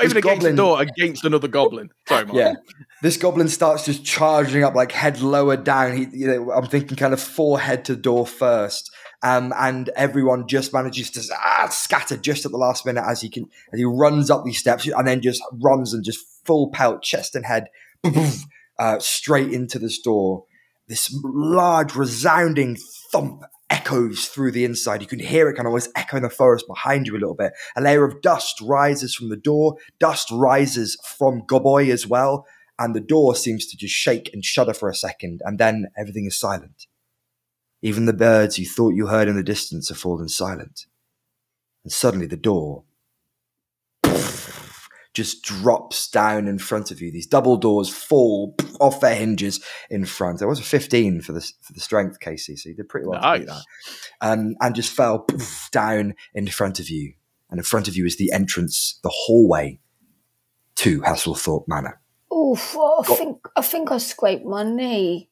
even 0.05 0.16
against 0.16 0.22
goblin- 0.22 0.57
the 0.57 0.62
door, 0.62 0.80
against 0.80 1.24
another 1.24 1.48
goblin. 1.48 1.90
Sorry, 2.07 2.24
Mark. 2.26 2.36
Yeah, 2.38 2.55
this 3.02 3.16
goblin 3.16 3.48
starts 3.48 3.84
just 3.84 4.05
charging 4.05 4.62
up, 4.62 4.74
like 4.76 4.92
head 4.92 5.20
lower 5.20 5.57
down. 5.57 5.96
He, 5.96 6.07
you 6.12 6.26
know, 6.28 6.52
I'm 6.52 6.66
thinking 6.66 6.96
kind 6.96 7.12
of 7.12 7.20
forehead 7.20 7.84
to 7.86 7.96
door 7.96 8.24
first, 8.26 8.92
um, 9.24 9.52
and 9.57 9.88
everyone 9.96 10.46
just 10.46 10.72
manages 10.72 11.11
to 11.12 11.22
ah, 11.34 11.68
scatter 11.72 12.16
just 12.16 12.44
at 12.44 12.52
the 12.52 12.59
last 12.59 12.86
minute 12.86 13.05
as 13.05 13.20
he 13.20 13.28
can 13.28 13.46
as 13.72 13.78
he 13.80 13.84
runs 13.84 14.30
up 14.30 14.44
these 14.44 14.59
steps 14.59 14.86
and 14.86 15.09
then 15.09 15.20
just 15.20 15.42
runs 15.61 15.92
and 15.92 16.05
just 16.05 16.24
full 16.44 16.70
pelt, 16.70 17.02
chest 17.02 17.34
and 17.34 17.46
head, 17.46 17.66
uh, 18.78 18.98
straight 19.00 19.50
into 19.52 19.78
this 19.80 19.98
door. 19.98 20.44
This 20.86 21.12
large, 21.24 21.96
resounding 21.96 22.76
thump 23.11 23.42
echoes 23.74 24.28
through 24.28 24.52
the 24.52 24.64
inside. 24.64 25.02
You 25.02 25.08
can 25.08 25.18
hear 25.18 25.48
it 25.48 25.54
kind 25.54 25.66
of 25.66 25.70
almost 25.70 25.90
echo 25.96 26.16
in 26.16 26.22
the 26.22 26.30
forest 26.30 26.66
behind 26.68 27.06
you 27.06 27.14
a 27.14 27.18
little 27.18 27.34
bit. 27.34 27.52
A 27.76 27.80
layer 27.80 28.04
of 28.04 28.22
dust 28.22 28.60
rises 28.62 29.14
from 29.14 29.30
the 29.30 29.36
door. 29.36 29.76
Dust 29.98 30.28
rises 30.30 30.96
from 31.04 31.42
Gobboy 31.42 31.90
as 31.90 32.06
well. 32.06 32.46
And 32.78 32.94
the 32.94 33.00
door 33.00 33.34
seems 33.34 33.66
to 33.66 33.76
just 33.76 33.94
shake 33.94 34.30
and 34.32 34.44
shudder 34.44 34.74
for 34.74 34.88
a 34.88 34.94
second. 34.94 35.40
And 35.44 35.58
then 35.58 35.88
everything 35.98 36.26
is 36.26 36.38
silent. 36.38 36.86
Even 37.82 38.06
the 38.06 38.12
birds 38.12 38.58
you 38.58 38.66
thought 38.66 38.94
you 38.94 39.08
heard 39.08 39.28
in 39.28 39.36
the 39.36 39.42
distance 39.42 39.88
have 39.88 39.98
fallen 39.98 40.28
silent. 40.28 40.86
And 41.82 41.92
suddenly 41.92 42.26
the 42.26 42.36
door 42.36 42.84
just 45.14 45.42
drops 45.44 46.10
down 46.10 46.48
in 46.48 46.58
front 46.58 46.90
of 46.90 47.00
you. 47.00 47.10
These 47.10 47.28
double 47.28 47.56
doors 47.56 47.88
fall 47.88 48.56
off 48.80 49.00
their 49.00 49.14
hinges 49.14 49.64
in 49.88 50.04
front. 50.04 50.40
There 50.40 50.48
was 50.48 50.58
a 50.58 50.64
15 50.64 51.20
for 51.20 51.32
the, 51.32 51.40
for 51.62 51.72
the 51.72 51.80
strength, 51.80 52.18
Casey, 52.20 52.56
so 52.56 52.68
you 52.68 52.74
did 52.74 52.88
pretty 52.88 53.06
well 53.06 53.22
to 53.22 53.38
beat 53.38 53.46
that. 53.46 53.62
Um, 54.20 54.56
and 54.60 54.74
just 54.74 54.92
fell 54.92 55.20
poof, 55.20 55.68
down 55.70 56.14
in 56.34 56.48
front 56.48 56.80
of 56.80 56.90
you. 56.90 57.14
And 57.48 57.60
in 57.60 57.64
front 57.64 57.86
of 57.86 57.96
you 57.96 58.04
is 58.04 58.16
the 58.16 58.32
entrance, 58.32 58.98
the 59.04 59.12
hallway 59.12 59.78
to 60.76 61.00
Hesselthorpe 61.02 61.68
Manor. 61.68 62.00
Oof, 62.32 62.74
oh, 62.76 63.04
I 63.08 63.14
think 63.14 63.38
I 63.54 63.62
think 63.62 63.92
I 63.92 63.98
scraped 63.98 64.44
my 64.44 64.64
knee. 64.64 65.30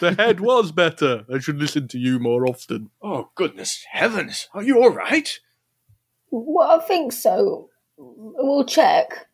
The 0.00 0.14
head 0.14 0.40
was 0.40 0.72
better. 0.72 1.24
I 1.32 1.38
should 1.38 1.58
listen 1.58 1.86
to 1.88 1.98
you 1.98 2.18
more 2.18 2.46
often. 2.46 2.90
Oh, 3.00 3.30
goodness 3.36 3.84
heavens. 3.92 4.48
Are 4.52 4.62
you 4.62 4.82
all 4.82 4.90
right? 4.90 5.38
Well, 6.30 6.80
I 6.80 6.84
think 6.84 7.12
so. 7.12 7.68
We'll 7.96 8.64
check. 8.64 9.26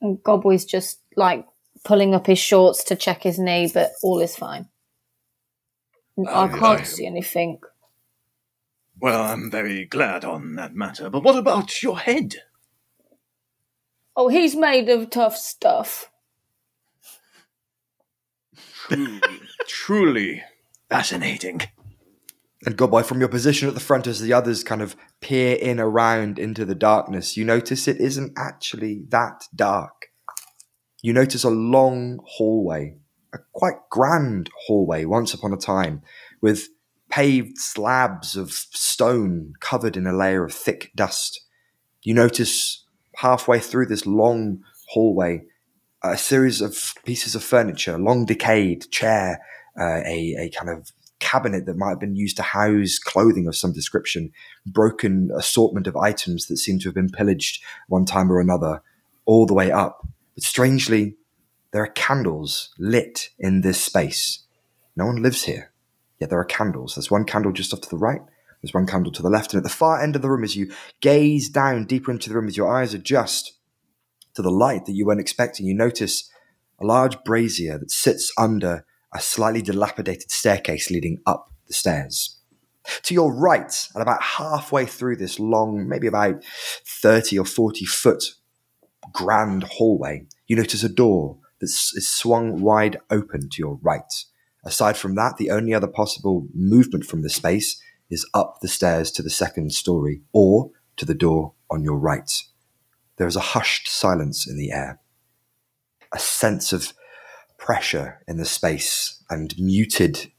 And 0.00 0.22
Gobboy's 0.22 0.64
just 0.64 1.00
like 1.16 1.46
pulling 1.84 2.14
up 2.14 2.26
his 2.26 2.38
shorts 2.38 2.84
to 2.84 2.96
check 2.96 3.22
his 3.22 3.38
knee, 3.38 3.70
but 3.72 3.90
all 4.02 4.20
is 4.20 4.36
fine. 4.36 4.68
I 6.18 6.44
Oh, 6.44 6.48
can't 6.48 6.80
I- 6.80 6.84
see 6.84 7.06
anything. 7.06 7.60
Well, 8.98 9.22
I'm 9.22 9.50
very 9.50 9.84
glad 9.84 10.24
on 10.24 10.54
that 10.56 10.74
matter. 10.74 11.10
But 11.10 11.22
what 11.22 11.36
about 11.36 11.82
your 11.82 11.98
head? 11.98 12.36
Oh, 14.16 14.28
he's 14.28 14.56
made 14.56 14.88
of 14.88 15.10
tough 15.10 15.36
stuff. 15.36 16.10
Truly, 18.88 19.20
truly 19.66 20.42
fascinating. 20.88 21.60
And 22.64 22.76
Gobboy, 22.76 23.04
from 23.04 23.20
your 23.20 23.28
position 23.28 23.68
at 23.68 23.74
the 23.74 23.80
front 23.80 24.06
as 24.06 24.20
the 24.20 24.32
others 24.32 24.64
kind 24.64 24.80
of 24.80 24.96
peer 25.20 25.56
in 25.56 25.78
around 25.78 26.38
into 26.38 26.64
the 26.64 26.74
darkness, 26.74 27.36
you 27.36 27.44
notice 27.44 27.86
it 27.86 28.00
isn't 28.00 28.32
actually 28.36 29.04
that 29.10 29.44
dark. 29.54 30.06
You 31.02 31.12
notice 31.12 31.44
a 31.44 31.50
long 31.50 32.20
hallway, 32.24 32.96
a 33.34 33.38
quite 33.52 33.76
grand 33.90 34.48
hallway 34.66 35.04
once 35.04 35.34
upon 35.34 35.52
a 35.52 35.58
time, 35.58 36.02
with 36.40 36.68
paved 37.10 37.58
slabs 37.58 38.36
of 38.36 38.52
stone 38.52 39.52
covered 39.60 39.96
in 39.96 40.06
a 40.06 40.16
layer 40.16 40.44
of 40.44 40.52
thick 40.52 40.90
dust. 40.96 41.42
You 42.02 42.14
notice 42.14 42.84
halfway 43.16 43.60
through 43.60 43.86
this 43.86 44.06
long 44.06 44.62
hallway 44.88 45.42
a 46.02 46.16
series 46.16 46.60
of 46.60 46.94
pieces 47.04 47.34
of 47.34 47.44
furniture, 47.44 47.98
long 47.98 48.24
decayed 48.24 48.90
chair, 48.90 49.40
uh, 49.78 50.00
a, 50.04 50.34
a 50.38 50.50
kind 50.50 50.70
of 50.70 50.90
cabinet 51.18 51.66
that 51.66 51.76
might 51.76 51.90
have 51.90 52.00
been 52.00 52.16
used 52.16 52.36
to 52.36 52.42
house 52.42 52.98
clothing 52.98 53.46
of 53.46 53.56
some 53.56 53.72
description, 53.72 54.32
broken 54.66 55.30
assortment 55.36 55.86
of 55.86 55.96
items 55.96 56.46
that 56.46 56.58
seem 56.58 56.78
to 56.80 56.88
have 56.88 56.94
been 56.94 57.10
pillaged 57.10 57.62
one 57.88 58.04
time 58.04 58.30
or 58.30 58.40
another, 58.40 58.82
all 59.24 59.46
the 59.46 59.54
way 59.54 59.70
up. 59.70 60.06
But 60.34 60.44
strangely, 60.44 61.16
there 61.72 61.82
are 61.82 61.88
candles 61.88 62.70
lit 62.78 63.30
in 63.38 63.62
this 63.62 63.80
space. 63.80 64.44
No 64.94 65.06
one 65.06 65.22
lives 65.22 65.44
here, 65.44 65.72
yet 66.20 66.30
there 66.30 66.40
are 66.40 66.44
candles. 66.44 66.94
There's 66.94 67.10
one 67.10 67.24
candle 67.24 67.52
just 67.52 67.74
off 67.74 67.80
to 67.82 67.88
the 67.88 67.98
right. 67.98 68.22
There's 68.62 68.74
one 68.74 68.86
candle 68.86 69.12
to 69.12 69.22
the 69.22 69.30
left, 69.30 69.52
and 69.52 69.58
at 69.58 69.64
the 69.64 69.68
far 69.68 70.02
end 70.02 70.16
of 70.16 70.22
the 70.22 70.30
room, 70.30 70.42
as 70.42 70.56
you 70.56 70.72
gaze 71.00 71.48
down 71.48 71.84
deeper 71.84 72.10
into 72.10 72.28
the 72.28 72.34
room, 72.34 72.48
as 72.48 72.56
your 72.56 72.74
eyes 72.74 72.94
adjust 72.94 73.52
to 74.34 74.42
the 74.42 74.50
light 74.50 74.86
that 74.86 74.92
you 74.92 75.06
weren't 75.06 75.20
expecting, 75.20 75.66
you 75.66 75.74
notice 75.74 76.30
a 76.80 76.86
large 76.86 77.22
brazier 77.24 77.78
that 77.78 77.90
sits 77.90 78.32
under 78.38 78.84
a 79.16 79.20
slightly 79.20 79.62
dilapidated 79.62 80.30
staircase 80.30 80.90
leading 80.90 81.20
up 81.24 81.50
the 81.66 81.72
stairs. 81.72 82.38
To 83.02 83.14
your 83.14 83.34
right, 83.34 83.88
and 83.94 84.02
about 84.02 84.22
halfway 84.22 84.84
through 84.84 85.16
this 85.16 85.40
long, 85.40 85.88
maybe 85.88 86.06
about 86.06 86.44
30 86.86 87.38
or 87.38 87.44
40 87.44 87.84
foot 87.86 88.22
grand 89.12 89.64
hallway, 89.64 90.26
you 90.46 90.54
notice 90.54 90.84
a 90.84 90.88
door 90.88 91.38
that 91.60 91.66
is 91.66 92.08
swung 92.08 92.60
wide 92.60 92.98
open 93.10 93.48
to 93.48 93.58
your 93.58 93.78
right. 93.82 94.12
Aside 94.64 94.96
from 94.96 95.14
that, 95.14 95.36
the 95.38 95.50
only 95.50 95.72
other 95.72 95.88
possible 95.88 96.46
movement 96.54 97.06
from 97.06 97.22
the 97.22 97.30
space 97.30 97.80
is 98.10 98.28
up 98.34 98.58
the 98.60 98.68
stairs 98.68 99.10
to 99.12 99.22
the 99.22 99.30
second 99.30 99.72
story 99.72 100.20
or 100.32 100.70
to 100.96 101.04
the 101.04 101.14
door 101.14 101.54
on 101.70 101.82
your 101.82 101.98
right. 101.98 102.30
There 103.16 103.26
is 103.26 103.36
a 103.36 103.40
hushed 103.40 103.88
silence 103.88 104.46
in 104.46 104.58
the 104.58 104.70
air, 104.70 105.00
a 106.12 106.18
sense 106.18 106.72
of 106.72 106.92
pressure 107.58 108.22
in 108.28 108.36
the 108.36 108.44
space 108.44 109.22
and 109.30 109.54
muted 109.58 110.30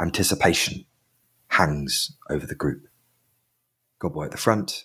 anticipation 0.00 0.84
hangs 1.48 2.16
over 2.30 2.46
the 2.46 2.54
group. 2.54 2.82
Gobboy 4.00 4.26
at 4.26 4.30
the 4.30 4.36
front, 4.36 4.84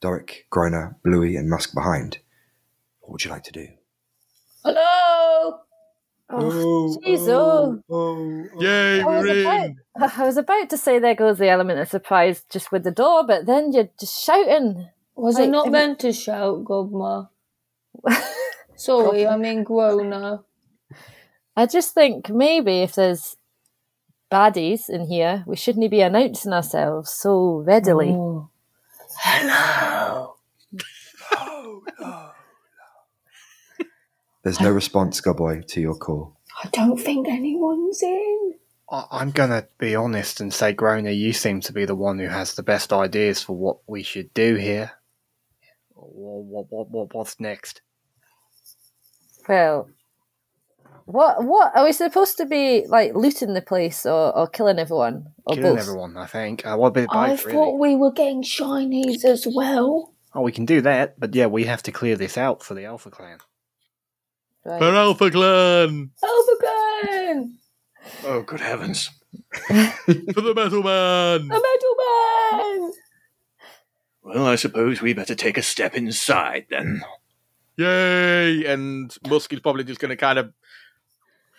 Doric, 0.00 0.46
Grona, 0.52 0.96
Bluey, 1.02 1.36
and 1.36 1.48
Musk 1.48 1.72
behind. 1.74 2.18
What 3.00 3.12
would 3.12 3.24
you 3.24 3.30
like 3.30 3.44
to 3.44 3.52
do? 3.52 3.66
Hello. 4.62 5.60
Oh, 6.30 6.38
oh 6.40 6.98
jeez, 7.04 7.28
oh. 7.28 7.80
oh. 7.88 7.94
oh 8.54 8.60
Yay, 8.60 9.00
I 9.00 9.04
was, 9.04 9.24
we're 9.24 9.40
about. 9.42 9.70
I 10.18 10.24
was 10.26 10.36
about 10.36 10.70
to 10.70 10.76
say 10.78 10.98
there 10.98 11.14
goes 11.14 11.38
the 11.38 11.48
element 11.48 11.78
of 11.80 11.88
surprise 11.88 12.44
just 12.50 12.72
with 12.72 12.82
the 12.84 12.90
door, 12.90 13.26
but 13.26 13.46
then 13.46 13.72
you're 13.72 13.90
just 13.98 14.22
shouting. 14.24 14.88
Was 15.16 15.36
I 15.36 15.42
Like, 15.42 15.50
not 15.50 15.62
I 15.62 15.64
mean- 15.64 15.72
meant 15.72 15.98
to 16.00 16.12
shout, 16.12 16.64
Godma? 16.64 17.28
Sorry, 18.76 19.26
I 19.26 19.36
mean 19.36 19.64
Grona. 19.64 20.42
I 21.56 21.66
just 21.66 21.94
think 21.94 22.28
maybe 22.30 22.82
if 22.82 22.94
there's 22.94 23.36
baddies 24.30 24.88
in 24.88 25.06
here, 25.06 25.44
we 25.46 25.56
shouldn't 25.56 25.90
be 25.90 26.00
announcing 26.00 26.52
ourselves 26.52 27.10
so 27.12 27.62
readily. 27.66 28.10
Oh. 28.10 28.50
Hello. 29.20 30.34
There's 34.42 34.60
no 34.60 34.70
response, 34.70 35.20
Gobboy, 35.22 35.66
to 35.68 35.80
your 35.80 35.94
call. 35.94 36.36
I 36.62 36.68
don't 36.70 36.98
think 36.98 37.26
anyone's 37.28 38.02
in. 38.02 38.54
I- 38.90 39.06
I'm 39.10 39.30
gonna 39.30 39.66
be 39.78 39.94
honest 39.96 40.40
and 40.40 40.52
say, 40.52 40.74
Grona, 40.74 41.16
you 41.16 41.32
seem 41.32 41.60
to 41.62 41.72
be 41.72 41.86
the 41.86 41.94
one 41.94 42.18
who 42.18 42.26
has 42.28 42.52
the 42.54 42.62
best 42.62 42.92
ideas 42.92 43.42
for 43.42 43.56
what 43.56 43.78
we 43.86 44.02
should 44.02 44.34
do 44.34 44.56
here. 44.56 44.92
What, 45.94 46.44
what, 46.44 46.66
what, 46.70 46.90
what 46.90 47.14
what's 47.14 47.40
next? 47.40 47.80
Well, 49.48 49.88
what 51.06 51.44
what 51.44 51.76
are 51.76 51.84
we 51.84 51.92
supposed 51.92 52.36
to 52.38 52.46
be 52.46 52.86
like 52.88 53.14
looting 53.14 53.54
the 53.54 53.62
place 53.62 54.06
or, 54.06 54.36
or 54.36 54.46
killing 54.48 54.78
everyone 54.78 55.26
or 55.44 55.54
Killing 55.56 55.74
both? 55.76 55.80
everyone, 55.80 56.16
I 56.16 56.26
think. 56.26 56.64
Uh, 56.66 56.76
what 56.76 56.88
a 56.88 56.92
bit 56.92 57.04
of 57.10 57.16
I 57.16 57.28
both, 57.30 57.42
thought 57.42 57.76
really. 57.78 57.94
we 57.94 57.96
were 57.96 58.12
getting 58.12 58.42
shinies 58.42 59.24
as 59.24 59.46
well. 59.52 60.12
Oh, 60.34 60.40
we 60.40 60.52
can 60.52 60.64
do 60.64 60.80
that, 60.80 61.18
but 61.20 61.34
yeah, 61.34 61.46
we 61.46 61.64
have 61.64 61.82
to 61.84 61.92
clear 61.92 62.16
this 62.16 62.36
out 62.36 62.62
for 62.62 62.74
the 62.74 62.84
Alpha 62.86 63.10
Clan. 63.10 63.38
Right. 64.64 64.78
For 64.80 64.94
Alpha 64.94 65.30
Clan! 65.30 66.10
Overgun! 66.24 67.52
Oh, 68.24 68.42
good 68.42 68.60
heavens. 68.60 69.10
For 69.66 69.72
the 70.40 70.52
Metal 70.56 70.82
Man! 70.82 71.40
A 71.42 71.46
metal 71.46 72.80
man! 72.82 72.92
Well, 74.22 74.46
I 74.46 74.56
suppose 74.56 75.02
we 75.02 75.12
better 75.12 75.34
take 75.34 75.58
a 75.58 75.62
step 75.62 75.94
inside 75.94 76.66
then. 76.70 77.02
Yay! 77.76 78.64
And 78.64 79.14
Musk 79.28 79.52
is 79.52 79.60
probably 79.60 79.84
just 79.84 80.00
going 80.00 80.10
to 80.10 80.16
kind 80.16 80.38
of 80.38 80.52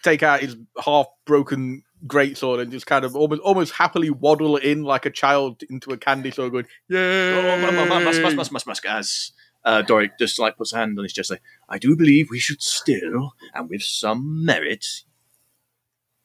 take 0.06 0.24
out 0.24 0.40
his 0.40 0.56
half 0.84 1.08
broken 1.26 1.84
greatsword 2.08 2.62
and 2.62 2.72
just 2.72 2.86
kind 2.86 3.04
of 3.04 3.16
almost 3.16 3.42
almost 3.42 3.74
happily 3.74 4.10
waddle 4.12 4.56
in 4.58 4.84
like 4.84 5.06
a 5.06 5.10
child 5.10 5.64
into 5.70 5.92
a 5.92 5.98
candy 5.98 6.32
store 6.32 6.50
going, 6.50 6.68
Yeah, 6.88 7.00
Oh, 7.00 7.58
mu- 7.60 7.72
mu- 7.72 7.90
mu- 8.00 8.06
musk, 8.06 8.22
musk, 8.22 8.36
musk, 8.38 8.52
musk, 8.54 8.68
musk, 8.68 8.86
as 8.86 9.32
uh, 9.66 9.82
Doric 9.82 10.12
just 10.20 10.38
like 10.40 10.56
puts 10.58 10.72
a 10.74 10.78
hand 10.78 10.98
on 11.00 11.04
his 11.04 11.14
chest, 11.14 11.32
like, 11.32 11.42
I 11.68 11.80
do 11.80 11.96
believe 11.96 12.28
we 12.30 12.38
should 12.40 12.62
still, 12.62 13.34
and 13.54 13.68
with 13.70 13.82
some 13.82 14.46
merit, 14.46 14.86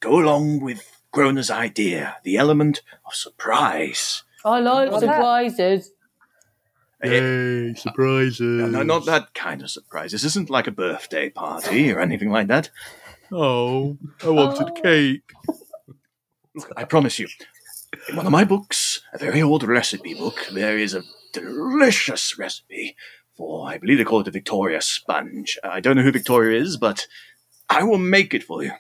go 0.00 0.18
along 0.20 0.60
with 0.60 0.82
Grona's 1.14 1.50
idea, 1.50 2.16
the 2.22 2.36
element 2.36 2.82
of 3.06 3.14
surprise. 3.14 4.22
I 4.44 4.60
like 4.60 4.90
Well, 4.90 5.00
that- 5.00 5.06
surprises. 5.16 5.92
Yay! 7.02 7.72
Surprises! 7.74 8.40
No, 8.40 8.66
no, 8.66 8.82
not 8.82 9.06
that 9.06 9.32
kind 9.32 9.62
of 9.62 9.70
surprise. 9.70 10.12
This 10.12 10.24
isn't 10.24 10.50
like 10.50 10.66
a 10.66 10.70
birthday 10.70 11.30
party 11.30 11.90
or 11.92 11.98
anything 12.00 12.30
like 12.30 12.48
that. 12.48 12.68
Oh, 13.32 13.96
I 14.22 14.28
wanted 14.30 14.68
Oh. 14.76 14.80
cake. 14.82 15.32
I 16.76 16.84
promise 16.84 17.18
you, 17.18 17.28
in 18.08 18.16
one 18.16 18.26
of 18.26 18.32
my 18.32 18.44
books, 18.44 19.00
a 19.12 19.18
very 19.18 19.40
old 19.40 19.62
recipe 19.62 20.14
book, 20.14 20.46
there 20.52 20.76
is 20.76 20.94
a 20.94 21.04
delicious 21.32 22.36
recipe 22.38 22.96
for, 23.36 23.68
I 23.68 23.78
believe 23.78 23.98
they 23.98 24.04
call 24.04 24.20
it 24.20 24.28
a 24.28 24.32
Victoria 24.32 24.80
sponge. 24.82 25.58
I 25.62 25.80
don't 25.80 25.96
know 25.96 26.02
who 26.02 26.12
Victoria 26.12 26.60
is, 26.60 26.76
but 26.76 27.06
I 27.68 27.84
will 27.84 27.98
make 27.98 28.34
it 28.34 28.42
for 28.42 28.62
you 28.64 28.72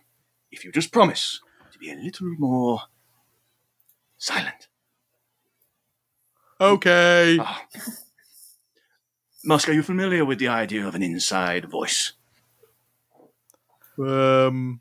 if 0.50 0.64
you 0.64 0.72
just 0.72 0.92
promise 0.92 1.40
to 1.72 1.78
be 1.78 1.90
a 1.92 1.96
little 1.96 2.34
more 2.38 2.82
silent. 4.18 4.66
Okay. 6.60 7.38
Ah. 7.40 7.66
Musk, 9.44 9.68
are 9.68 9.72
you 9.72 9.82
familiar 9.82 10.24
with 10.24 10.38
the 10.38 10.48
idea 10.48 10.86
of 10.86 10.94
an 10.94 11.02
inside 11.02 11.70
voice? 11.70 12.12
Um, 14.00 14.80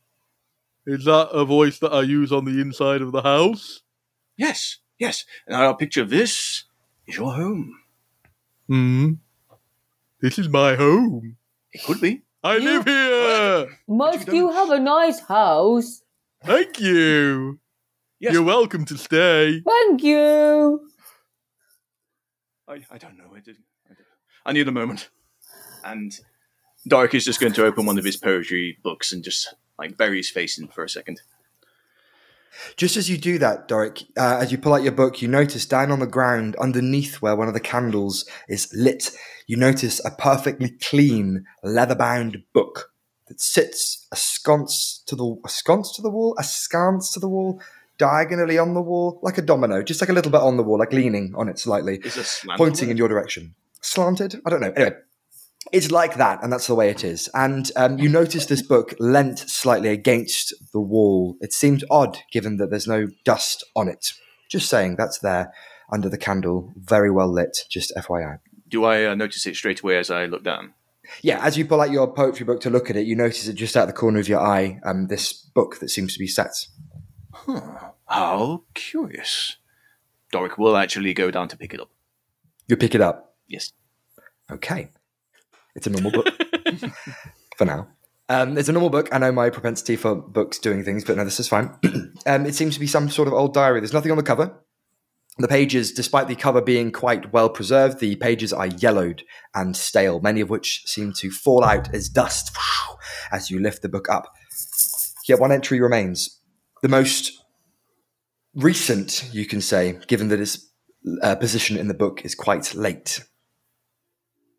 is 0.86 1.06
that 1.06 1.30
a 1.32 1.46
voice 1.46 1.80
that 1.80 1.92
I 1.94 2.02
use 2.02 2.32
on 2.32 2.46
the 2.46 2.60
inside 2.62 3.02
of 3.02 3.12
the 3.12 3.22
house? 3.22 3.82
Yes, 4.38 4.78
yes. 4.98 5.26
And 5.48 5.56
I'll 5.56 5.76
picture 5.76 6.06
this 6.06 6.64
is 7.08 7.18
your 7.18 7.34
home. 7.34 7.76
Hmm. 8.68 9.12
This 10.22 10.38
is 10.40 10.48
my 10.50 10.76
home. 10.76 11.38
It 11.74 11.84
could 11.84 12.02
be. 12.02 12.22
I 12.44 12.56
You- 12.58 12.62
live 12.64 12.86
here. 12.86 13.78
Must 13.88 14.26
don't- 14.26 14.36
you 14.36 14.52
have 14.52 14.70
a 14.70 14.80
nice 14.80 15.20
house? 15.22 16.02
Thank 16.44 16.80
you. 16.80 17.60
Yes. 18.20 18.34
You're 18.34 18.44
welcome 18.44 18.86
to 18.86 18.98
stay. 18.98 19.62
Thank 19.62 20.04
you. 20.04 20.90
I, 22.68 22.82
I 22.92 22.98
don't 22.98 23.18
know. 23.18 23.34
I, 23.36 23.40
did, 23.40 23.58
I, 23.86 23.94
don't- 23.94 24.08
I 24.46 24.54
need 24.54 24.68
a 24.68 24.72
moment. 24.72 25.10
And 25.84 26.12
Doric 26.88 27.14
is 27.14 27.26
just 27.26 27.40
going 27.40 27.54
to 27.54 27.66
open 27.66 27.86
one 27.86 27.98
of 27.98 28.06
his 28.06 28.18
poetry 28.18 28.78
books 28.84 29.12
and 29.12 29.24
just 29.24 29.54
like 29.78 29.98
bury 29.98 30.18
his 30.18 30.30
face 30.30 30.58
in 30.58 30.68
for 30.68 30.84
a 30.84 30.90
second. 30.90 31.22
Just 32.76 32.98
as 32.98 33.10
you 33.10 33.18
do 33.18 33.38
that, 33.38 33.68
Doric, 33.68 34.04
uh, 34.18 34.40
as 34.42 34.52
you 34.52 34.58
pull 34.58 34.74
out 34.74 34.84
your 34.84 34.92
book, 34.92 35.22
you 35.22 35.28
notice 35.28 35.66
down 35.66 35.92
on 35.92 36.00
the 36.00 36.08
ground, 36.08 36.56
underneath 36.58 37.22
where 37.22 37.36
one 37.36 37.48
of 37.48 37.54
the 37.54 37.60
candles 37.60 38.28
is 38.48 38.72
lit, 38.74 39.12
you 39.48 39.56
notice 39.56 40.04
a 40.04 40.12
perfectly 40.12 40.72
clean, 40.82 41.46
leather-bound 41.64 42.44
book 42.54 42.92
that 43.28 43.40
sits 43.40 44.08
ensconced 44.12 45.08
to 45.08 45.16
the 45.16 45.36
ensconced 45.44 45.96
to 45.96 46.02
the 46.02 46.10
wall, 46.10 46.36
askance 46.40 47.12
to 47.14 47.20
the 47.20 47.30
wall, 47.30 47.62
diagonally 47.98 48.58
on 48.58 48.74
the 48.74 48.82
wall, 48.82 49.20
like 49.22 49.38
a 49.38 49.42
domino, 49.42 49.84
just 49.84 50.02
like 50.02 50.10
a 50.10 50.14
little 50.14 50.32
bit 50.32 50.42
on 50.42 50.58
the 50.58 50.64
wall, 50.64 50.80
like 50.80 50.92
leaning 50.92 51.34
on 51.38 51.48
it 51.48 51.60
slightly, 51.60 52.00
Is 52.04 52.18
a 52.18 52.24
slant 52.24 52.58
pointing 52.58 52.90
in 52.90 52.98
your 52.98 53.08
direction. 53.08 53.54
Slanted? 53.82 54.42
I 54.46 54.50
don't 54.50 54.62
know. 54.62 54.72
Anyway, 54.76 54.96
it's 55.72 55.92
like 55.92 56.16
that, 56.16 56.42
and 56.42 56.52
that's 56.52 56.68
the 56.68 56.76
way 56.76 56.90
it 56.90 57.04
is. 57.04 57.30
And 57.34 57.72
um, 57.76 58.00
you 58.00 58.10
notice 58.10 58.46
this 58.46 58.62
book 58.62 58.96
leant 59.00 59.40
slightly 59.40 59.90
against 59.90 60.54
the 60.74 60.80
wall. 60.80 61.36
It 61.42 61.54
seemed 61.54 61.84
odd, 61.90 62.20
given 62.32 62.58
that 62.58 62.70
there's 62.70 62.88
no 62.88 63.08
dust 63.26 63.64
on 63.76 63.88
it. 63.88 64.14
Just 64.50 64.70
saying, 64.70 64.96
that's 64.98 65.20
there 65.20 65.54
under 65.92 66.10
the 66.10 66.18
candle, 66.18 66.72
very 66.76 67.12
well 67.12 67.32
lit. 67.32 67.58
Just 67.70 67.94
FYI. 67.96 68.40
Do 68.68 68.86
I 68.86 69.06
uh, 69.06 69.16
notice 69.16 69.46
it 69.46 69.56
straight 69.56 69.82
away 69.82 69.98
as 69.98 70.12
I 70.12 70.26
look 70.26 70.44
down? 70.44 70.74
Yeah, 71.22 71.44
as 71.44 71.58
you 71.58 71.66
pull 71.66 71.82
out 71.82 71.92
your 71.92 72.14
poetry 72.14 72.46
book 72.46 72.62
to 72.62 72.70
look 72.70 72.90
at 72.90 72.96
it, 72.96 73.08
you 73.08 73.16
notice 73.16 73.48
it 73.48 73.54
just 73.54 73.76
out 73.76 73.88
the 73.88 73.94
corner 73.94 74.20
of 74.20 74.30
your 74.30 74.40
eye. 74.40 74.80
Um, 74.84 75.08
this 75.08 75.34
book 75.34 75.80
that 75.80 75.90
seems 75.90 76.14
to 76.14 76.20
be 76.20 76.28
set. 76.28 76.68
Huh. 77.34 77.92
How 78.06 78.64
curious. 78.76 79.58
Doric 80.32 80.58
will 80.58 80.78
actually 80.78 81.14
go 81.14 81.32
down 81.32 81.48
to 81.48 81.58
pick 81.58 81.74
it 81.74 81.80
up. 81.80 81.90
You 82.68 82.78
pick 82.78 82.94
it 82.94 83.02
up. 83.02 83.36
Yes. 83.48 83.74
Okay. 84.52 84.92
It's 85.80 85.88
a 85.88 85.92
normal 85.92 86.12
book 86.12 86.28
for 87.58 87.64
now. 87.64 87.88
Um, 88.28 88.58
it's 88.58 88.68
a 88.68 88.74
normal 88.74 88.90
book. 88.90 89.08
I 89.14 89.18
know 89.18 89.32
my 89.32 89.50
propensity 89.50 89.96
for 89.96 90.14
books 90.14 90.60
doing 90.60 90.84
things, 90.84 91.06
but 91.06 91.16
no, 91.16 91.24
this 91.24 91.40
is 91.40 91.48
fine. 91.48 91.74
um, 92.26 92.46
it 92.46 92.54
seems 92.54 92.74
to 92.74 92.82
be 92.82 92.86
some 92.86 93.10
sort 93.10 93.30
of 93.30 93.34
old 93.34 93.54
diary. 93.54 93.80
There's 93.80 93.94
nothing 93.94 94.12
on 94.12 94.18
the 94.18 94.24
cover. 94.24 94.62
The 95.38 95.48
pages, 95.48 95.94
despite 95.94 96.28
the 96.28 96.36
cover 96.36 96.62
being 96.62 96.92
quite 96.92 97.32
well 97.32 97.48
preserved, 97.48 98.02
the 98.02 98.18
pages 98.18 98.52
are 98.52 98.68
yellowed 98.68 99.24
and 99.56 99.74
stale, 99.78 100.20
many 100.20 100.42
of 100.42 100.50
which 100.50 100.84
seem 100.86 101.14
to 101.14 101.32
fall 101.32 101.64
out 101.64 101.94
as 101.96 102.10
dust 102.10 102.54
as 103.32 103.50
you 103.50 103.62
lift 103.62 103.82
the 103.82 103.88
book 103.88 104.10
up. 104.10 104.26
Yet 105.30 105.40
one 105.40 105.54
entry 105.54 105.80
remains. 105.80 106.42
The 106.82 106.90
most 106.90 107.42
recent, 108.54 109.30
you 109.32 109.46
can 109.46 109.62
say, 109.62 109.98
given 110.08 110.28
that 110.28 110.42
its 110.42 110.70
uh, 111.24 111.36
position 111.36 111.78
in 111.78 111.88
the 111.88 111.94
book 111.94 112.26
is 112.26 112.36
quite 112.36 112.76
late. 112.76 113.24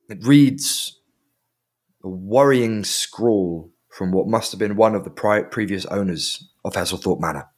It 0.09 0.25
reads 0.25 1.00
a 2.03 2.09
worrying 2.09 2.85
scrawl 2.85 3.71
from 3.89 4.13
what 4.13 4.27
must 4.27 4.53
have 4.53 4.59
been 4.59 4.77
one 4.77 4.95
of 4.95 5.05
the 5.05 5.11
pri- 5.11 5.43
previous 5.43 5.85
owners 5.87 6.49
of 6.65 6.75
Hesselthorpe 6.75 7.21
Manor. 7.21 7.49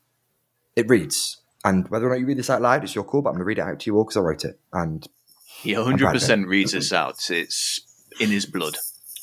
It 0.74 0.88
reads, 0.88 1.38
and 1.64 1.88
whether 1.88 2.06
or 2.06 2.10
not 2.10 2.20
you 2.20 2.26
read 2.26 2.38
this 2.38 2.50
out 2.50 2.62
loud, 2.62 2.82
it's 2.82 2.94
your 2.94 3.04
call, 3.04 3.22
but 3.22 3.30
I'm 3.30 3.34
going 3.34 3.40
to 3.40 3.44
read 3.44 3.58
it 3.58 3.62
out 3.62 3.80
to 3.80 3.90
you 3.90 3.96
all 3.96 4.04
because 4.04 4.16
I 4.16 4.20
wrote 4.20 4.44
it. 4.44 4.58
And 4.72 5.06
He 5.60 5.72
100% 5.74 6.46
reads 6.46 6.72
this 6.72 6.92
out. 6.92 7.30
It's 7.30 7.80
in 8.18 8.30
his 8.30 8.46
blood. 8.46 8.78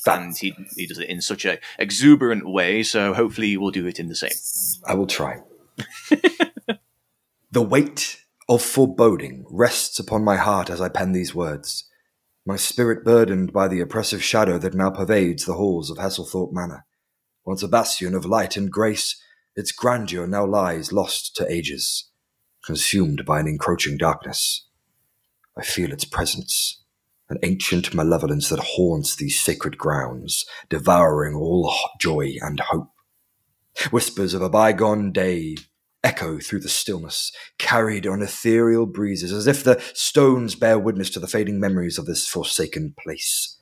And 0.06 0.34
he, 0.36 0.54
he 0.76 0.86
does 0.86 0.98
it 0.98 1.10
in 1.10 1.20
such 1.20 1.44
a 1.44 1.58
exuberant 1.78 2.48
way, 2.48 2.82
so 2.82 3.12
hopefully 3.12 3.48
he 3.48 3.56
will 3.58 3.70
do 3.70 3.86
it 3.86 4.00
in 4.00 4.08
the 4.08 4.14
same. 4.14 4.30
I 4.86 4.94
will 4.94 5.06
try. 5.06 5.42
the 7.50 7.62
weight 7.62 8.24
of 8.48 8.62
foreboding 8.62 9.44
rests 9.50 9.98
upon 9.98 10.24
my 10.24 10.36
heart 10.36 10.70
as 10.70 10.80
I 10.80 10.88
pen 10.88 11.12
these 11.12 11.34
words, 11.34 11.84
my 12.46 12.56
spirit 12.56 13.04
burdened 13.04 13.52
by 13.52 13.68
the 13.68 13.80
oppressive 13.80 14.22
shadow 14.22 14.58
that 14.58 14.74
now 14.74 14.90
pervades 14.90 15.44
the 15.44 15.54
halls 15.54 15.90
of 15.90 15.98
Hesselthorpe 15.98 16.52
Manor. 16.52 16.86
Once 17.44 17.62
a 17.62 17.68
bastion 17.68 18.14
of 18.14 18.24
light 18.24 18.56
and 18.56 18.70
grace, 18.70 19.20
its 19.56 19.72
grandeur 19.72 20.26
now 20.26 20.46
lies 20.46 20.92
lost 20.92 21.36
to 21.36 21.50
ages, 21.52 22.10
consumed 22.64 23.24
by 23.24 23.40
an 23.40 23.46
encroaching 23.46 23.96
darkness. 23.96 24.66
I 25.56 25.62
feel 25.62 25.92
its 25.92 26.04
presence, 26.04 26.82
an 27.28 27.38
ancient 27.42 27.94
malevolence 27.94 28.48
that 28.48 28.60
haunts 28.60 29.16
these 29.16 29.38
sacred 29.38 29.76
grounds, 29.76 30.46
devouring 30.68 31.34
all 31.34 31.74
joy 32.00 32.34
and 32.40 32.60
hope. 32.60 32.90
Whispers 33.90 34.34
of 34.34 34.42
a 34.42 34.50
bygone 34.50 35.12
day 35.12 35.56
echo 36.02 36.38
through 36.38 36.60
the 36.60 36.68
stillness, 36.68 37.32
carried 37.58 38.06
on 38.06 38.22
ethereal 38.22 38.86
breezes, 38.86 39.32
as 39.32 39.46
if 39.46 39.64
the 39.64 39.82
stones 39.94 40.54
bear 40.54 40.78
witness 40.78 41.10
to 41.10 41.20
the 41.20 41.26
fading 41.26 41.60
memories 41.60 41.98
of 41.98 42.06
this 42.06 42.26
forsaken 42.26 42.94
place. 43.02 43.58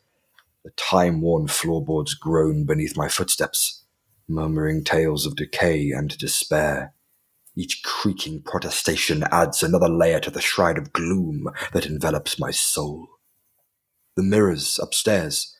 The 0.64 0.70
time 0.76 1.20
worn 1.20 1.46
floorboards 1.48 2.14
groan 2.14 2.66
beneath 2.66 2.96
my 2.96 3.08
footsteps, 3.08 3.84
murmuring 4.28 4.84
tales 4.84 5.26
of 5.26 5.36
decay 5.36 5.90
and 5.90 6.16
despair. 6.18 6.94
Each 7.56 7.82
creaking 7.82 8.42
protestation 8.42 9.24
adds 9.32 9.62
another 9.62 9.88
layer 9.88 10.20
to 10.20 10.30
the 10.30 10.40
shroud 10.40 10.78
of 10.78 10.92
gloom 10.92 11.48
that 11.72 11.86
envelops 11.86 12.38
my 12.38 12.50
soul. 12.50 13.08
The 14.16 14.22
mirrors 14.22 14.78
upstairs, 14.80 15.56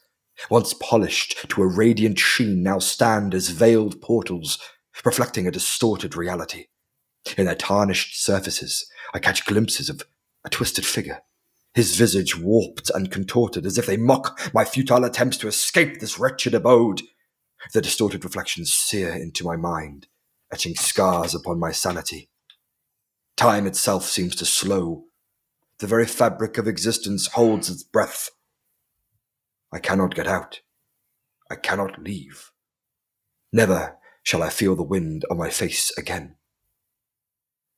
once 0.50 0.74
polished 0.74 1.48
to 1.48 1.62
a 1.62 1.66
radiant 1.66 2.18
sheen, 2.18 2.62
now 2.62 2.78
stand 2.78 3.34
as 3.34 3.48
veiled 3.48 4.00
portals, 4.00 4.58
reflecting 5.04 5.46
a 5.46 5.52
distorted 5.52 6.16
reality. 6.16 6.66
In 7.36 7.46
their 7.46 7.54
tarnished 7.54 8.22
surfaces, 8.22 8.86
I 9.12 9.18
catch 9.18 9.44
glimpses 9.44 9.88
of 9.88 10.02
a 10.44 10.50
twisted 10.50 10.86
figure, 10.86 11.20
his 11.74 11.96
visage 11.96 12.38
warped 12.38 12.90
and 12.90 13.10
contorted 13.10 13.66
as 13.66 13.78
if 13.78 13.86
they 13.86 13.96
mock 13.96 14.40
my 14.54 14.64
futile 14.64 15.04
attempts 15.04 15.36
to 15.38 15.48
escape 15.48 16.00
this 16.00 16.18
wretched 16.18 16.54
abode. 16.54 17.02
The 17.72 17.80
distorted 17.80 18.24
reflections 18.24 18.72
sear 18.72 19.12
into 19.12 19.44
my 19.44 19.56
mind, 19.56 20.06
etching 20.52 20.74
scars 20.74 21.34
upon 21.34 21.58
my 21.58 21.72
sanity. 21.72 22.30
Time 23.36 23.66
itself 23.66 24.04
seems 24.04 24.34
to 24.36 24.44
slow. 24.44 25.04
The 25.78 25.86
very 25.86 26.06
fabric 26.06 26.58
of 26.58 26.66
existence 26.66 27.28
holds 27.28 27.70
its 27.70 27.82
breath. 27.82 28.30
I 29.72 29.78
cannot 29.78 30.14
get 30.14 30.26
out. 30.26 30.60
I 31.50 31.54
cannot 31.54 32.02
leave. 32.02 32.50
Never 33.52 33.98
shall 34.28 34.42
I 34.42 34.50
feel 34.50 34.76
the 34.76 34.82
wind 34.82 35.24
on 35.30 35.38
my 35.38 35.48
face 35.48 35.90
again. 35.96 36.36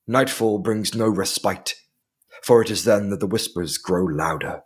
Nightfall 0.09 0.59
brings 0.59 0.97
no 0.97 1.09
respite, 1.09 1.77
for 2.43 2.61
it 2.61 2.73
is 2.73 2.83
then 2.83 3.11
that 3.11 3.21
the 3.21 3.29
whispers 3.29 3.79
grow 3.79 4.05
louder, 4.05 4.63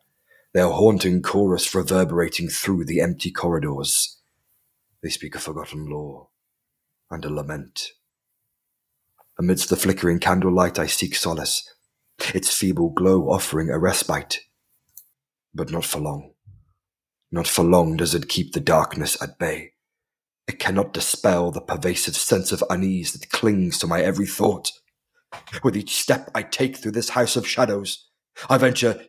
their 0.55 0.70
haunting 0.70 1.20
chorus 1.20 1.74
reverberating 1.74 2.49
through 2.49 2.87
the 2.87 3.03
empty 3.03 3.30
corridors. 3.30 4.18
They 5.03 5.11
speak 5.11 5.35
a 5.35 5.39
forgotten 5.39 5.85
lore 5.91 6.28
and 7.11 7.22
a 7.22 7.28
lament. 7.28 7.91
Amidst 9.39 9.68
the 9.68 9.76
flickering 9.76 10.20
candlelight, 10.20 10.78
I 10.78 10.87
seek 10.87 11.14
solace, 11.14 11.70
its 12.35 12.51
feeble 12.51 12.89
glow 12.89 13.28
offering 13.28 13.68
a 13.68 13.78
respite. 13.78 14.41
But 15.53 15.70
not 15.70 15.85
for 15.85 16.01
long. 16.01 16.32
Not 17.30 17.47
for 17.47 17.62
long 17.62 17.99
does 17.99 18.14
it 18.14 18.30
keep 18.30 18.55
the 18.55 18.61
darkness 18.61 19.20
at 19.20 19.39
bay. 19.39 19.73
It 20.47 20.59
cannot 20.59 20.92
dispel 20.92 21.51
the 21.51 21.61
pervasive 21.61 22.16
sense 22.16 22.53
of 22.53 22.62
unease 22.68 23.12
that 23.12 23.30
clings 23.30 23.78
to 23.78 23.86
my 23.86 24.03
every 24.03 24.26
thought. 24.26 24.70
With 25.62 25.76
each 25.76 25.97
step 25.97 26.30
I 26.34 26.42
take 26.42 26.76
through 26.76 26.92
this 26.92 27.11
house 27.11 27.36
of 27.36 27.49
shadows, 27.49 28.09
I 28.49 28.59
venture 28.59 29.07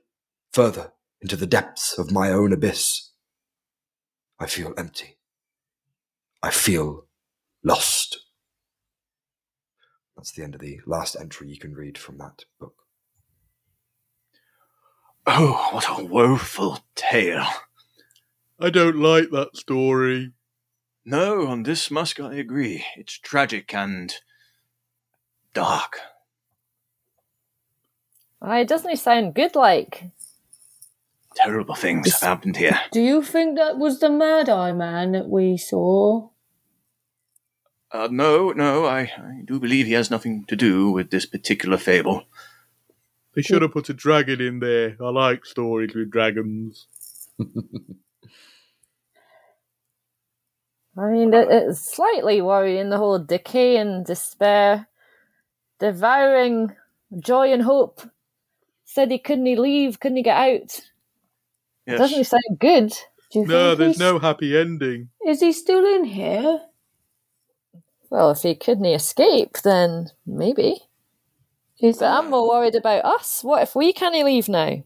further 0.54 0.94
into 1.22 1.36
the 1.36 1.48
depths 1.48 1.98
of 1.98 2.12
my 2.12 2.32
own 2.32 2.54
abyss. 2.54 3.12
I 4.40 4.48
feel 4.48 4.74
empty. 4.78 5.18
I 6.42 6.52
feel 6.52 7.08
lost. 7.64 8.20
That's 10.16 10.32
the 10.32 10.44
end 10.44 10.56
of 10.56 10.62
the 10.62 10.80
last 10.86 11.16
entry 11.20 11.50
you 11.50 11.60
can 11.60 11.74
read 11.74 11.98
from 11.98 12.18
that 12.20 12.46
book. 12.60 12.76
Oh, 15.28 15.70
what 15.72 16.00
a 16.00 16.04
woeful 16.04 16.80
tale. 16.96 17.48
I 18.60 18.70
don't 18.70 18.98
like 18.98 19.32
that 19.32 19.58
story. 19.58 20.32
No, 21.06 21.46
on 21.46 21.64
this 21.64 21.92
musk 21.92 22.20
I 22.20 22.34
agree. 22.34 22.84
It's 22.98 23.14
tragic 23.14 23.74
and 23.76 24.14
dark. 25.54 26.00
Why, 28.40 28.62
it 28.62 28.68
doesn't 28.68 28.90
he 28.90 28.96
sound 28.96 29.36
good 29.36 29.56
like? 29.56 30.06
Terrible 31.36 31.76
things 31.76 32.12
have 32.14 32.22
happened 32.22 32.58
here. 32.58 32.80
Do 32.92 33.02
you 33.02 33.22
think 33.22 33.58
that 33.58 33.78
was 33.78 34.00
the 34.00 34.10
Mad 34.10 34.50
Eye 34.50 34.72
man 34.72 35.12
that 35.12 35.30
we 35.30 35.58
saw? 35.58 36.30
Uh, 37.92 38.08
no, 38.12 38.52
no, 38.52 38.86
I, 38.86 39.02
I 39.02 39.42
do 39.46 39.60
believe 39.60 39.86
he 39.86 39.94
has 39.94 40.10
nothing 40.10 40.46
to 40.46 40.56
do 40.56 40.92
with 40.92 41.12
this 41.12 41.26
particular 41.26 41.78
fable. 41.78 42.24
They 43.36 43.42
should 43.42 43.62
have 43.62 43.72
put 43.72 43.90
a 43.90 43.94
dragon 43.94 44.42
in 44.42 44.60
there. 44.60 44.98
I 45.00 45.10
like 45.10 45.46
stories 45.46 45.94
with 45.94 46.10
dragons. 46.10 46.88
I 50.98 51.08
mean, 51.12 51.34
it's 51.34 51.52
uh, 51.52 51.74
slightly 51.74 52.42
worrying 52.42 52.90
the 52.90 52.98
whole 52.98 53.20
decay 53.20 53.78
and 53.78 54.06
despair, 54.06 54.88
devouring 55.80 56.74
joy 57.20 57.52
and 57.52 57.62
hope. 57.62 58.02
Said 58.86 59.12
he 59.12 59.20
couldn't 59.20 59.46
he 59.46 59.56
leave, 59.58 60.00
couldn't 60.00 60.18
he 60.18 60.24
get 60.24 60.38
out? 60.38 60.80
Yes. 61.86 62.00
Doesn't 62.00 62.18
he 62.18 62.24
sound 62.24 62.60
good? 62.60 62.90
Do 63.32 63.40
you 63.40 63.46
No, 63.46 63.70
think 63.72 63.80
there's 63.80 64.00
no 64.00 64.20
happy 64.20 64.58
ending. 64.58 65.10
Is 65.26 65.42
he 65.42 65.52
still 65.52 65.84
in 65.96 66.06
here? 66.06 66.62
Well, 68.10 68.32
if 68.32 68.40
he 68.44 68.56
couldn't 68.56 68.86
escape, 68.86 69.58
then 69.64 70.12
maybe. 70.26 70.78
Is 71.82 71.98
But 71.98 72.12
I'm 72.12 72.30
more 72.30 72.48
worried 72.48 72.76
about 72.76 73.04
us. 73.04 73.44
What 73.44 73.64
if 73.64 73.76
we 73.76 73.92
can't 73.92 74.16
leave 74.16 74.48
now? 74.48 74.84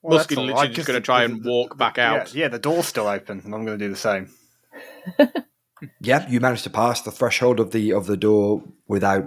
Well, 0.00 0.18
Muskin 0.18 0.18
that's 0.18 0.30
literally 0.30 0.52
right, 0.54 0.66
just 0.72 0.86
'cause 0.86 0.86
gonna 0.86 1.00
try 1.00 1.24
and 1.24 1.44
walk 1.44 1.70
the- 1.70 1.74
back 1.76 1.98
yeah, 1.98 2.14
out. 2.14 2.34
Yeah, 2.34 2.48
the 2.48 2.58
door's 2.58 2.86
still 2.86 3.06
open, 3.06 3.42
and 3.44 3.54
I'm 3.54 3.66
going 3.66 3.78
to 3.78 3.84
do 3.84 3.90
the 3.90 3.96
same. 3.96 4.32
Yeah, 6.00 6.26
you 6.28 6.40
managed 6.40 6.64
to 6.64 6.70
pass 6.70 7.02
the 7.02 7.10
threshold 7.10 7.60
of 7.60 7.70
the 7.72 7.92
of 7.92 8.06
the 8.06 8.16
door 8.16 8.62
without 8.88 9.24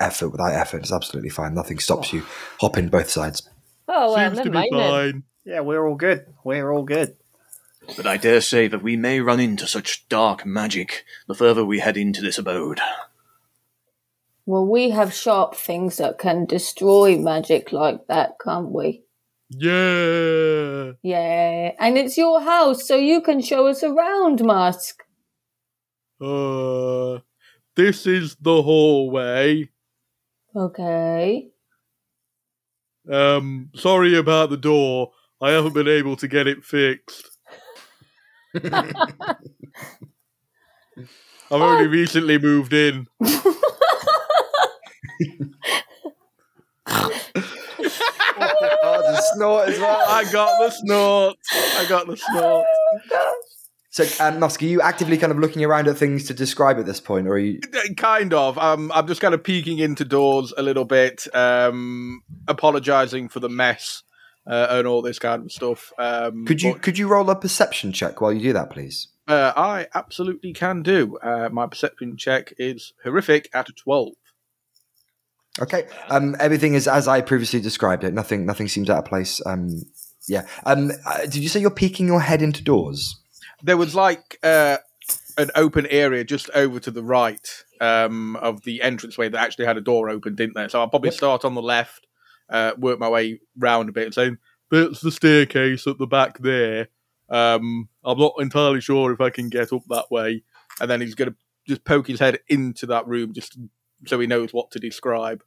effort. 0.00 0.30
Without 0.30 0.52
effort, 0.52 0.78
it's 0.78 0.92
absolutely 0.92 1.30
fine. 1.30 1.54
Nothing 1.54 1.78
stops 1.78 2.12
you. 2.12 2.22
Oh. 2.24 2.28
Hop 2.62 2.76
in 2.78 2.88
both 2.88 3.08
sides. 3.10 3.48
Oh, 3.86 4.12
well, 4.12 4.16
Seems 4.30 4.36
never 4.38 4.48
to 4.48 4.50
be 4.50 4.54
mind 4.54 4.70
then. 4.72 4.90
fine. 4.90 5.22
Yeah, 5.44 5.60
we're 5.60 5.86
all 5.86 5.94
good. 5.94 6.26
We're 6.44 6.72
all 6.72 6.82
good. 6.84 7.16
But 7.96 8.06
I 8.06 8.16
dare 8.16 8.40
say 8.40 8.68
that 8.68 8.82
we 8.82 8.96
may 8.96 9.20
run 9.20 9.40
into 9.40 9.66
such 9.66 10.08
dark 10.08 10.46
magic 10.46 11.04
the 11.28 11.34
further 11.34 11.64
we 11.64 11.80
head 11.80 11.96
into 11.96 12.20
this 12.22 12.38
abode. 12.38 12.80
Well, 14.46 14.66
we 14.66 14.90
have 14.90 15.14
sharp 15.14 15.54
things 15.54 15.98
that 15.98 16.18
can 16.18 16.46
destroy 16.46 17.16
magic 17.16 17.72
like 17.72 18.06
that, 18.08 18.36
can't 18.42 18.70
we? 18.70 19.02
Yeah. 19.50 20.92
Yeah, 21.02 21.72
and 21.78 21.98
it's 21.98 22.16
your 22.18 22.40
house, 22.40 22.86
so 22.88 22.96
you 22.96 23.20
can 23.20 23.40
show 23.40 23.66
us 23.68 23.84
around, 23.84 24.42
Musk. 24.44 25.02
Uh, 26.22 27.18
this 27.74 28.06
is 28.06 28.36
the 28.40 28.62
hallway. 28.62 29.68
Okay. 30.54 31.48
Um, 33.10 33.70
sorry 33.74 34.16
about 34.16 34.50
the 34.50 34.56
door. 34.56 35.10
I 35.40 35.50
haven't 35.50 35.72
been 35.72 35.88
able 35.88 36.14
to 36.16 36.28
get 36.28 36.46
it 36.46 36.62
fixed. 36.62 37.38
I've 38.62 38.94
only 41.50 41.88
recently 41.88 42.38
moved 42.38 42.72
in. 42.72 43.08
oh, 43.24 43.40
the 49.02 49.22
snort 49.34 49.68
as 49.70 49.78
well. 49.80 50.04
I 50.08 50.24
got 50.30 50.58
the 50.60 50.70
snort. 50.70 51.36
I 51.52 51.86
got 51.88 52.06
the 52.06 52.16
snort. 52.16 52.66
So, 53.92 54.06
um, 54.24 54.40
Musk, 54.40 54.62
are 54.62 54.66
you 54.66 54.80
actively 54.80 55.18
kind 55.18 55.30
of 55.30 55.38
looking 55.38 55.62
around 55.62 55.86
at 55.86 55.98
things 55.98 56.24
to 56.24 56.34
describe 56.34 56.78
at 56.78 56.86
this 56.86 56.98
point, 56.98 57.26
or 57.26 57.32
are 57.32 57.38
you? 57.38 57.60
Kind 57.98 58.32
of. 58.32 58.56
Um, 58.56 58.90
I'm 58.94 59.06
just 59.06 59.20
kind 59.20 59.34
of 59.34 59.44
peeking 59.44 59.78
into 59.78 60.02
doors 60.06 60.54
a 60.56 60.62
little 60.62 60.86
bit, 60.86 61.26
um, 61.34 62.22
apologizing 62.48 63.28
for 63.28 63.40
the 63.40 63.50
mess 63.50 64.02
uh, 64.46 64.68
and 64.70 64.86
all 64.86 65.02
this 65.02 65.18
kind 65.18 65.44
of 65.44 65.52
stuff. 65.52 65.92
Um, 65.98 66.46
Could 66.46 66.62
you 66.62 66.72
but, 66.72 66.82
could 66.82 66.96
you 66.96 67.06
roll 67.06 67.28
a 67.28 67.36
perception 67.36 67.92
check 67.92 68.22
while 68.22 68.32
you 68.32 68.40
do 68.40 68.52
that, 68.54 68.70
please? 68.70 69.08
uh, 69.28 69.52
I 69.54 69.88
absolutely 69.94 70.54
can 70.54 70.82
do. 70.82 71.18
Uh, 71.18 71.50
my 71.52 71.66
perception 71.66 72.16
check 72.16 72.54
is 72.58 72.94
horrific 73.04 73.50
at 73.52 73.68
a 73.68 73.72
12. 73.72 74.08
Okay. 75.60 75.86
Um, 76.08 76.34
everything 76.40 76.72
is 76.72 76.88
as 76.88 77.06
I 77.06 77.20
previously 77.20 77.60
described 77.60 78.04
it. 78.04 78.14
Nothing 78.14 78.46
nothing 78.46 78.68
seems 78.68 78.88
out 78.88 78.98
of 79.00 79.04
place. 79.04 79.40
Um, 79.44 79.82
yeah. 80.26 80.46
Um, 80.64 80.92
uh, 81.04 81.22
did 81.22 81.36
you 81.36 81.50
say 81.50 81.60
you're 81.60 81.70
peeking 81.70 82.06
your 82.06 82.22
head 82.22 82.40
into 82.40 82.64
doors? 82.64 83.18
There 83.62 83.76
was 83.76 83.94
like 83.94 84.38
uh, 84.42 84.78
an 85.38 85.50
open 85.54 85.86
area 85.86 86.24
just 86.24 86.50
over 86.54 86.80
to 86.80 86.90
the 86.90 87.02
right 87.02 87.64
um, 87.80 88.36
of 88.36 88.62
the 88.64 88.80
entranceway 88.82 89.28
that 89.28 89.40
actually 89.40 89.66
had 89.66 89.76
a 89.76 89.80
door 89.80 90.08
open, 90.08 90.34
didn't 90.34 90.54
there? 90.54 90.68
So 90.68 90.80
I'll 90.80 90.88
probably 90.88 91.10
start 91.10 91.44
on 91.44 91.54
the 91.54 91.62
left, 91.62 92.06
uh, 92.48 92.72
work 92.76 92.98
my 92.98 93.08
way 93.08 93.40
round 93.58 93.88
a 93.88 93.92
bit 93.92 94.06
and 94.06 94.14
say, 94.14 94.32
that's 94.70 95.00
the 95.00 95.10
staircase 95.10 95.86
at 95.86 95.98
the 95.98 96.06
back 96.06 96.38
there. 96.38 96.88
Um, 97.28 97.88
I'm 98.04 98.18
not 98.18 98.34
entirely 98.38 98.80
sure 98.80 99.12
if 99.12 99.20
I 99.20 99.30
can 99.30 99.48
get 99.48 99.72
up 99.72 99.82
that 99.88 100.10
way. 100.10 100.42
And 100.80 100.90
then 100.90 101.00
he's 101.00 101.14
going 101.14 101.30
to 101.30 101.36
just 101.66 101.84
poke 101.84 102.08
his 102.08 102.20
head 102.20 102.40
into 102.48 102.86
that 102.86 103.06
room 103.06 103.32
just 103.32 103.58
so 104.06 104.18
he 104.18 104.26
knows 104.26 104.52
what 104.52 104.70
to 104.72 104.78
describe. 104.78 105.42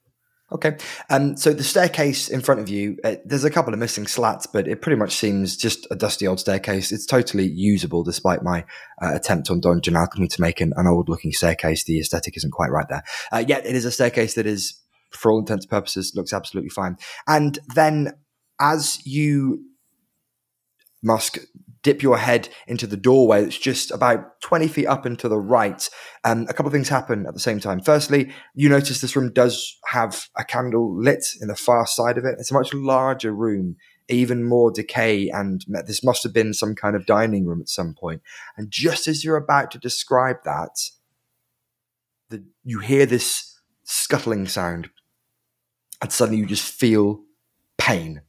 Okay. 0.51 0.77
Um, 1.09 1.35
so 1.35 1.53
the 1.53 1.63
staircase 1.63 2.29
in 2.29 2.39
front 2.39 2.61
of 2.61 2.69
you, 2.69 2.97
uh, 3.03 3.15
there's 3.25 3.43
a 3.43 3.49
couple 3.49 3.73
of 3.73 3.79
missing 3.79 4.05
slats, 4.05 4.45
but 4.45 4.67
it 4.67 4.79
pretty 4.79 4.95
much 4.95 5.15
seems 5.15 5.57
just 5.57 5.87
a 5.89 5.95
dusty 5.95 6.27
old 6.27 6.39
staircase. 6.39 6.91
It's 6.91 7.07
totally 7.07 7.47
usable 7.47 8.03
despite 8.03 8.43
my 8.43 8.63
uh, 9.01 9.15
attempt 9.15 9.49
on 9.49 9.59
Dungeon 9.59 9.95
Alchemy 9.95 10.27
to 10.27 10.41
make 10.41 10.61
an, 10.61 10.71
an 10.77 10.85
old 10.85 11.09
looking 11.09 11.31
staircase. 11.31 11.83
The 11.83 11.99
aesthetic 11.99 12.37
isn't 12.37 12.51
quite 12.51 12.69
right 12.69 12.85
there. 12.89 13.03
Uh, 13.31 13.43
yet 13.47 13.65
it 13.65 13.75
is 13.75 13.85
a 13.85 13.91
staircase 13.91 14.35
that 14.35 14.45
is, 14.45 14.79
for 15.09 15.31
all 15.31 15.39
intents 15.39 15.65
and 15.65 15.71
purposes, 15.71 16.13
looks 16.15 16.31
absolutely 16.31 16.69
fine. 16.69 16.97
And 17.27 17.57
then 17.73 18.13
as 18.59 19.03
you, 19.03 19.63
Musk, 21.01 21.39
dip 21.86 22.01
your 22.01 22.17
head 22.17 22.49
into 22.65 22.88
the 22.88 22.97
doorway 22.97 23.43
that's 23.43 23.59
just 23.59 23.91
about 23.91 24.41
20 24.41 24.67
feet 24.67 24.88
up 24.88 25.05
and 25.05 25.19
to 25.19 25.29
the 25.29 25.38
right, 25.38 25.88
um, 26.23 26.47
a 26.49 26.53
couple 26.53 26.65
of 26.65 26.73
things 26.73 26.89
happen 26.89 27.27
at 27.27 27.36
the 27.36 27.39
same 27.39 27.59
time. 27.59 27.79
Firstly, 27.79 28.31
you 28.55 28.69
notice 28.69 29.01
this 29.01 29.15
room 29.15 29.31
does 29.31 29.77
have 29.89 30.27
a 30.36 30.43
candle 30.43 30.99
lit 30.99 31.23
in 31.39 31.47
the 31.47 31.55
far 31.55 31.86
side 31.86 32.17
of 32.17 32.25
it. 32.25 32.38
It's 32.39 32.49
a 32.49 32.55
much 32.55 32.73
larger 32.73 33.31
room, 33.31 33.75
even 34.09 34.43
more 34.43 34.71
decay, 34.71 35.29
and 35.29 35.63
this 35.86 36.03
must 36.03 36.23
have 36.23 36.33
been 36.33 36.55
some 36.55 36.73
kind 36.73 36.95
of 36.95 37.05
dining 37.05 37.45
room 37.45 37.61
at 37.61 37.69
some 37.69 37.93
point. 37.93 38.23
And 38.57 38.71
just 38.71 39.07
as 39.07 39.23
you're 39.23 39.38
about 39.38 39.69
to 39.69 39.77
describe 39.77 40.38
that, 40.43 40.89
the, 42.29 42.43
you 42.63 42.79
hear 42.79 43.05
this 43.05 43.59
scuttling 43.83 44.47
sound, 44.47 44.89
and 46.01 46.11
suddenly 46.11 46.39
you 46.39 46.47
just 46.47 46.67
feel 46.67 47.21
pain 47.77 48.21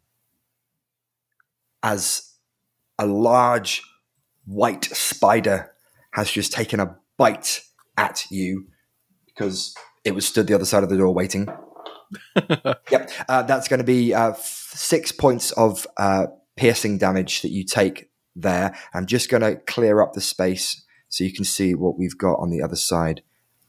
as 1.82 2.25
a 2.98 3.06
large 3.06 3.82
white 4.44 4.84
spider 4.84 5.72
has 6.12 6.30
just 6.30 6.52
taken 6.52 6.80
a 6.80 6.96
bite 7.16 7.62
at 7.96 8.24
you 8.30 8.66
because 9.26 9.74
it 10.04 10.14
was 10.14 10.26
stood 10.26 10.46
the 10.46 10.54
other 10.54 10.64
side 10.64 10.82
of 10.82 10.88
the 10.88 10.96
door 10.96 11.12
waiting. 11.12 11.48
yep, 12.90 13.10
uh, 13.28 13.42
that's 13.42 13.68
going 13.68 13.78
to 13.78 13.84
be 13.84 14.14
uh, 14.14 14.30
f- 14.30 14.70
six 14.72 15.12
points 15.12 15.50
of 15.52 15.86
uh, 15.96 16.26
piercing 16.56 16.98
damage 16.98 17.42
that 17.42 17.50
you 17.50 17.64
take 17.64 18.10
there. 18.34 18.76
I'm 18.94 19.06
just 19.06 19.28
going 19.28 19.42
to 19.42 19.56
clear 19.56 20.00
up 20.00 20.12
the 20.12 20.20
space 20.20 20.84
so 21.08 21.24
you 21.24 21.32
can 21.32 21.44
see 21.44 21.74
what 21.74 21.98
we've 21.98 22.16
got 22.16 22.34
on 22.34 22.50
the 22.50 22.62
other 22.62 22.76
side 22.76 23.22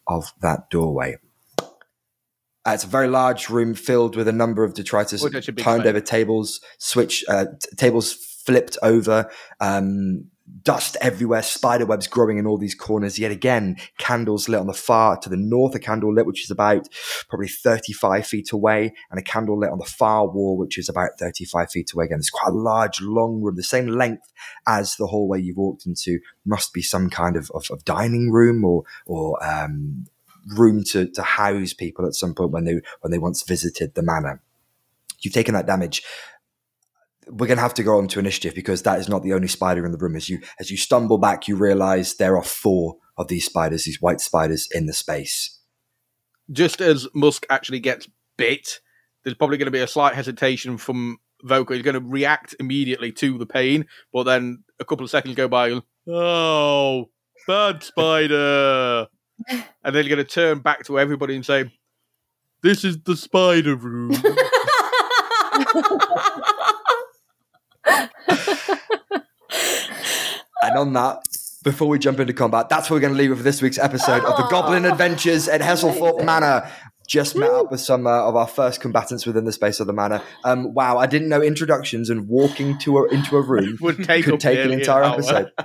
of 0.07 0.33
that 0.41 0.69
doorway. 0.69 1.17
Uh, 1.59 2.73
it's 2.73 2.83
a 2.83 2.87
very 2.87 3.07
large 3.07 3.49
room 3.49 3.73
filled 3.73 4.15
with 4.15 4.27
a 4.27 4.33
number 4.33 4.63
of 4.63 4.73
detritus 4.73 5.23
that's 5.23 5.47
a 5.47 5.53
big 5.53 5.63
turned 5.63 5.85
over 5.85 6.01
tables, 6.01 6.59
switch 6.77 7.23
uh, 7.29 7.45
t- 7.45 7.75
tables 7.77 8.13
flipped 8.47 8.77
over, 8.81 9.29
um, 9.59 10.29
dust 10.63 10.95
everywhere, 11.01 11.41
spider 11.41 11.85
webs 11.85 12.07
growing 12.07 12.37
in 12.37 12.47
all 12.47 12.57
these 12.57 12.73
corners. 12.73 13.19
Yet 13.19 13.29
again, 13.29 13.75
candles 13.97 14.47
lit 14.47 14.61
on 14.61 14.67
the 14.67 14.73
far 14.73 15.17
to 15.17 15.27
the 15.29 15.35
north, 15.35 15.75
a 15.75 15.79
candle 15.79 16.13
lit 16.13 16.25
which 16.25 16.45
is 16.45 16.49
about 16.49 16.87
probably 17.27 17.49
35 17.49 18.25
feet 18.25 18.51
away, 18.53 18.93
and 19.11 19.19
a 19.19 19.23
candle 19.23 19.59
lit 19.59 19.69
on 19.69 19.79
the 19.79 19.85
far 19.85 20.25
wall 20.25 20.57
which 20.57 20.77
is 20.77 20.87
about 20.87 21.11
35 21.19 21.69
feet 21.69 21.91
away. 21.93 22.05
Again, 22.05 22.19
it's 22.19 22.29
quite 22.29 22.53
a 22.53 22.57
large, 22.57 23.01
long 23.01 23.41
room, 23.41 23.57
the 23.57 23.63
same 23.63 23.87
length 23.87 24.31
as 24.65 24.95
the 24.95 25.07
hallway 25.07 25.41
you've 25.41 25.57
walked 25.57 25.85
into. 25.85 26.19
Must 26.45 26.73
be 26.73 26.81
some 26.81 27.09
kind 27.09 27.35
of, 27.35 27.51
of, 27.53 27.67
of 27.69 27.83
dining 27.83 28.31
room 28.31 28.63
or 28.63 28.83
or 29.05 29.37
um, 29.45 30.05
room 30.55 30.85
to, 30.91 31.09
to 31.09 31.21
house 31.21 31.73
people 31.73 32.05
at 32.05 32.13
some 32.13 32.33
point 32.33 32.51
when 32.51 32.63
they 32.63 32.79
when 33.01 33.11
they 33.11 33.19
once 33.19 33.43
visited 33.43 33.95
the 33.95 34.03
manor. 34.03 34.41
You've 35.19 35.33
taken 35.33 35.55
that 35.55 35.67
damage 35.67 36.03
we're 37.29 37.47
going 37.47 37.57
to 37.57 37.63
have 37.63 37.73
to 37.75 37.83
go 37.83 37.97
on 37.97 38.07
to 38.09 38.19
initiative 38.19 38.55
because 38.55 38.83
that 38.83 38.99
is 38.99 39.09
not 39.09 39.23
the 39.23 39.33
only 39.33 39.47
spider 39.47 39.85
in 39.85 39.91
the 39.91 39.97
room. 39.97 40.15
As 40.15 40.29
you 40.29 40.39
as 40.59 40.71
you 40.71 40.77
stumble 40.77 41.17
back, 41.17 41.47
you 41.47 41.55
realize 41.55 42.15
there 42.15 42.37
are 42.37 42.43
four 42.43 42.97
of 43.17 43.27
these 43.27 43.45
spiders, 43.45 43.85
these 43.85 44.01
white 44.01 44.21
spiders 44.21 44.67
in 44.71 44.85
the 44.85 44.93
space. 44.93 45.59
Just 46.51 46.81
as 46.81 47.07
Musk 47.13 47.45
actually 47.49 47.79
gets 47.79 48.07
bit, 48.37 48.79
there's 49.23 49.35
probably 49.35 49.57
going 49.57 49.65
to 49.65 49.71
be 49.71 49.79
a 49.79 49.87
slight 49.87 50.13
hesitation 50.13 50.77
from 50.77 51.17
Voka. 51.43 51.73
He's 51.73 51.83
going 51.83 52.01
to 52.01 52.07
react 52.07 52.55
immediately 52.59 53.11
to 53.13 53.37
the 53.37 53.45
pain, 53.45 53.85
but 54.13 54.23
then 54.23 54.63
a 54.79 54.85
couple 54.85 55.03
of 55.03 55.09
seconds 55.09 55.35
go 55.35 55.47
by. 55.47 55.81
Oh, 56.07 57.09
bad 57.47 57.83
spider! 57.83 59.07
and 59.49 59.65
then 59.83 60.03
he's 60.03 60.13
going 60.13 60.17
to 60.17 60.23
turn 60.23 60.59
back 60.59 60.85
to 60.85 60.99
everybody 60.99 61.35
and 61.35 61.45
say, 61.45 61.71
"This 62.61 62.83
is 62.83 63.01
the 63.01 63.17
spider 63.17 63.75
room." 63.75 64.11
And 70.67 70.77
on 70.77 70.93
that, 70.93 71.23
before 71.63 71.87
we 71.87 71.99
jump 71.99 72.19
into 72.19 72.33
combat, 72.33 72.69
that's 72.69 72.89
where 72.89 72.97
we're 72.97 73.01
going 73.01 73.13
to 73.13 73.17
leave 73.17 73.31
it 73.31 73.35
for 73.35 73.43
this 73.43 73.61
week's 73.61 73.77
episode 73.79 74.23
of 74.23 74.37
the 74.37 74.47
Goblin 74.49 74.85
Adventures 74.85 75.47
at 75.47 75.61
Hesselthorpe 75.61 76.23
Manor. 76.23 76.69
Just 77.07 77.37
met 77.37 77.49
up 77.51 77.71
with 77.71 77.79
some 77.79 78.05
uh, 78.05 78.27
of 78.27 78.35
our 78.35 78.47
first 78.47 78.81
combatants 78.81 79.25
within 79.25 79.45
the 79.45 79.53
space 79.53 79.79
of 79.79 79.87
the 79.87 79.93
manor. 79.93 80.21
Um, 80.43 80.73
wow, 80.73 80.97
I 80.97 81.05
didn't 81.05 81.29
know 81.29 81.41
introductions 81.41 82.09
and 82.09 82.27
walking 82.27 82.77
to 82.79 82.97
a, 82.97 83.07
into 83.07 83.37
a 83.37 83.41
room 83.41 83.77
Would 83.81 84.03
take 84.03 84.25
could 84.25 84.41
take 84.41 84.59
an 84.59 84.71
entire 84.73 85.03
hour. 85.03 85.13
episode. 85.13 85.51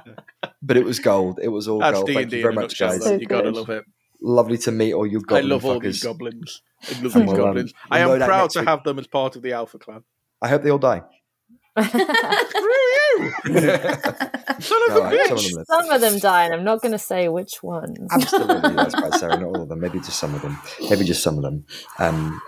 But 0.65 0.77
it 0.77 0.85
was 0.85 1.01
gold. 1.01 1.41
It 1.43 1.49
was 1.49 1.67
all 1.67 1.81
That's 1.81 1.95
gold. 1.95 2.07
D 2.07 2.15
Thank 2.15 2.25
and 2.27 2.33
you 2.33 2.39
D 2.39 2.43
very 2.43 2.53
in 2.55 2.59
a 2.59 2.63
much, 2.63 2.79
guys. 2.79 3.01
though. 3.05 3.17
You 3.17 3.27
gotta 3.27 3.51
love 3.51 3.69
it. 3.71 3.85
Lovely 4.21 4.57
to 4.59 4.71
meet 4.71 4.93
all 4.93 5.05
you 5.05 5.19
I 5.19 5.23
goblin 5.23 5.49
love 5.49 5.65
all 5.65 5.81
fuckers. 5.81 5.83
these 5.83 6.03
goblins. 6.05 6.63
I 6.85 6.87
love 6.87 6.97
And 6.97 7.05
these 7.05 7.15
we'll, 7.15 7.31
um, 7.31 7.37
goblins. 7.37 7.73
we'll 7.91 8.01
I 8.01 8.05
am 8.21 8.21
proud 8.29 8.51
to 8.51 8.61
week. 8.61 8.69
have 8.69 8.85
them 8.85 9.01
as 9.01 9.09
part 9.09 9.35
of 9.35 9.43
the 9.43 9.53
Alpha 9.53 9.79
Clan. 9.81 10.05
I 10.41 10.47
hope 10.49 10.63
they 10.63 10.71
all 10.71 10.79
die. 10.79 11.03
Screw 11.79 11.99
you! 11.99 13.33
Son 14.61 14.81
of 14.89 14.95
No, 14.95 15.03
a 15.03 15.09
I- 15.09 15.27
some 15.27 15.37
of 15.37 15.39
bitch! 15.39 15.49
them 15.49 15.57
live. 15.57 15.67
Some 15.67 15.91
of 15.91 16.01
them 16.01 16.19
die, 16.19 16.45
and 16.45 16.55
I'm 16.55 16.65
not 16.65 16.81
going 16.83 16.93
to 16.93 16.99
say 16.99 17.29
which 17.29 17.63
ones. 17.63 17.99
Absolutely, 18.11 18.71
that's 18.75 18.95
right, 18.95 19.15
Sarah. 19.15 19.37
Not 19.39 19.45
all 19.47 19.63
of 19.63 19.69
them. 19.69 19.81
Maybe 19.81 19.99
just 19.99 20.19
some 20.19 20.35
of 20.35 20.43
them. 20.43 20.59
Maybe 20.91 21.05
just 21.05 21.23
some 21.23 21.37
of 21.37 21.43
them. 21.43 21.65
Um, 21.99 22.41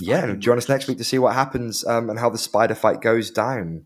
yeah, 0.00 0.34
join 0.36 0.58
us 0.58 0.68
next 0.68 0.88
week 0.88 0.98
to 0.98 1.04
see 1.04 1.18
what 1.18 1.34
happens 1.34 1.84
um, 1.86 2.08
and 2.10 2.18
how 2.18 2.30
the 2.30 2.38
spider 2.38 2.74
fight 2.74 3.00
goes 3.00 3.30
down. 3.30 3.84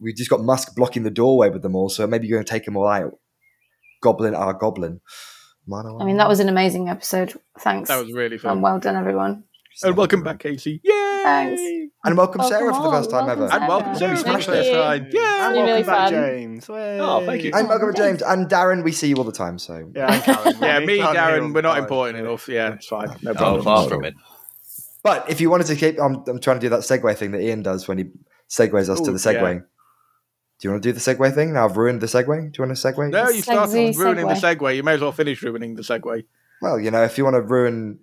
We 0.00 0.12
just 0.12 0.30
got 0.30 0.40
Musk 0.40 0.74
blocking 0.76 1.02
the 1.02 1.10
doorway 1.10 1.50
with 1.50 1.62
them 1.62 1.74
all, 1.74 1.88
so 1.88 2.06
maybe 2.06 2.26
you're 2.26 2.38
going 2.38 2.46
to 2.46 2.50
take 2.50 2.64
them 2.64 2.76
all 2.76 2.86
out. 2.88 3.18
Goblin, 4.02 4.34
our 4.34 4.54
goblin. 4.54 5.00
Mano, 5.66 5.98
I 5.98 6.04
mean, 6.04 6.18
that 6.18 6.28
was 6.28 6.40
an 6.40 6.48
amazing 6.48 6.88
episode. 6.90 7.34
Thanks. 7.60 7.88
That 7.88 7.98
was 8.00 8.12
really 8.12 8.36
fun. 8.38 8.52
and 8.52 8.62
well 8.62 8.78
done, 8.78 8.96
everyone. 8.96 9.44
And 9.82 9.96
welcome 9.96 10.22
back, 10.22 10.38
Casey. 10.40 10.80
Yay! 10.82 11.20
Thanks. 11.24 11.60
and 12.04 12.16
welcome, 12.18 12.38
Welcome 12.40 12.48
Sarah 12.48 12.74
for 12.74 12.82
the 12.82 12.90
first 12.90 13.10
time 13.10 13.26
welcome, 13.26 13.44
ever. 13.44 13.52
And 13.54 13.68
welcome 13.68 13.94
Sarah. 13.94 14.16
to 14.16 14.22
Thank 14.22 14.42
Smash 14.42 14.46
you. 14.48 14.52
this 14.62 14.70
time. 14.76 15.02
And 15.04 15.12
Yay! 15.12 15.20
Really, 15.20 15.38
welcome 15.40 15.64
really 15.66 15.82
back, 15.82 15.96
fun. 15.96 16.12
James. 16.12 16.66
Oh, 16.68 17.26
thank 17.26 17.42
you. 17.42 17.50
And 17.54 17.68
welcome, 17.68 17.94
James 17.94 18.22
and 18.22 18.46
Darren. 18.48 18.84
We 18.84 18.92
see 18.92 19.08
you 19.08 19.16
all 19.16 19.24
the 19.24 19.32
time, 19.32 19.58
so 19.58 19.90
Yeah, 19.94 20.12
and 20.12 20.22
Karen. 20.22 20.56
Yeah, 20.60 20.78
me, 20.80 20.98
Can't 20.98 21.12
hear 21.16 21.22
all 21.22 21.30
Darren, 21.30 21.54
we're 21.54 21.62
not 21.62 21.74
time. 21.74 21.82
important 21.84 22.18
enough. 22.18 22.48
Yeah, 22.48 22.74
it's 22.74 22.86
fine. 22.86 23.08
No 23.22 23.30
Oh, 23.32 23.34
problem. 23.34 23.64
far 23.64 23.88
from 23.88 24.04
it. 24.04 24.14
But 25.02 25.28
if 25.30 25.40
you 25.40 25.50
wanted 25.50 25.66
to 25.68 25.76
keep, 25.76 26.00
I'm, 26.00 26.22
I'm 26.26 26.40
trying 26.40 26.56
to 26.56 26.60
do 26.60 26.68
that 26.70 26.80
segue 26.80 27.16
thing 27.16 27.32
that 27.32 27.40
Ian 27.42 27.62
does 27.62 27.86
when 27.88 27.98
he 27.98 28.04
segues 28.48 28.88
us 28.88 29.00
to 29.00 29.12
the 29.12 29.18
segue. 29.18 29.34
yeah. 29.54 29.60
Do 30.60 30.68
you 30.68 30.70
want 30.70 30.82
to 30.82 30.88
do 30.88 30.92
the 30.92 31.00
segue 31.00 31.34
thing? 31.34 31.52
Now 31.52 31.64
I've 31.66 31.76
ruined 31.76 32.00
the 32.00 32.06
segue. 32.06 32.26
Do 32.26 32.62
you 32.62 32.66
want 32.66 32.76
to 32.78 32.88
segue? 32.92 33.10
No, 33.10 33.28
you 33.28 33.42
started 33.42 33.72
Sexy 33.72 33.98
ruining 33.98 34.28
the 34.28 34.34
segue. 34.34 34.56
segue. 34.56 34.76
You 34.76 34.82
may 34.82 34.94
as 34.94 35.00
well 35.00 35.10
finish 35.12 35.42
ruining 35.42 35.74
the 35.74 35.82
segue. 35.82 36.24
Well, 36.62 36.78
you 36.78 36.90
know, 36.90 37.02
if 37.02 37.18
you 37.18 37.24
want 37.24 37.34
to 37.34 37.42
ruin, 37.42 37.98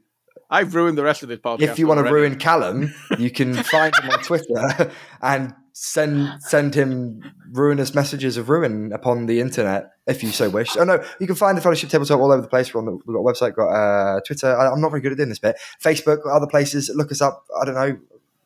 I've 0.52 0.76
ruined 0.76 0.98
the 0.98 1.04
rest 1.04 1.24
of 1.24 1.30
this 1.30 1.40
podcast. 1.40 1.62
if 1.62 1.80
you 1.80 1.88
want 1.88 2.06
to 2.06 2.12
ruin 2.12 2.38
Callum, 2.38 2.94
you 3.18 3.32
can 3.32 3.54
find 3.64 3.96
him 3.96 4.10
on 4.10 4.20
Twitter 4.20 4.92
and 5.22 5.56
send 5.74 6.42
send 6.42 6.76
him 6.76 7.24
ruinous 7.52 7.96
messages 7.96 8.36
of 8.36 8.50
ruin 8.50 8.92
upon 8.92 9.26
the 9.26 9.40
internet 9.40 9.92
if 10.08 10.22
you 10.22 10.30
so 10.30 10.50
wish. 10.50 10.76
Oh 10.76 10.84
no, 10.84 11.04
you 11.20 11.28
can 11.28 11.38
find 11.38 11.58
the 11.58 11.62
Fellowship 11.62 11.90
Tabletop 11.90 12.20
all 12.20 12.32
over 12.32 12.42
the 12.42 12.50
place. 12.50 12.74
We're 12.74 12.82
on 12.82 12.86
the, 12.86 12.92
we've 12.92 13.16
got 13.16 13.20
a 13.20 13.24
website, 13.24 13.56
got 13.56 13.70
uh, 13.70 14.20
Twitter. 14.28 14.56
I, 14.56 14.70
I'm 14.70 14.82
not 14.82 14.90
very 14.90 15.02
good 15.02 15.14
at 15.14 15.18
doing 15.18 15.30
this 15.30 15.40
bit. 15.40 15.56
Facebook, 15.82 16.20
other 16.30 16.48
places. 16.48 16.92
Look 16.94 17.12
us 17.12 17.22
up. 17.22 17.46
I 17.60 17.66
don't 17.66 17.76
know. 17.76 17.98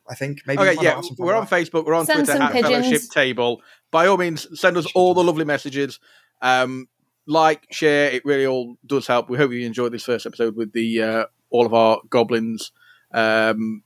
I 0.07 0.13
think 0.13 0.41
maybe. 0.45 0.61
Okay, 0.61 0.75
yeah, 0.75 0.89
not 0.89 0.95
have 0.97 1.05
some 1.05 1.15
fun 1.15 1.25
we're 1.25 1.39
with 1.39 1.51
on 1.51 1.59
Facebook, 1.59 1.85
we're 1.85 1.95
on 1.95 2.05
Send 2.05 2.25
Twitter 2.25 2.33
some 2.33 2.41
at 2.43 2.51
Fellowship 2.51 2.83
pigeons. 2.83 3.09
Table. 3.09 3.61
By 3.89 4.05
all 4.05 4.17
means, 4.17 4.47
send 4.59 4.77
us 4.77 4.85
all 4.93 5.15
the 5.15 5.23
lovely 5.23 5.45
messages. 5.45 5.99
Um, 6.41 6.87
like, 7.25 7.65
share, 7.71 8.11
it 8.11 8.23
really 8.23 8.45
all 8.45 8.77
does 8.85 9.07
help. 9.07 9.29
We 9.29 9.37
hope 9.37 9.51
you 9.51 9.65
enjoyed 9.65 9.91
this 9.91 10.03
first 10.03 10.27
episode 10.27 10.55
with 10.55 10.73
the 10.73 11.01
uh, 11.01 11.25
all 11.49 11.65
of 11.65 11.73
our 11.73 12.01
goblins. 12.09 12.71
Um, 13.13 13.83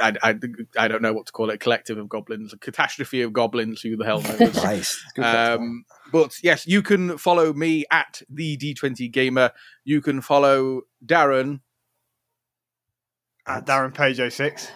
I, 0.00 0.14
I, 0.22 0.34
I 0.76 0.88
don't 0.88 1.02
know 1.02 1.12
what 1.12 1.26
to 1.26 1.32
call 1.32 1.50
it, 1.50 1.54
a 1.54 1.58
collective 1.58 1.98
of 1.98 2.08
goblins, 2.08 2.52
a 2.52 2.58
catastrophe 2.58 3.22
of 3.22 3.32
goblins, 3.32 3.80
who 3.80 3.96
the 3.96 4.04
hell 4.04 4.20
knows. 4.22 4.54
Nice. 4.62 5.04
Good 5.14 5.24
Um, 5.24 5.84
but 6.10 6.36
yes, 6.42 6.66
you 6.66 6.82
can 6.82 7.16
follow 7.18 7.52
me 7.52 7.84
at 7.90 8.22
the 8.28 8.56
D20 8.56 9.10
Gamer. 9.12 9.52
You 9.84 10.00
can 10.00 10.20
follow 10.20 10.82
Darren. 11.04 11.60
At 13.46 13.66
Darren 13.66 13.94
Page 13.94 14.20
06. 14.32 14.68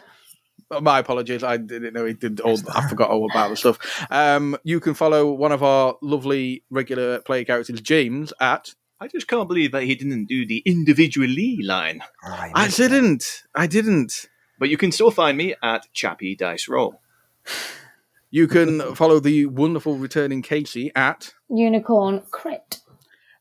oh, 0.71 0.81
My 0.81 0.99
apologies, 1.01 1.43
I 1.43 1.57
didn't 1.57 1.95
know 1.95 2.05
he 2.05 2.15
did 2.15 2.41
all. 2.41 2.59
I 2.73 2.89
forgot 2.89 3.11
all 3.11 3.29
about 3.31 3.51
the 3.51 3.57
stuff. 3.57 4.07
Um, 4.11 4.57
you 4.63 4.79
can 4.79 4.95
follow 4.95 5.33
one 5.33 5.53
of 5.53 5.63
our 5.63 5.97
lovely 6.03 6.63
regular 6.71 7.21
player 7.21 7.45
characters, 7.45 7.81
James, 7.81 8.33
at. 8.41 8.75
I 9.01 9.07
just 9.09 9.29
can't 9.29 9.47
believe 9.49 9.73
that 9.73 9.85
he 9.85 9.95
didn't 9.95 10.25
do 10.27 10.45
the 10.47 10.63
individually 10.67 11.59
line. 11.63 12.03
Right, 12.27 12.51
I 12.55 12.65
missed 12.67 12.79
that. 12.79 12.89
didn't. 12.89 13.43
I 13.55 13.67
didn't. 13.67 14.27
But 14.59 14.71
you 14.71 14.77
can 14.77 14.91
still 14.91 15.11
find 15.13 15.39
me 15.39 15.55
at 15.63 15.87
Chappy 15.93 16.35
Dice 16.35 16.67
Roll. 16.69 17.01
You 18.31 18.47
can 18.49 18.95
follow 18.95 19.21
the 19.21 19.47
wonderful 19.47 19.97
returning 19.97 20.43
Casey 20.43 20.91
at. 20.95 21.33
Unicorn 21.49 22.23
crit. 22.31 22.81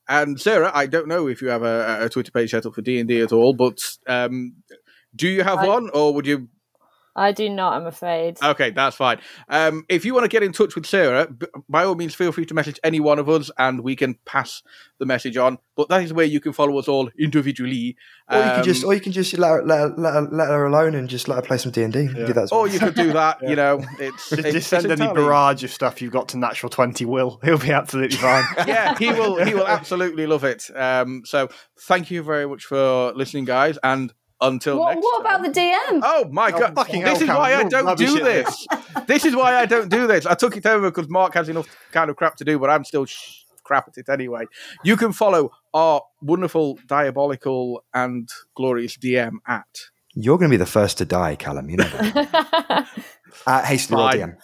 And 0.07 0.39
Sarah, 0.39 0.71
I 0.73 0.85
don't 0.85 1.07
know 1.07 1.27
if 1.27 1.41
you 1.41 1.49
have 1.49 1.63
a, 1.63 2.05
a 2.05 2.09
Twitter 2.09 2.31
page 2.31 2.51
set 2.51 2.65
up 2.65 2.73
for 2.75 2.81
D 2.81 2.99
and 2.99 3.09
D 3.09 3.19
at 3.21 3.33
all, 3.33 3.53
but 3.53 3.79
um, 4.07 4.53
Do 5.15 5.27
you 5.27 5.43
have 5.43 5.57
I- 5.59 5.67
one, 5.67 5.89
or 5.89 6.13
would 6.13 6.25
you? 6.27 6.47
I 7.17 7.31
do 7.31 7.49
not, 7.49 7.73
I'm 7.73 7.87
afraid. 7.87 8.37
Okay, 8.41 8.69
that's 8.69 8.95
fine. 8.95 9.19
Um, 9.49 9.83
if 9.89 10.05
you 10.05 10.13
want 10.13 10.25
to 10.25 10.29
get 10.29 10.43
in 10.43 10.51
touch 10.53 10.75
with 10.75 10.85
Sarah, 10.85 11.27
b- 11.27 11.47
by 11.67 11.83
all 11.83 11.95
means, 11.95 12.13
feel 12.13 12.31
free 12.31 12.45
to 12.45 12.53
message 12.53 12.79
any 12.83 12.99
one 12.99 13.17
of 13.17 13.27
us, 13.27 13.49
and 13.57 13.81
we 13.81 13.95
can 13.95 14.15
pass 14.25 14.61
the 14.99 15.05
message 15.07 15.35
on. 15.35 15.57
But 15.75 15.89
that 15.89 16.03
is 16.03 16.13
where 16.13 16.25
you 16.25 16.39
can 16.39 16.53
follow 16.53 16.77
us 16.77 16.87
all 16.87 17.09
individually. 17.19 17.95
Or 18.29 18.37
you 18.37 18.43
can 18.43 18.63
just, 18.63 18.83
Um, 18.83 18.89
or 18.89 18.93
you 18.93 19.01
can 19.01 19.11
just 19.11 19.37
let 19.37 19.49
her, 19.49 19.63
let, 19.65 19.79
her, 19.79 19.93
let, 19.97 20.13
her, 20.13 20.21
let 20.31 20.47
her 20.49 20.65
alone 20.67 20.93
and 20.95 21.09
just 21.09 21.27
let 21.27 21.35
her 21.37 21.41
play 21.41 21.57
some 21.57 21.71
D 21.71 21.81
and 21.83 21.91
D. 21.93 22.07
Do 22.07 22.33
that. 22.33 22.49
Well. 22.51 22.61
or 22.61 22.67
you 22.67 22.79
could 22.79 22.95
do 22.95 23.11
that. 23.13 23.39
You 23.47 23.55
know, 23.55 23.83
it's, 23.99 24.29
Just, 24.29 24.41
it's 24.45 24.51
just 24.53 24.67
send 24.69 24.85
it's 24.85 24.99
any 24.99 25.09
entirely- 25.09 25.27
barrage 25.27 25.63
of 25.63 25.71
stuff 25.71 26.01
you've 26.01 26.11
got 26.13 26.27
to 26.29 26.37
natural 26.37 26.69
twenty. 26.69 27.05
Will 27.05 27.39
he'll 27.43 27.57
be 27.57 27.71
absolutely 27.71 28.17
fine. 28.17 28.43
yeah, 28.67 28.95
he 28.97 29.11
will. 29.11 29.43
He 29.43 29.53
will 29.55 29.67
absolutely 29.67 30.27
love 30.27 30.43
it. 30.43 30.69
Um, 30.75 31.23
so 31.25 31.49
thank 31.87 32.11
you 32.11 32.21
very 32.23 32.47
much 32.47 32.65
for 32.65 33.11
listening, 33.13 33.45
guys, 33.45 33.77
and 33.83 34.13
until 34.41 34.79
What, 34.79 34.95
next. 34.95 35.03
what 35.03 35.21
about 35.21 35.41
the 35.43 35.49
DM? 35.49 36.01
Oh 36.03 36.27
my 36.31 36.51
Oh, 36.53 36.59
god! 36.59 36.75
fucking 36.75 37.01
this 37.03 37.19
hell, 37.21 37.23
is 37.23 37.27
why 37.37 37.55
I 37.55 37.63
don't 37.63 37.97
do 37.97 38.17
at 38.17 38.23
this. 38.23 38.67
this 39.07 39.25
is 39.25 39.35
why 39.35 39.55
I 39.55 39.65
don't 39.65 39.89
do 39.89 40.07
this. 40.07 40.25
I 40.25 40.35
took 40.35 40.55
it 40.57 40.65
over 40.65 40.89
because 40.91 41.09
Mark 41.09 41.33
has 41.33 41.49
enough 41.49 41.67
kind 41.91 42.09
of 42.09 42.15
crap 42.15 42.35
to 42.37 42.45
do, 42.45 42.59
but 42.59 42.69
I'm 42.69 42.83
still 42.83 43.05
sh- 43.05 43.43
crap 43.63 43.87
at 43.87 43.97
it 43.97 44.09
anyway. 44.09 44.45
You 44.83 44.95
can 44.95 45.11
follow 45.11 45.51
our 45.73 46.01
wonderful, 46.21 46.79
diabolical, 46.87 47.83
and 47.93 48.29
glorious 48.55 48.97
DM 48.97 49.37
at. 49.47 49.65
You're 50.13 50.37
going 50.37 50.49
to 50.49 50.53
be 50.53 50.57
the 50.57 50.65
first 50.65 50.97
to 50.99 51.05
die, 51.05 51.35
Callum. 51.35 51.69
You 51.69 51.77
know 51.77 51.83
that. 51.89 52.87
uh, 53.45 53.63
hastily 53.63 53.99
roll 54.01 54.09
DM. 54.11 54.37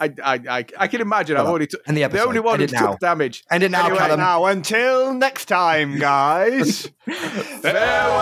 I, 0.00 0.12
I, 0.22 0.34
I, 0.48 0.64
I 0.78 0.86
can 0.88 1.00
imagine. 1.00 1.36
I've 1.36 1.40
Shut 1.40 1.46
up. 1.46 1.50
already 1.50 1.66
took 1.66 1.88
End 1.88 1.96
the 1.96 2.06
the 2.06 2.22
only 2.24 2.40
one 2.40 2.60
End 2.60 2.70
who 2.70 2.76
it 2.76 2.80
now. 2.80 2.90
took 2.92 3.00
damage. 3.00 3.44
End 3.50 3.62
it 3.64 3.70
now, 3.70 3.84
Anyway, 3.86 3.98
Callum. 3.98 4.20
now, 4.20 4.44
until 4.46 5.14
next 5.14 5.46
time, 5.46 5.98
guys. 6.08 6.88
Farewell. 7.62 8.18